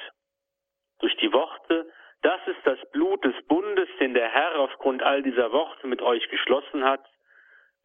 Durch 1.00 1.16
die 1.18 1.32
Worte, 1.32 1.91
das 2.22 2.39
ist 2.48 2.66
das 2.66 2.80
Blut 2.91 3.24
des 3.24 3.36
Bundes, 3.48 3.89
den 4.00 4.14
der 4.14 4.30
Herr 4.30 4.60
aufgrund 4.60 5.04
all 5.04 5.22
dieser 5.22 5.52
Worte 5.52 5.88
mit 5.88 6.02
euch 6.02 6.28
geschlossen 6.30 6.84
hat, 6.84 7.06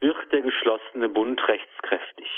wird 0.01 0.33
der 0.33 0.41
geschlossene 0.41 1.09
Bund 1.09 1.47
rechtskräftig. 1.47 2.29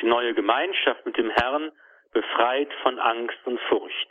Die 0.00 0.06
neue 0.06 0.34
Gemeinschaft 0.34 1.06
mit 1.06 1.16
dem 1.16 1.30
Herrn 1.30 1.70
befreit 2.12 2.72
von 2.82 2.98
Angst 2.98 3.38
und 3.44 3.60
Furcht. 3.68 4.08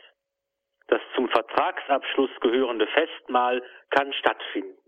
Das 0.86 1.00
zum 1.14 1.28
Vertragsabschluss 1.28 2.30
gehörende 2.40 2.86
Festmahl 2.86 3.62
kann 3.90 4.12
stattfinden. 4.12 4.78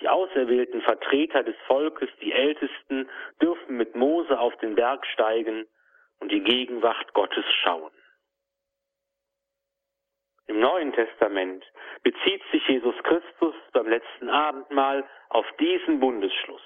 Die 0.00 0.08
auserwählten 0.08 0.80
Vertreter 0.82 1.42
des 1.42 1.56
Volkes, 1.66 2.08
die 2.22 2.32
Ältesten, 2.32 3.08
dürfen 3.40 3.76
mit 3.76 3.94
Mose 3.94 4.38
auf 4.38 4.56
den 4.56 4.74
Berg 4.74 5.06
steigen 5.06 5.66
und 6.20 6.32
die 6.32 6.42
Gegenwart 6.42 7.12
Gottes 7.12 7.44
schauen. 7.62 7.92
Im 10.50 10.58
Neuen 10.58 10.92
Testament 10.92 11.64
bezieht 12.02 12.42
sich 12.50 12.66
Jesus 12.66 12.96
Christus 13.04 13.54
beim 13.72 13.86
letzten 13.86 14.28
Abendmahl 14.28 15.08
auf 15.28 15.46
diesen 15.60 16.00
Bundesschluss. 16.00 16.64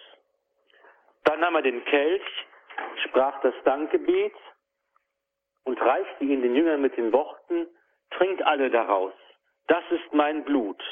Dann 1.25 1.41
nahm 1.41 1.57
er 1.57 1.61
den 1.61 1.85
Kelch, 1.85 2.23
sprach 3.05 3.39
das 3.43 3.53
Dankgebet 3.65 4.33
und 5.65 5.79
reichte 5.83 6.25
ihn 6.25 6.41
den 6.41 6.55
Jüngern 6.55 6.81
mit 6.81 6.97
den 6.97 7.13
Worten, 7.13 7.67
trinkt 8.13 8.43
alle 8.47 8.71
daraus. 8.71 9.13
Das 9.67 9.85
ist 9.91 10.15
mein 10.15 10.45
Blut, 10.45 10.83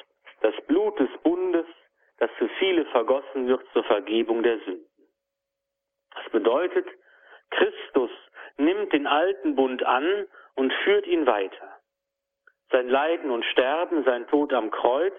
das 0.42 0.54
Blut 0.66 1.00
des 1.00 1.08
Bundes, 1.22 1.66
das 2.18 2.30
für 2.32 2.50
viele 2.58 2.84
vergossen 2.84 3.48
wird 3.48 3.66
zur 3.72 3.84
Vergebung 3.84 4.42
der 4.42 4.58
Sünden. 4.66 5.08
Das 6.14 6.30
bedeutet, 6.30 6.86
Christus 7.52 8.10
nimmt 8.58 8.92
den 8.92 9.06
alten 9.06 9.56
Bund 9.56 9.82
an 9.82 10.26
und 10.56 10.74
führt 10.84 11.06
ihn 11.06 11.24
weiter. 11.26 11.81
Sein 12.72 12.88
Leiden 12.88 13.30
und 13.30 13.44
Sterben, 13.44 14.02
sein 14.04 14.26
Tod 14.28 14.52
am 14.54 14.70
Kreuz, 14.70 15.14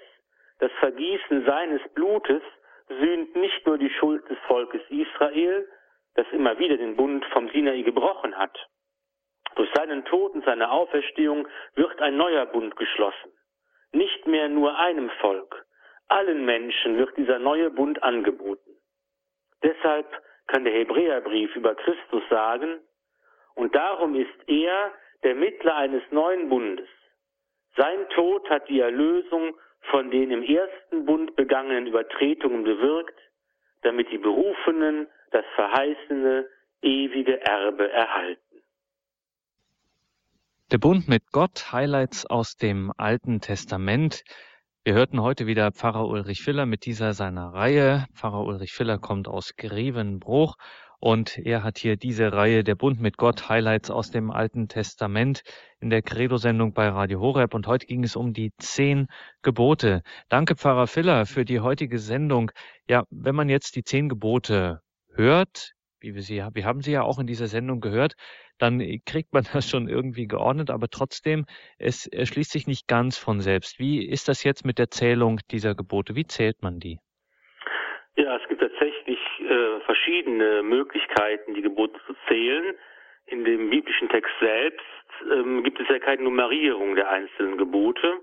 das 0.60 0.72
Vergießen 0.80 1.46
seines 1.46 1.82
Blutes 1.94 2.42
sühnt 2.88 3.36
nicht 3.36 3.66
nur 3.66 3.78
die 3.78 3.92
Schuld 3.92 4.28
des 4.30 4.38
Volkes 4.48 4.82
Israel, 4.90 5.68
das 6.16 6.26
immer 6.32 6.58
wieder 6.58 6.78
den 6.78 6.96
Bund 6.96 7.24
vom 7.26 7.50
Sinai 7.50 7.82
gebrochen 7.84 8.36
hat, 8.36 8.58
durch 9.56 9.70
seinen 9.76 10.04
Tod 10.06 10.34
und 10.34 10.46
seine 10.46 10.72
Auferstehung 10.72 11.48
wird 11.76 12.02
ein 12.02 12.18
neuer 12.18 12.46
Bund 12.48 12.76
geschlossen. 12.76 13.32
Nicht 13.92 14.26
mehr 14.26 14.50
nur 14.50 14.78
einem 14.80 15.10
Volk, 15.22 15.66
allen 16.08 16.46
Menschen 16.46 16.98
wird 16.98 17.16
dieser 17.18 17.40
neue 17.40 17.70
Bund 17.70 18.02
angeboten. 18.02 18.72
Deshalb 19.62 20.08
kann 20.48 20.64
der 20.64 20.74
Hebräerbrief 20.74 21.56
über 21.56 21.76
Christus 21.76 22.24
sagen, 22.30 22.80
und 23.56 23.76
darum 23.76 24.16
ist 24.16 24.48
er 24.48 24.92
der 25.24 25.36
Mittler 25.36 25.76
eines 25.76 26.02
neuen 26.10 26.50
Bundes. 26.50 26.90
Sein 27.76 28.08
Tod 28.16 28.50
hat 28.50 28.70
die 28.70 28.80
Erlösung 28.80 29.56
von 29.90 30.12
den 30.12 30.32
im 30.32 30.44
ersten 30.44 31.06
Bund 31.06 31.36
begangenen 31.36 31.88
Übertretungen 31.88 32.64
bewirkt, 32.64 33.20
damit 33.82 34.12
die 34.12 34.18
Berufenen 34.18 35.08
das 35.32 35.46
verheißene 35.56 36.48
ewige 36.82 37.42
Erbe 37.42 37.92
erhalten. 37.92 38.42
Der 40.72 40.78
Bund 40.78 41.08
mit 41.08 41.32
Gott, 41.32 41.72
Highlights 41.72 42.26
aus 42.26 42.58
dem 42.58 42.92
Alten 42.98 43.42
Testament. 43.42 44.24
Wir 44.84 44.94
hörten 44.94 45.22
heute 45.22 45.48
wieder 45.48 45.72
Pfarrer 45.72 46.08
Ulrich 46.08 46.42
Filler 46.42 46.66
mit 46.66 46.86
dieser 46.86 47.14
seiner 47.14 47.54
Reihe. 47.54 48.06
Pfarrer 48.14 48.44
Ulrich 48.44 48.74
Filler 48.74 48.98
kommt 49.00 49.28
aus 49.28 49.56
Grevenbruch 49.56 50.56
und 51.04 51.38
er 51.38 51.64
hat 51.64 51.80
hier 51.80 51.98
diese 51.98 52.32
Reihe 52.32 52.64
Der 52.64 52.76
Bund 52.76 53.02
mit 53.02 53.18
Gott, 53.18 53.50
Highlights 53.50 53.92
aus 53.92 54.10
dem 54.10 54.32
Alten 54.32 54.70
Testament 54.70 55.44
in 55.82 55.90
der 55.90 56.02
Credo-Sendung 56.02 56.72
bei 56.74 56.88
Radio 56.88 57.20
Horeb 57.20 57.54
und 57.54 57.68
heute 57.68 57.88
ging 57.88 58.06
es 58.06 58.16
um 58.16 58.32
die 58.32 58.54
zehn 58.58 59.08
Gebote. 59.42 60.02
Danke 60.30 60.56
Pfarrer 60.56 60.88
Filler 60.88 61.26
für 61.26 61.44
die 61.44 61.60
heutige 61.60 62.00
Sendung. 62.00 62.52
Ja, 62.88 63.04
wenn 63.10 63.36
man 63.36 63.50
jetzt 63.50 63.76
die 63.76 63.84
zehn 63.84 64.08
Gebote 64.08 64.82
hört, 65.14 65.74
wie 66.00 66.16
wir 66.16 66.22
sie, 66.22 66.42
wir 66.54 66.64
haben 66.64 66.82
sie 66.82 66.94
ja 66.94 67.02
auch 67.02 67.20
in 67.20 67.28
dieser 67.28 67.48
Sendung 67.48 67.82
gehört, 67.82 68.14
dann 68.58 68.82
kriegt 69.06 69.34
man 69.34 69.44
das 69.52 69.70
schon 69.70 69.90
irgendwie 69.90 70.28
geordnet, 70.28 70.70
aber 70.70 70.88
trotzdem, 70.88 71.46
es 71.78 72.08
erschließt 72.08 72.52
sich 72.52 72.66
nicht 72.66 72.88
ganz 72.88 73.18
von 73.18 73.42
selbst. 73.42 73.78
Wie 73.78 74.06
ist 74.06 74.30
das 74.30 74.44
jetzt 74.46 74.64
mit 74.64 74.80
der 74.80 74.90
Zählung 74.90 75.42
dieser 75.52 75.76
Gebote? 75.76 76.16
Wie 76.16 76.28
zählt 76.28 76.62
man 76.62 76.80
die? 76.80 77.00
Ja, 78.16 78.38
es 78.38 78.48
gibt 78.48 78.62
tatsächlich 78.62 79.20
äh, 79.40 79.80
verschiedene 79.82 80.62
Möglichkeiten, 80.64 81.56
die 81.56 81.62
Gebote 81.62 82.00
zu 82.06 82.16
zählen. 82.28 82.76
In 83.26 83.44
dem 83.44 83.70
biblischen 83.70 84.10
Text 84.10 84.32
selbst 84.40 84.86
ähm, 85.32 85.64
gibt 85.64 85.80
es 85.80 85.88
ja 85.88 86.00
keine 86.00 86.24
Nummerierung 86.24 86.96
der 86.96 87.10
einzelnen 87.10 87.58
Gebote. 87.58 88.20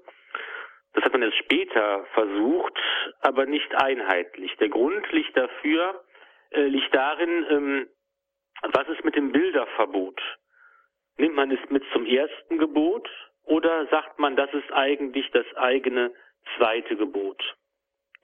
Das 0.93 1.05
hat 1.05 1.13
man 1.13 1.23
erst 1.23 1.39
später 1.39 2.05
versucht, 2.15 2.79
aber 3.21 3.47
nicht 3.47 3.75
einheitlich. 3.75 4.55
Der 4.57 4.69
Grund 4.69 5.11
liegt 5.13 5.37
dafür 5.37 6.05
äh, 6.51 6.67
liegt 6.67 6.95
darin, 6.95 7.47
ähm, 7.49 7.89
was 8.63 8.89
ist 8.89 9.05
mit 9.05 9.17
dem 9.17 9.33
Bilderverbot? 9.33 10.21
Nimmt 11.17 11.35
man 11.35 11.51
es 11.51 11.71
mit 11.71 11.85
zum 11.93 12.07
ersten 12.07 12.59
Gebot 12.59 13.09
oder 13.45 13.87
sagt 13.87 14.19
man, 14.19 14.37
das 14.37 14.53
ist 14.53 14.73
eigentlich 14.73 15.31
das 15.33 15.47
eigene 15.57 16.13
zweite 16.57 16.97
Gebot? 16.97 17.43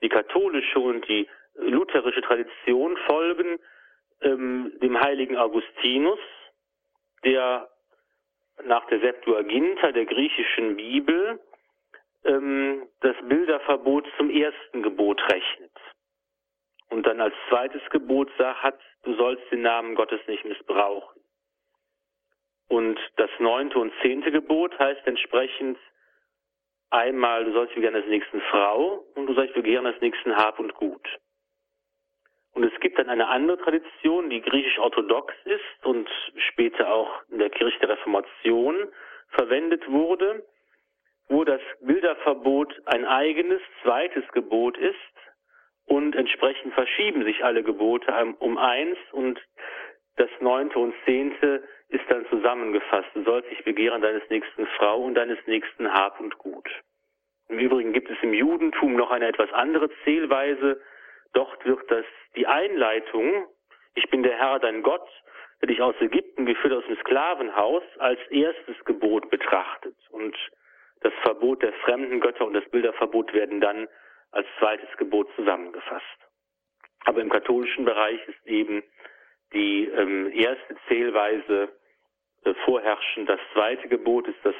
Die 0.01 0.09
katholische 0.09 0.79
und 0.79 1.07
die 1.07 1.27
lutherische 1.57 2.21
Tradition 2.21 2.97
folgen 3.07 3.59
ähm, 4.21 4.73
dem 4.81 4.99
heiligen 4.99 5.37
Augustinus, 5.37 6.19
der 7.23 7.69
nach 8.65 8.85
der 8.87 8.99
Septuaginta 8.99 9.91
der 9.91 10.05
griechischen 10.05 10.75
Bibel 10.75 11.39
ähm, 12.25 12.87
das 13.01 13.15
Bilderverbot 13.27 14.07
zum 14.17 14.29
ersten 14.29 14.81
Gebot 14.83 15.21
rechnet. 15.31 15.71
Und 16.89 17.05
dann 17.05 17.21
als 17.21 17.35
zweites 17.49 17.81
Gebot 17.89 18.29
sagt, 18.37 18.81
du 19.03 19.13
sollst 19.15 19.43
den 19.51 19.61
Namen 19.61 19.95
Gottes 19.95 20.21
nicht 20.27 20.45
missbrauchen. 20.45 21.21
Und 22.69 22.99
das 23.17 23.29
neunte 23.39 23.79
und 23.79 23.93
zehnte 24.01 24.31
Gebot 24.31 24.77
heißt 24.77 25.05
entsprechend 25.05 25.77
einmal, 26.89 27.45
du 27.45 27.53
sollst 27.53 27.75
begehren 27.75 27.95
als 27.95 28.07
nächsten 28.07 28.41
Frau 28.41 29.05
und 29.15 29.27
du 29.27 29.33
sollst 29.33 29.53
begehren 29.53 29.85
als 29.85 29.99
nächsten 30.01 30.35
Hab 30.35 30.59
und 30.59 30.73
Gut. 30.75 31.07
Und 32.57 32.63
es 32.63 32.79
gibt 32.79 32.97
dann 32.97 33.07
eine 33.07 33.27
andere 33.27 33.59
Tradition, 33.59 34.31
die 34.31 34.41
griechisch-orthodox 34.41 35.31
ist 35.45 35.85
und 35.85 36.09
später 36.49 36.91
auch 36.91 37.21
in 37.29 37.37
der 37.37 37.51
Kirche 37.51 37.77
der 37.81 37.89
Reformation 37.89 38.87
verwendet 39.29 39.87
wurde, 39.91 40.43
wo 41.29 41.43
das 41.43 41.61
Bilderverbot 41.81 42.73
ein 42.85 43.05
eigenes 43.05 43.61
zweites 43.83 44.27
Gebot 44.29 44.75
ist 44.75 44.95
und 45.85 46.15
entsprechend 46.15 46.73
verschieben 46.73 47.23
sich 47.25 47.45
alle 47.45 47.61
Gebote 47.61 48.11
um 48.39 48.57
eins 48.57 48.97
und 49.11 49.39
das 50.15 50.29
neunte 50.39 50.79
und 50.79 50.95
zehnte 51.05 51.63
ist 51.89 52.05
dann 52.09 52.25
zusammengefasst. 52.31 53.09
Du 53.13 53.21
sollst 53.21 53.51
dich 53.51 53.63
begehren 53.65 54.01
deines 54.01 54.27
nächsten 54.31 54.65
Frau 54.77 55.03
und 55.03 55.13
deines 55.13 55.37
nächsten 55.45 55.93
Hab 55.93 56.19
und 56.19 56.39
Gut. 56.39 56.67
Im 57.49 57.59
Übrigen 57.59 57.93
gibt 57.93 58.09
es 58.09 58.17
im 58.23 58.33
Judentum 58.33 58.95
noch 58.95 59.11
eine 59.11 59.27
etwas 59.27 59.53
andere 59.53 59.91
Zählweise. 60.03 60.81
Dort 61.33 61.65
wird 61.65 61.89
das 61.89 62.05
die 62.35 62.47
Einleitung, 62.47 63.47
ich 63.95 64.09
bin 64.09 64.23
der 64.23 64.37
Herr 64.37 64.59
dein 64.59 64.83
Gott, 64.83 65.07
der 65.61 65.67
dich 65.67 65.81
aus 65.81 65.95
Ägypten 65.99 66.45
geführt 66.45 66.73
aus 66.73 66.85
dem 66.85 66.97
Sklavenhaus, 66.97 67.83
als 67.97 68.19
erstes 68.29 68.75
Gebot 68.85 69.29
betrachtet. 69.29 69.95
Und 70.09 70.35
das 71.01 71.13
Verbot 71.23 71.63
der 71.63 71.73
fremden 71.73 72.19
Götter 72.19 72.45
und 72.45 72.53
das 72.53 72.67
Bilderverbot 72.69 73.33
werden 73.33 73.61
dann 73.61 73.87
als 74.31 74.47
zweites 74.59 74.89
Gebot 74.97 75.27
zusammengefasst. 75.35 76.05
Aber 77.05 77.21
im 77.21 77.29
katholischen 77.29 77.85
Bereich 77.85 78.19
ist 78.27 78.45
eben 78.45 78.83
die 79.53 79.85
ähm, 79.85 80.31
erste 80.33 80.75
Zählweise 80.87 81.69
äh, 82.43 82.53
vorherrschend. 82.65 83.29
Das 83.29 83.39
zweite 83.53 83.87
Gebot 83.87 84.27
ist 84.27 84.39
das 84.43 84.55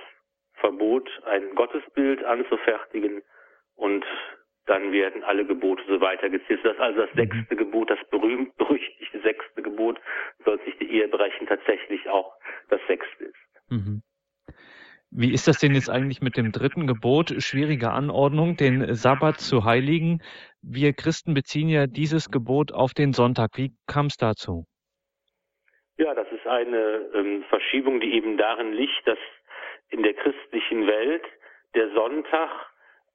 Verbot, 0.55 1.09
ein 1.25 1.55
Gottesbild 1.55 2.23
anzufertigen 2.23 3.21
und 3.75 4.05
dann 4.67 4.91
werden 4.91 5.23
alle 5.23 5.45
Gebote 5.45 5.81
so 5.87 5.99
weitergezählt. 6.01 6.59
Das 6.63 6.73
ist 6.73 6.79
also 6.79 7.01
das 7.01 7.13
mhm. 7.13 7.19
sechste 7.19 7.55
Gebot, 7.55 7.89
das 7.89 7.99
berühmt-berüchtigte 8.09 9.19
sechste 9.21 9.61
Gebot, 9.61 9.99
soll 10.45 10.59
sich 10.65 10.77
die 10.77 10.91
Ehe 10.91 11.07
brechen, 11.07 11.47
tatsächlich 11.47 12.07
auch 12.09 12.33
das 12.69 12.79
sechste 12.87 13.25
ist. 13.25 13.35
Mhm. 13.69 14.01
Wie 15.09 15.33
ist 15.33 15.47
das 15.47 15.59
denn 15.59 15.73
jetzt 15.73 15.89
eigentlich 15.89 16.21
mit 16.21 16.35
dem 16.35 16.51
dritten 16.51 16.85
Gebot? 16.85 17.41
Schwierige 17.41 17.91
Anordnung, 17.91 18.57
den 18.57 18.93
Sabbat 18.93 19.39
zu 19.39 19.63
heiligen. 19.63 20.21
Wir 20.61 20.91
Christen 20.91 21.33
beziehen 21.33 21.69
ja 21.69 21.87
dieses 21.87 22.29
Gebot 22.29 22.73
auf 22.73 22.93
den 22.93 23.13
Sonntag. 23.13 23.51
Wie 23.55 23.71
kam 23.87 24.07
es 24.07 24.17
dazu? 24.17 24.65
Ja, 25.97 26.13
das 26.13 26.27
ist 26.31 26.45
eine 26.45 27.09
ähm, 27.15 27.43
Verschiebung, 27.47 28.01
die 28.01 28.13
eben 28.13 28.37
darin 28.37 28.73
liegt, 28.73 29.07
dass 29.07 29.17
in 29.89 30.03
der 30.03 30.13
christlichen 30.13 30.85
Welt 30.85 31.23
der 31.73 31.89
Sonntag 31.93 32.49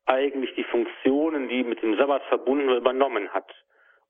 eigentlich 0.06 0.54
die 0.54 0.64
Funktionen, 0.64 1.48
die 1.48 1.64
mit 1.64 1.82
dem 1.82 1.96
Sabbat 1.96 2.22
verbunden 2.24 2.68
waren, 2.68 2.78
übernommen 2.78 3.28
hat. 3.30 3.52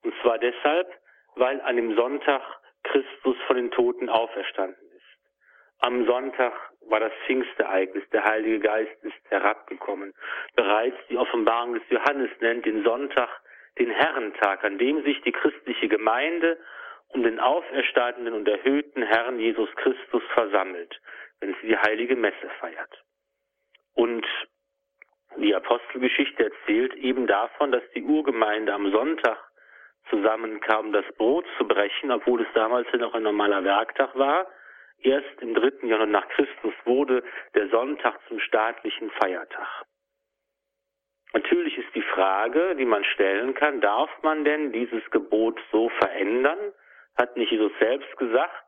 Und 0.03 0.15
zwar 0.23 0.39
deshalb, 0.39 0.89
weil 1.37 1.61
an 1.63 1.77
dem 1.77 1.95
Sonntag 1.97 2.43
Christus 2.85 3.37
von 3.47 3.57
den 3.57 3.71
Toten 3.71 4.09
auferstanden 4.09 4.89
ist. 4.97 5.03
Am 5.81 6.05
Sonntag 6.07 6.53
war 6.89 7.01
das 7.01 7.13
Pfingstereignis, 7.27 8.05
der 8.11 8.25
Heilige 8.25 8.61
Geist 8.61 9.03
ist 9.03 9.31
herabgekommen. 9.31 10.13
Bereits 10.57 10.97
die 11.09 11.17
Offenbarung 11.17 11.75
des 11.75 11.83
Johannes 11.89 12.31
nennt 12.41 12.67
den 12.67 12.83
Sonntag 12.85 13.29
den 13.79 13.91
Herrentag, 13.91 14.65
an 14.65 14.79
dem 14.79 15.03
sich 15.05 15.21
die 15.23 15.33
christliche 15.33 15.89
Gemeinde 15.89 16.59
um 17.09 17.23
den 17.23 17.41
auferstandenen 17.41 18.35
und 18.35 18.49
erhöhten 18.49 19.03
Herrn 19.03 19.39
Jesus 19.39 19.69
Christus 19.77 20.23
versammelt, 20.35 21.01
wenn 21.41 21.55
sie 21.61 21.69
die 21.69 21.79
heilige 21.79 22.17
Messe 22.17 22.49
feiert. 22.61 23.05
Und 23.95 24.27
die 25.37 25.55
Apostelgeschichte 25.55 26.45
erzählt 26.45 26.95
eben 26.95 27.27
davon, 27.27 27.73
dass 27.73 27.83
die 27.95 28.03
Urgemeinde 28.03 28.73
am 28.73 28.91
Sonntag 28.91 29.39
zusammenkam, 30.11 30.93
das 30.93 31.05
Brot 31.17 31.47
zu 31.59 31.67
brechen, 31.67 32.11
obwohl 32.11 32.43
es 32.43 32.49
damals 32.55 32.87
ja 32.93 32.99
noch 32.99 33.15
ein 33.15 33.23
normaler 33.23 33.65
Werktag 33.65 34.17
war. 34.17 34.47
Erst 34.99 35.41
im 35.41 35.55
dritten 35.55 35.89
Jahrhundert 35.89 36.23
nach 36.23 36.29
Christus 36.29 36.75
wurde 36.85 37.23
der 37.55 37.69
Sonntag 37.69 38.19
zum 38.29 38.39
staatlichen 38.41 39.11
Feiertag. 39.11 39.85
Natürlich 41.33 41.79
ist 41.79 41.95
die 41.95 42.03
Frage, 42.03 42.77
die 42.77 42.85
man 42.85 43.05
stellen 43.05 43.55
kann, 43.55 43.81
darf 43.81 44.11
man 44.23 44.45
denn 44.45 44.73
dieses 44.73 45.03
Gebot 45.11 45.59
so 45.73 45.89
verändern? 45.89 46.59
Hat 47.17 47.37
nicht 47.37 47.51
Jesus 47.51 47.73
selbst 47.79 48.17
gesagt, 48.19 48.65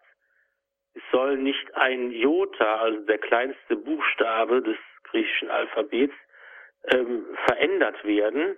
es 0.95 1.03
soll 1.11 1.37
nicht 1.37 1.75
ein 1.77 2.11
Jota, 2.13 2.77
also 2.77 3.01
der 3.01 3.19
kleinste 3.19 3.77
Buchstabe 3.77 4.63
des 4.63 4.77
griechischen 5.05 5.51
Alphabets, 5.51 6.15
ähm, 6.89 7.27
verändert 7.47 8.05
werden. 8.05 8.57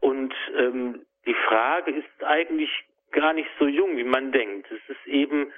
Und 0.00 0.34
ähm, 0.56 1.06
die 1.26 1.34
Frage 1.48 1.92
ist 1.92 2.24
eigentlich 2.24 2.70
gar 3.12 3.32
nicht 3.32 3.50
so 3.58 3.66
jung, 3.66 3.96
wie 3.96 4.04
man 4.04 4.32
denkt. 4.32 4.70
Es 4.70 4.88
ist 4.88 5.06
eben 5.06 5.52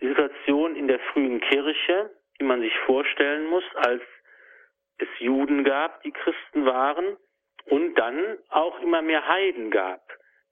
die 0.00 0.08
Situation 0.08 0.76
in 0.76 0.86
der 0.86 1.00
frühen 1.12 1.40
Kirche, 1.40 2.10
die 2.38 2.44
man 2.44 2.60
sich 2.60 2.76
vorstellen 2.86 3.46
muss, 3.46 3.64
als 3.74 4.02
es 4.98 5.08
Juden 5.18 5.64
gab, 5.64 6.02
die 6.02 6.12
Christen 6.12 6.64
waren, 6.66 7.16
und 7.66 7.94
dann 7.96 8.38
auch 8.48 8.80
immer 8.80 9.02
mehr 9.02 9.26
Heiden 9.26 9.70
gab, 9.70 10.00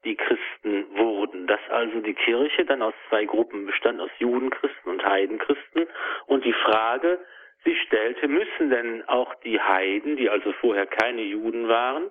die 0.03 0.15
Christen 0.15 0.85
wurden. 0.97 1.47
Dass 1.47 1.59
also 1.69 1.99
die 2.01 2.13
Kirche 2.13 2.65
dann 2.65 2.81
aus 2.81 2.93
zwei 3.09 3.25
Gruppen 3.25 3.65
bestand, 3.65 3.99
aus 3.99 4.11
Judenchristen 4.19 4.91
und 4.91 5.03
Heidenchristen. 5.03 5.87
Und 6.27 6.45
die 6.45 6.53
Frage, 6.53 7.19
sich 7.63 7.79
stellte, 7.81 8.27
müssen 8.27 8.69
denn 8.69 9.03
auch 9.07 9.33
die 9.41 9.59
Heiden, 9.59 10.17
die 10.17 10.29
also 10.29 10.51
vorher 10.53 10.87
keine 10.87 11.23
Juden 11.23 11.67
waren, 11.67 12.09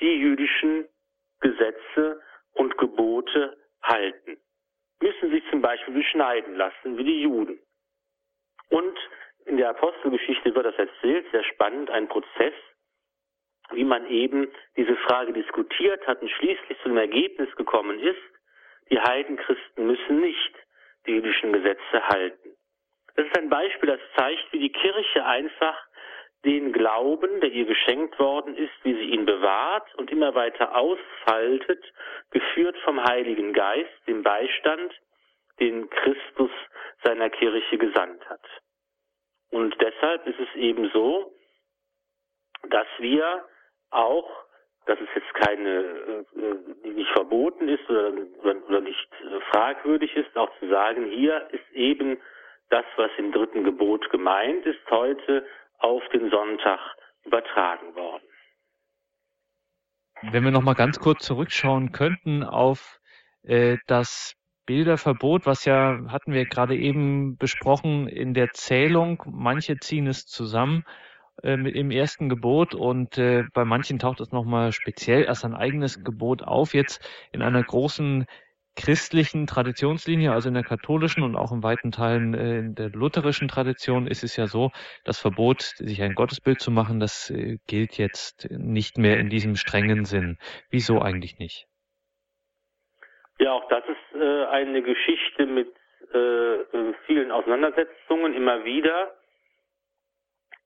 die 0.00 0.14
jüdischen 0.14 0.88
Gesetze 1.40 2.20
und 2.52 2.76
Gebote 2.78 3.56
halten? 3.82 4.38
Müssen 5.00 5.30
sich 5.30 5.42
zum 5.50 5.62
Beispiel 5.62 5.94
beschneiden 5.94 6.56
lassen 6.56 6.96
wie 6.98 7.04
die 7.04 7.22
Juden? 7.22 7.58
Und 8.68 8.98
in 9.46 9.56
der 9.56 9.70
Apostelgeschichte 9.70 10.54
wird 10.54 10.66
das 10.66 10.76
erzählt, 10.76 11.26
sehr 11.32 11.44
spannend, 11.44 11.90
ein 11.90 12.08
Prozess, 12.08 12.54
wie 13.72 13.84
man 13.84 14.06
eben 14.06 14.48
diese 14.76 14.96
Frage 14.96 15.32
diskutiert 15.32 16.06
hat 16.06 16.20
und 16.22 16.30
schließlich 16.30 16.78
zu 16.82 16.88
dem 16.88 16.98
Ergebnis 16.98 17.54
gekommen 17.56 17.98
ist, 18.00 18.20
die 18.90 19.00
Heidenchristen 19.00 19.86
müssen 19.86 20.20
nicht 20.20 20.54
die 21.06 21.12
jüdischen 21.12 21.52
Gesetze 21.52 22.08
halten. 22.08 22.49
Das 23.20 23.28
ist 23.28 23.38
ein 23.38 23.50
Beispiel, 23.50 23.90
das 23.90 24.00
zeigt, 24.16 24.50
wie 24.50 24.60
die 24.60 24.72
Kirche 24.72 25.26
einfach 25.26 25.76
den 26.46 26.72
Glauben, 26.72 27.42
der 27.42 27.52
ihr 27.52 27.66
geschenkt 27.66 28.18
worden 28.18 28.56
ist, 28.56 28.72
wie 28.82 28.94
sie 28.94 29.10
ihn 29.10 29.26
bewahrt 29.26 29.94
und 29.96 30.10
immer 30.10 30.34
weiter 30.34 30.74
ausfaltet, 30.74 31.84
geführt 32.30 32.78
vom 32.78 33.04
Heiligen 33.04 33.52
Geist, 33.52 33.90
dem 34.06 34.22
Beistand, 34.22 34.98
den 35.58 35.90
Christus 35.90 36.50
seiner 37.04 37.28
Kirche 37.28 37.76
gesandt 37.76 38.26
hat. 38.30 38.40
Und 39.50 39.76
deshalb 39.82 40.26
ist 40.26 40.40
es 40.40 40.54
eben 40.54 40.88
so, 40.88 41.30
dass 42.70 42.88
wir 43.00 43.44
auch, 43.90 44.30
dass 44.86 44.98
es 44.98 45.08
jetzt 45.14 45.34
keine, 45.34 45.80
äh, 45.80 46.24
die 46.84 46.94
nicht 46.94 47.10
verboten 47.10 47.68
ist 47.68 47.86
oder, 47.90 48.14
oder 48.66 48.80
nicht 48.80 49.08
fragwürdig 49.50 50.16
ist, 50.16 50.34
auch 50.38 50.58
zu 50.58 50.70
sagen, 50.70 51.10
hier 51.10 51.46
ist 51.52 51.70
eben 51.74 52.18
das, 52.70 52.84
was 52.96 53.10
im 53.18 53.32
dritten 53.32 53.64
Gebot 53.64 54.08
gemeint 54.10 54.64
ist, 54.64 54.78
heute 54.90 55.46
auf 55.78 56.02
den 56.12 56.30
Sonntag 56.30 56.80
übertragen 57.24 57.94
worden. 57.94 58.22
Wenn 60.22 60.44
wir 60.44 60.50
noch 60.50 60.62
mal 60.62 60.74
ganz 60.74 60.98
kurz 60.98 61.24
zurückschauen 61.24 61.92
könnten 61.92 62.44
auf 62.44 63.00
äh, 63.42 63.78
das 63.86 64.34
Bilderverbot, 64.66 65.46
was 65.46 65.64
ja 65.64 65.98
hatten 66.08 66.32
wir 66.32 66.44
gerade 66.44 66.76
eben 66.76 67.36
besprochen 67.36 68.06
in 68.06 68.34
der 68.34 68.50
Zählung. 68.52 69.22
Manche 69.26 69.78
ziehen 69.78 70.06
es 70.06 70.26
zusammen 70.26 70.84
äh, 71.42 71.54
im 71.54 71.90
ersten 71.90 72.28
Gebot 72.28 72.74
und 72.74 73.16
äh, 73.18 73.44
bei 73.54 73.64
manchen 73.64 73.98
taucht 73.98 74.20
es 74.20 74.30
nochmal 74.30 74.72
speziell 74.72 75.26
als 75.26 75.44
ein 75.44 75.54
eigenes 75.54 76.04
Gebot 76.04 76.42
auf. 76.42 76.74
Jetzt 76.74 77.00
in 77.32 77.42
einer 77.42 77.62
großen 77.62 78.26
christlichen 78.76 79.46
Traditionslinie, 79.46 80.32
also 80.32 80.48
in 80.48 80.54
der 80.54 80.62
katholischen 80.62 81.22
und 81.22 81.36
auch 81.36 81.52
in 81.52 81.62
weiten 81.62 81.92
Teilen 81.92 82.34
äh, 82.34 82.58
in 82.58 82.74
der 82.74 82.90
lutherischen 82.90 83.48
Tradition 83.48 84.06
ist 84.06 84.22
es 84.22 84.36
ja 84.36 84.46
so, 84.46 84.70
das 85.04 85.20
Verbot, 85.20 85.62
sich 85.62 86.02
ein 86.02 86.14
Gottesbild 86.14 86.60
zu 86.60 86.70
machen, 86.70 87.00
das 87.00 87.30
äh, 87.30 87.58
gilt 87.66 87.98
jetzt 87.98 88.48
nicht 88.50 88.98
mehr 88.98 89.18
in 89.18 89.28
diesem 89.28 89.56
strengen 89.56 90.04
Sinn. 90.04 90.38
Wieso 90.70 91.00
eigentlich 91.00 91.38
nicht? 91.38 91.66
Ja, 93.38 93.52
auch 93.52 93.68
das 93.68 93.84
ist 93.84 94.20
äh, 94.20 94.44
eine 94.46 94.82
Geschichte 94.82 95.46
mit 95.46 95.68
äh, 96.12 96.92
vielen 97.06 97.30
Auseinandersetzungen 97.30 98.34
immer 98.34 98.64
wieder. 98.64 99.14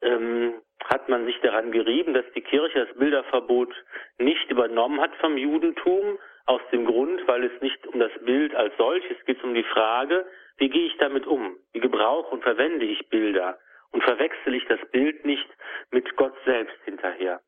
Ähm, 0.02 0.54
hat 0.84 1.08
man 1.08 1.24
sich 1.24 1.38
daran 1.40 1.72
gerieben, 1.72 2.12
dass 2.12 2.24
die 2.34 2.42
Kirche 2.42 2.86
das 2.86 2.98
Bilderverbot 2.98 3.72
nicht 4.18 4.50
übernommen 4.50 5.00
hat 5.00 5.14
vom 5.16 5.36
Judentum, 5.38 6.18
aus 6.46 6.60
dem 6.72 6.84
Grund, 6.84 7.26
weil 7.26 7.44
es 7.44 7.62
nicht 7.62 7.86
um 7.86 7.98
das 7.98 8.12
Bild 8.24 8.54
als 8.54 8.76
solches 8.76 9.16
geht, 9.24 9.42
um 9.42 9.54
die 9.54 9.64
Frage, 9.64 10.26
wie 10.58 10.68
gehe 10.68 10.86
ich 10.86 10.96
damit 10.98 11.26
um? 11.26 11.56
Wie 11.72 11.80
gebrauche 11.80 12.30
und 12.30 12.42
verwende 12.42 12.84
ich 12.84 13.08
Bilder? 13.08 13.58
Und 13.90 14.02
verwechsel 14.02 14.54
ich 14.54 14.66
das 14.66 14.80
Bild 14.90 15.24
nicht 15.24 15.48
mit 15.90 16.16
Gott 16.16 16.34
selbst 16.44 16.76
hinterher? 16.84 17.40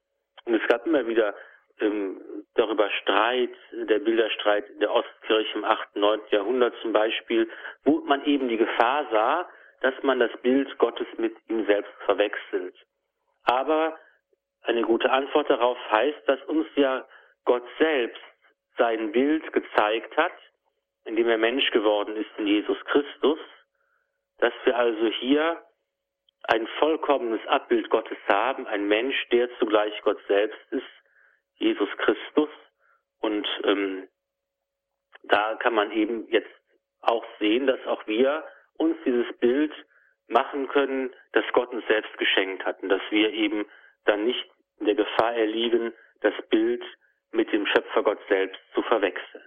Und 0.44 0.54
es 0.54 0.66
gab 0.68 0.86
immer 0.86 1.06
wieder 1.06 1.34
ähm, 1.80 2.20
darüber 2.54 2.88
Streit, 3.02 3.50
der 3.72 3.98
Bilderstreit 3.98 4.64
der 4.80 4.92
Ostkirche 4.92 5.58
im 5.58 5.64
8., 5.64 5.96
9. 5.96 6.20
Jahrhundert 6.30 6.74
zum 6.82 6.92
Beispiel, 6.92 7.50
wo 7.84 8.00
man 8.00 8.24
eben 8.24 8.48
die 8.48 8.56
Gefahr 8.56 9.06
sah, 9.10 9.48
dass 9.80 9.94
man 10.02 10.20
das 10.20 10.30
Bild 10.42 10.78
Gottes 10.78 11.06
mit 11.18 11.36
ihm 11.48 11.66
selbst 11.66 11.92
verwechselt. 12.04 12.74
Aber 13.44 13.98
eine 14.62 14.82
gute 14.82 15.10
Antwort 15.10 15.50
darauf 15.50 15.78
heißt, 15.90 16.22
dass 16.26 16.42
uns 16.44 16.66
ja 16.76 17.06
Gott 17.44 17.64
selbst 17.78 18.22
sein 18.78 19.12
Bild 19.12 19.52
gezeigt 19.52 20.16
hat, 20.16 20.32
indem 21.04 21.28
er 21.28 21.38
Mensch 21.38 21.70
geworden 21.70 22.16
ist 22.16 22.30
in 22.38 22.46
Jesus 22.46 22.78
Christus, 22.86 23.38
dass 24.38 24.52
wir 24.64 24.76
also 24.76 25.06
hier 25.06 25.62
ein 26.48 26.66
vollkommenes 26.78 27.44
Abbild 27.46 27.90
Gottes 27.90 28.18
haben, 28.28 28.66
ein 28.66 28.86
Mensch, 28.86 29.16
der 29.30 29.48
zugleich 29.58 30.00
Gott 30.02 30.18
selbst 30.28 30.60
ist, 30.70 30.84
Jesus 31.56 31.88
Christus. 31.98 32.50
Und 33.20 33.46
ähm, 33.64 34.08
da 35.24 35.56
kann 35.56 35.74
man 35.74 35.90
eben 35.92 36.28
jetzt 36.28 36.50
auch 37.00 37.24
sehen, 37.38 37.66
dass 37.66 37.84
auch 37.86 38.06
wir 38.06 38.44
uns 38.74 38.96
dieses 39.04 39.26
Bild 39.38 39.72
machen 40.28 40.68
können, 40.68 41.14
das 41.32 41.44
Gott 41.52 41.70
uns 41.72 41.86
selbst 41.86 42.16
geschenkt 42.18 42.64
hat 42.64 42.82
und 42.82 42.88
dass 42.88 43.02
wir 43.10 43.32
eben 43.32 43.66
dann 44.04 44.24
nicht 44.24 44.44
in 44.78 44.86
der 44.86 44.94
Gefahr 44.94 45.34
erliegen, 45.34 45.92
das 46.20 46.34
Bild 46.50 46.84
mit 47.36 47.52
dem 47.52 47.66
Schöpfergott 47.66 48.18
selbst 48.28 48.60
zu 48.74 48.82
verwechseln. 48.82 49.44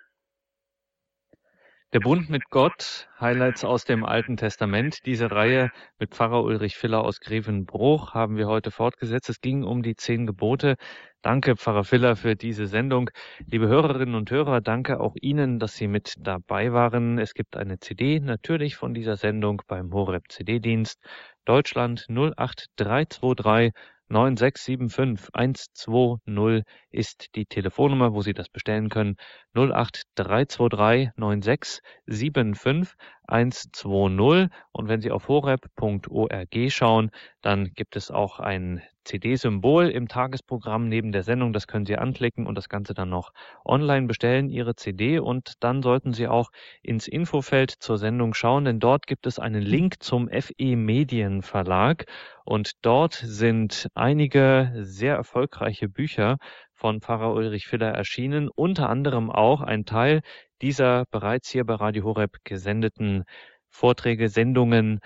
Der 1.91 2.01
Bund 2.01 2.29
mit 2.29 2.51
Gott, 2.51 3.09
Highlights 3.19 3.65
aus 3.65 3.83
dem 3.83 4.05
Alten 4.05 4.37
Testament. 4.37 5.07
Diese 5.07 5.31
Reihe 5.31 5.71
mit 5.97 6.13
Pfarrer 6.13 6.43
Ulrich 6.43 6.77
Filler 6.77 7.03
aus 7.03 7.19
Grevenbruch 7.19 8.13
haben 8.13 8.37
wir 8.37 8.47
heute 8.47 8.69
fortgesetzt. 8.69 9.27
Es 9.27 9.41
ging 9.41 9.63
um 9.63 9.81
die 9.81 9.95
zehn 9.95 10.27
Gebote. 10.27 10.75
Danke, 11.22 11.57
Pfarrer 11.57 11.84
Filler, 11.84 12.15
für 12.15 12.38
diese 12.38 12.65
Sendung. 12.65 13.09
Liebe 13.45 13.67
Hörerinnen 13.67 14.15
und 14.15 14.32
Hörer, 14.32 14.61
danke 14.61 15.01
auch 15.01 15.15
Ihnen, 15.20 15.59
dass 15.59 15.76
Sie 15.76 15.89
mit 15.89 16.15
dabei 16.17 16.72
waren. 16.72 17.20
Es 17.20 17.34
gibt 17.34 17.57
eine 17.57 17.78
CD 17.78 18.22
natürlich 18.22 18.78
von 18.78 18.93
dieser 18.93 19.17
Sendung 19.17 19.61
beim 19.67 19.91
Horeb 19.91 20.24
CD-Dienst 20.30 20.97
Deutschland 21.43 22.05
08323 22.07 23.74
9675 24.07 25.30
120 25.34 26.63
ist 26.89 27.36
die 27.36 27.45
Telefonnummer, 27.45 28.13
wo 28.13 28.22
Sie 28.22 28.34
das 28.34 28.47
bestellen 28.47 28.88
können. 28.88 29.17
08323 29.53 31.09
9675 31.17 32.95
120. 33.30 34.49
Und 34.71 34.88
wenn 34.88 35.01
Sie 35.01 35.11
auf 35.11 35.27
horeb.org 35.27 36.55
schauen, 36.69 37.11
dann 37.41 37.71
gibt 37.73 37.95
es 37.95 38.11
auch 38.11 38.39
ein 38.39 38.82
CD-Symbol 39.05 39.89
im 39.89 40.07
Tagesprogramm 40.07 40.88
neben 40.88 41.11
der 41.11 41.23
Sendung. 41.23 41.53
Das 41.53 41.67
können 41.67 41.86
Sie 41.86 41.97
anklicken 41.97 42.45
und 42.45 42.55
das 42.55 42.69
Ganze 42.69 42.93
dann 42.93 43.09
noch 43.09 43.32
online 43.65 44.07
bestellen, 44.07 44.49
Ihre 44.49 44.75
CD. 44.75 45.19
Und 45.19 45.53
dann 45.61 45.82
sollten 45.82 46.13
Sie 46.13 46.27
auch 46.27 46.51
ins 46.82 47.07
Infofeld 47.07 47.71
zur 47.71 47.97
Sendung 47.97 48.34
schauen, 48.34 48.65
denn 48.65 48.80
dort 48.80 49.07
gibt 49.07 49.25
es 49.25 49.39
einen 49.39 49.61
Link 49.61 50.03
zum 50.03 50.30
FE 50.30 50.75
Medien 50.75 51.41
Verlag. 51.41 52.05
Und 52.45 52.71
dort 52.84 53.13
sind 53.13 53.88
einige 53.95 54.71
sehr 54.75 55.15
erfolgreiche 55.15 55.88
Bücher 55.89 56.38
von 56.80 57.01
Pfarrer 57.01 57.34
Ulrich 57.34 57.67
Filler 57.67 57.89
erschienen, 57.91 58.49
unter 58.55 58.89
anderem 58.89 59.30
auch 59.30 59.61
ein 59.61 59.84
Teil 59.86 60.21
dieser 60.61 61.05
bereits 61.11 61.49
hier 61.49 61.65
bei 61.65 61.75
Radio 61.75 62.05
Horeb 62.05 62.38
gesendeten 62.45 63.25
Vorträge, 63.67 64.30
Sendungen 64.30 64.99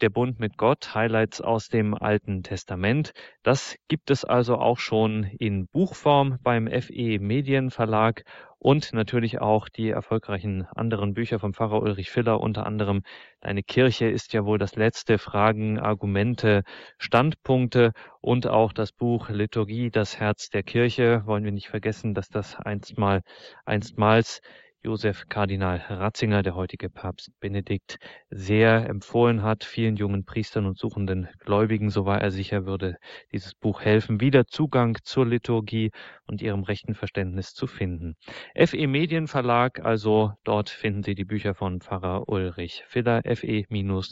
der 0.00 0.10
Bund 0.10 0.38
mit 0.38 0.56
Gott, 0.58 0.94
Highlights 0.94 1.40
aus 1.40 1.68
dem 1.68 1.94
Alten 1.94 2.42
Testament. 2.42 3.12
Das 3.42 3.76
gibt 3.88 4.10
es 4.10 4.24
also 4.24 4.56
auch 4.56 4.78
schon 4.78 5.24
in 5.24 5.66
Buchform 5.68 6.38
beim 6.42 6.68
FE 6.68 7.18
Medienverlag 7.18 8.24
und 8.58 8.92
natürlich 8.92 9.40
auch 9.40 9.68
die 9.68 9.90
erfolgreichen 9.90 10.66
anderen 10.74 11.14
Bücher 11.14 11.38
vom 11.38 11.54
Pfarrer 11.54 11.82
Ulrich 11.82 12.10
Filler, 12.10 12.40
unter 12.40 12.66
anderem 12.66 13.02
Deine 13.40 13.62
Kirche 13.62 14.06
ist 14.06 14.32
ja 14.32 14.44
wohl 14.44 14.58
das 14.58 14.74
letzte, 14.74 15.18
Fragen, 15.18 15.78
Argumente, 15.78 16.64
Standpunkte 16.98 17.92
und 18.20 18.48
auch 18.48 18.72
das 18.72 18.90
Buch 18.90 19.28
Liturgie, 19.28 19.90
das 19.90 20.18
Herz 20.18 20.48
der 20.48 20.64
Kirche. 20.64 21.22
Wollen 21.26 21.44
wir 21.44 21.52
nicht 21.52 21.68
vergessen, 21.68 22.12
dass 22.12 22.28
das 22.28 22.56
einstmal, 22.56 23.22
einstmals 23.64 24.40
Josef 24.82 25.28
Kardinal 25.28 25.78
Ratzinger, 25.88 26.42
der 26.42 26.54
heutige 26.54 26.88
Papst 26.88 27.30
Benedikt, 27.40 27.98
sehr 28.30 28.88
empfohlen 28.88 29.42
hat, 29.42 29.64
vielen 29.64 29.96
jungen 29.96 30.24
Priestern 30.24 30.66
und 30.66 30.78
suchenden 30.78 31.28
Gläubigen, 31.40 31.90
so 31.90 32.04
war 32.06 32.20
er 32.20 32.30
sicher, 32.30 32.66
würde 32.66 32.96
dieses 33.32 33.54
Buch 33.54 33.80
helfen, 33.80 34.20
wieder 34.20 34.46
Zugang 34.46 34.96
zur 35.02 35.26
Liturgie 35.26 35.90
und 36.26 36.42
ihrem 36.42 36.62
rechten 36.62 36.94
Verständnis 36.94 37.52
zu 37.54 37.66
finden. 37.66 38.14
FE 38.54 38.86
Medienverlag, 38.86 39.84
also 39.84 40.32
dort 40.44 40.70
finden 40.70 41.02
Sie 41.02 41.14
die 41.14 41.24
Bücher 41.24 41.54
von 41.54 41.80
Pfarrer 41.80 42.28
Ulrich 42.28 42.84
Filler, 42.86 43.22
fe-medien.de. 43.24 44.06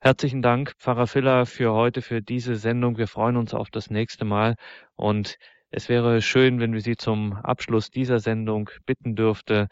Herzlichen 0.00 0.42
Dank, 0.42 0.74
Pfarrer 0.78 1.06
Filler, 1.06 1.46
für 1.46 1.72
heute, 1.72 2.02
für 2.02 2.20
diese 2.20 2.56
Sendung. 2.56 2.98
Wir 2.98 3.08
freuen 3.08 3.36
uns 3.36 3.54
auf 3.54 3.70
das 3.70 3.88
nächste 3.88 4.24
Mal 4.24 4.56
und 4.96 5.38
es 5.76 5.88
wäre 5.88 6.22
schön, 6.22 6.60
wenn 6.60 6.72
wir 6.72 6.80
Sie 6.80 6.96
zum 6.96 7.36
Abschluss 7.42 7.90
dieser 7.90 8.20
Sendung 8.20 8.70
bitten 8.86 9.16
dürfte, 9.16 9.68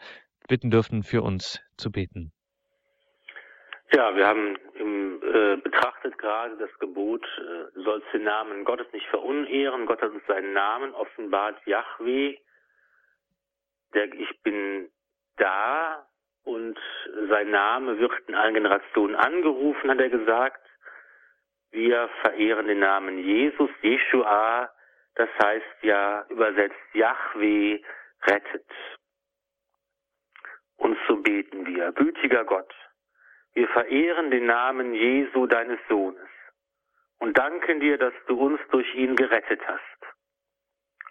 bitten 0.49 0.69
dürften, 0.69 1.03
für 1.03 1.21
uns 1.21 1.61
zu 1.77 1.91
beten. 1.91 2.33
Ja, 3.93 4.13
wir 4.15 4.27
haben 4.27 4.57
äh, 5.23 5.55
betrachtet 5.57 6.17
gerade 6.17 6.57
das 6.57 6.69
Gebot, 6.79 7.23
äh, 7.37 7.79
sollst 7.81 8.07
den 8.13 8.23
Namen 8.23 8.65
Gottes 8.65 8.87
nicht 8.91 9.05
verunehren. 9.07 9.85
Gott 9.85 10.01
hat 10.01 10.11
uns 10.11 10.25
seinen 10.27 10.51
Namen 10.51 10.93
offenbart, 10.93 11.55
Yahweh. 11.65 12.37
Der 13.93 14.13
Ich 14.13 14.41
bin 14.41 14.89
da 15.37 16.05
und 16.43 16.77
sein 17.29 17.51
Name 17.51 17.99
wird 17.99 18.11
in 18.27 18.35
allen 18.35 18.55
Generationen 18.55 19.15
angerufen, 19.15 19.89
hat 19.89 19.99
er 19.99 20.09
gesagt. 20.09 20.59
Wir 21.71 22.09
verehren 22.21 22.67
den 22.67 22.79
Namen 22.79 23.19
Jesus, 23.19 23.69
Jeshua, 23.81 24.72
das 25.15 25.29
heißt 25.41 25.83
ja 25.83 26.25
übersetzt 26.29 26.75
Yahweh 26.93 27.79
rettet. 28.25 28.69
Und 30.77 30.97
so 31.07 31.17
beten 31.17 31.65
wir, 31.65 31.91
gütiger 31.91 32.43
Gott, 32.43 32.73
wir 33.53 33.67
verehren 33.69 34.31
den 34.31 34.47
Namen 34.47 34.93
Jesu 34.93 35.45
deines 35.45 35.79
Sohnes 35.87 36.29
und 37.19 37.37
danken 37.37 37.79
dir, 37.79 37.97
dass 37.97 38.13
du 38.27 38.39
uns 38.39 38.59
durch 38.71 38.93
ihn 38.95 39.15
gerettet 39.15 39.61
hast. 39.67 39.81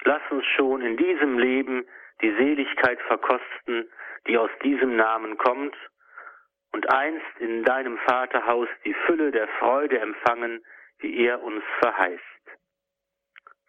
Lass 0.04 0.22
uns 0.30 0.44
schon 0.56 0.82
in 0.82 0.96
diesem 0.96 1.38
Leben 1.38 1.86
die 2.20 2.34
Seligkeit 2.34 3.00
verkosten, 3.02 3.88
die 4.26 4.36
aus 4.36 4.50
diesem 4.62 4.96
Namen 4.96 5.38
kommt, 5.38 5.76
und 6.72 6.90
einst 6.90 7.38
in 7.38 7.64
deinem 7.64 7.98
Vaterhaus 7.98 8.68
die 8.84 8.94
Fülle 9.06 9.30
der 9.30 9.46
Freude 9.58 9.98
empfangen, 9.98 10.64
die 11.02 11.24
er 11.26 11.42
uns 11.42 11.62
verheißt. 11.80 12.31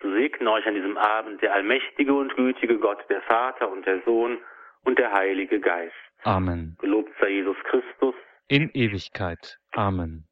Segne 0.04 0.52
euch 0.52 0.66
an 0.68 0.76
diesem 0.76 0.98
Abend 0.98 1.42
der 1.42 1.54
allmächtige 1.54 2.14
und 2.14 2.36
gütige 2.36 2.78
Gott, 2.78 3.00
der 3.10 3.22
Vater 3.22 3.72
und 3.72 3.86
der 3.86 4.02
Sohn 4.06 4.38
und 4.84 5.00
der 5.00 5.12
Heilige 5.12 5.60
Geist. 5.60 5.96
Amen. 6.24 6.78
Gelobt 6.80 7.12
sei 7.20 7.30
Jesus 7.30 7.58
Christus. 7.64 8.16
In 8.48 8.70
Ewigkeit. 8.74 9.58
Amen. 9.72 10.28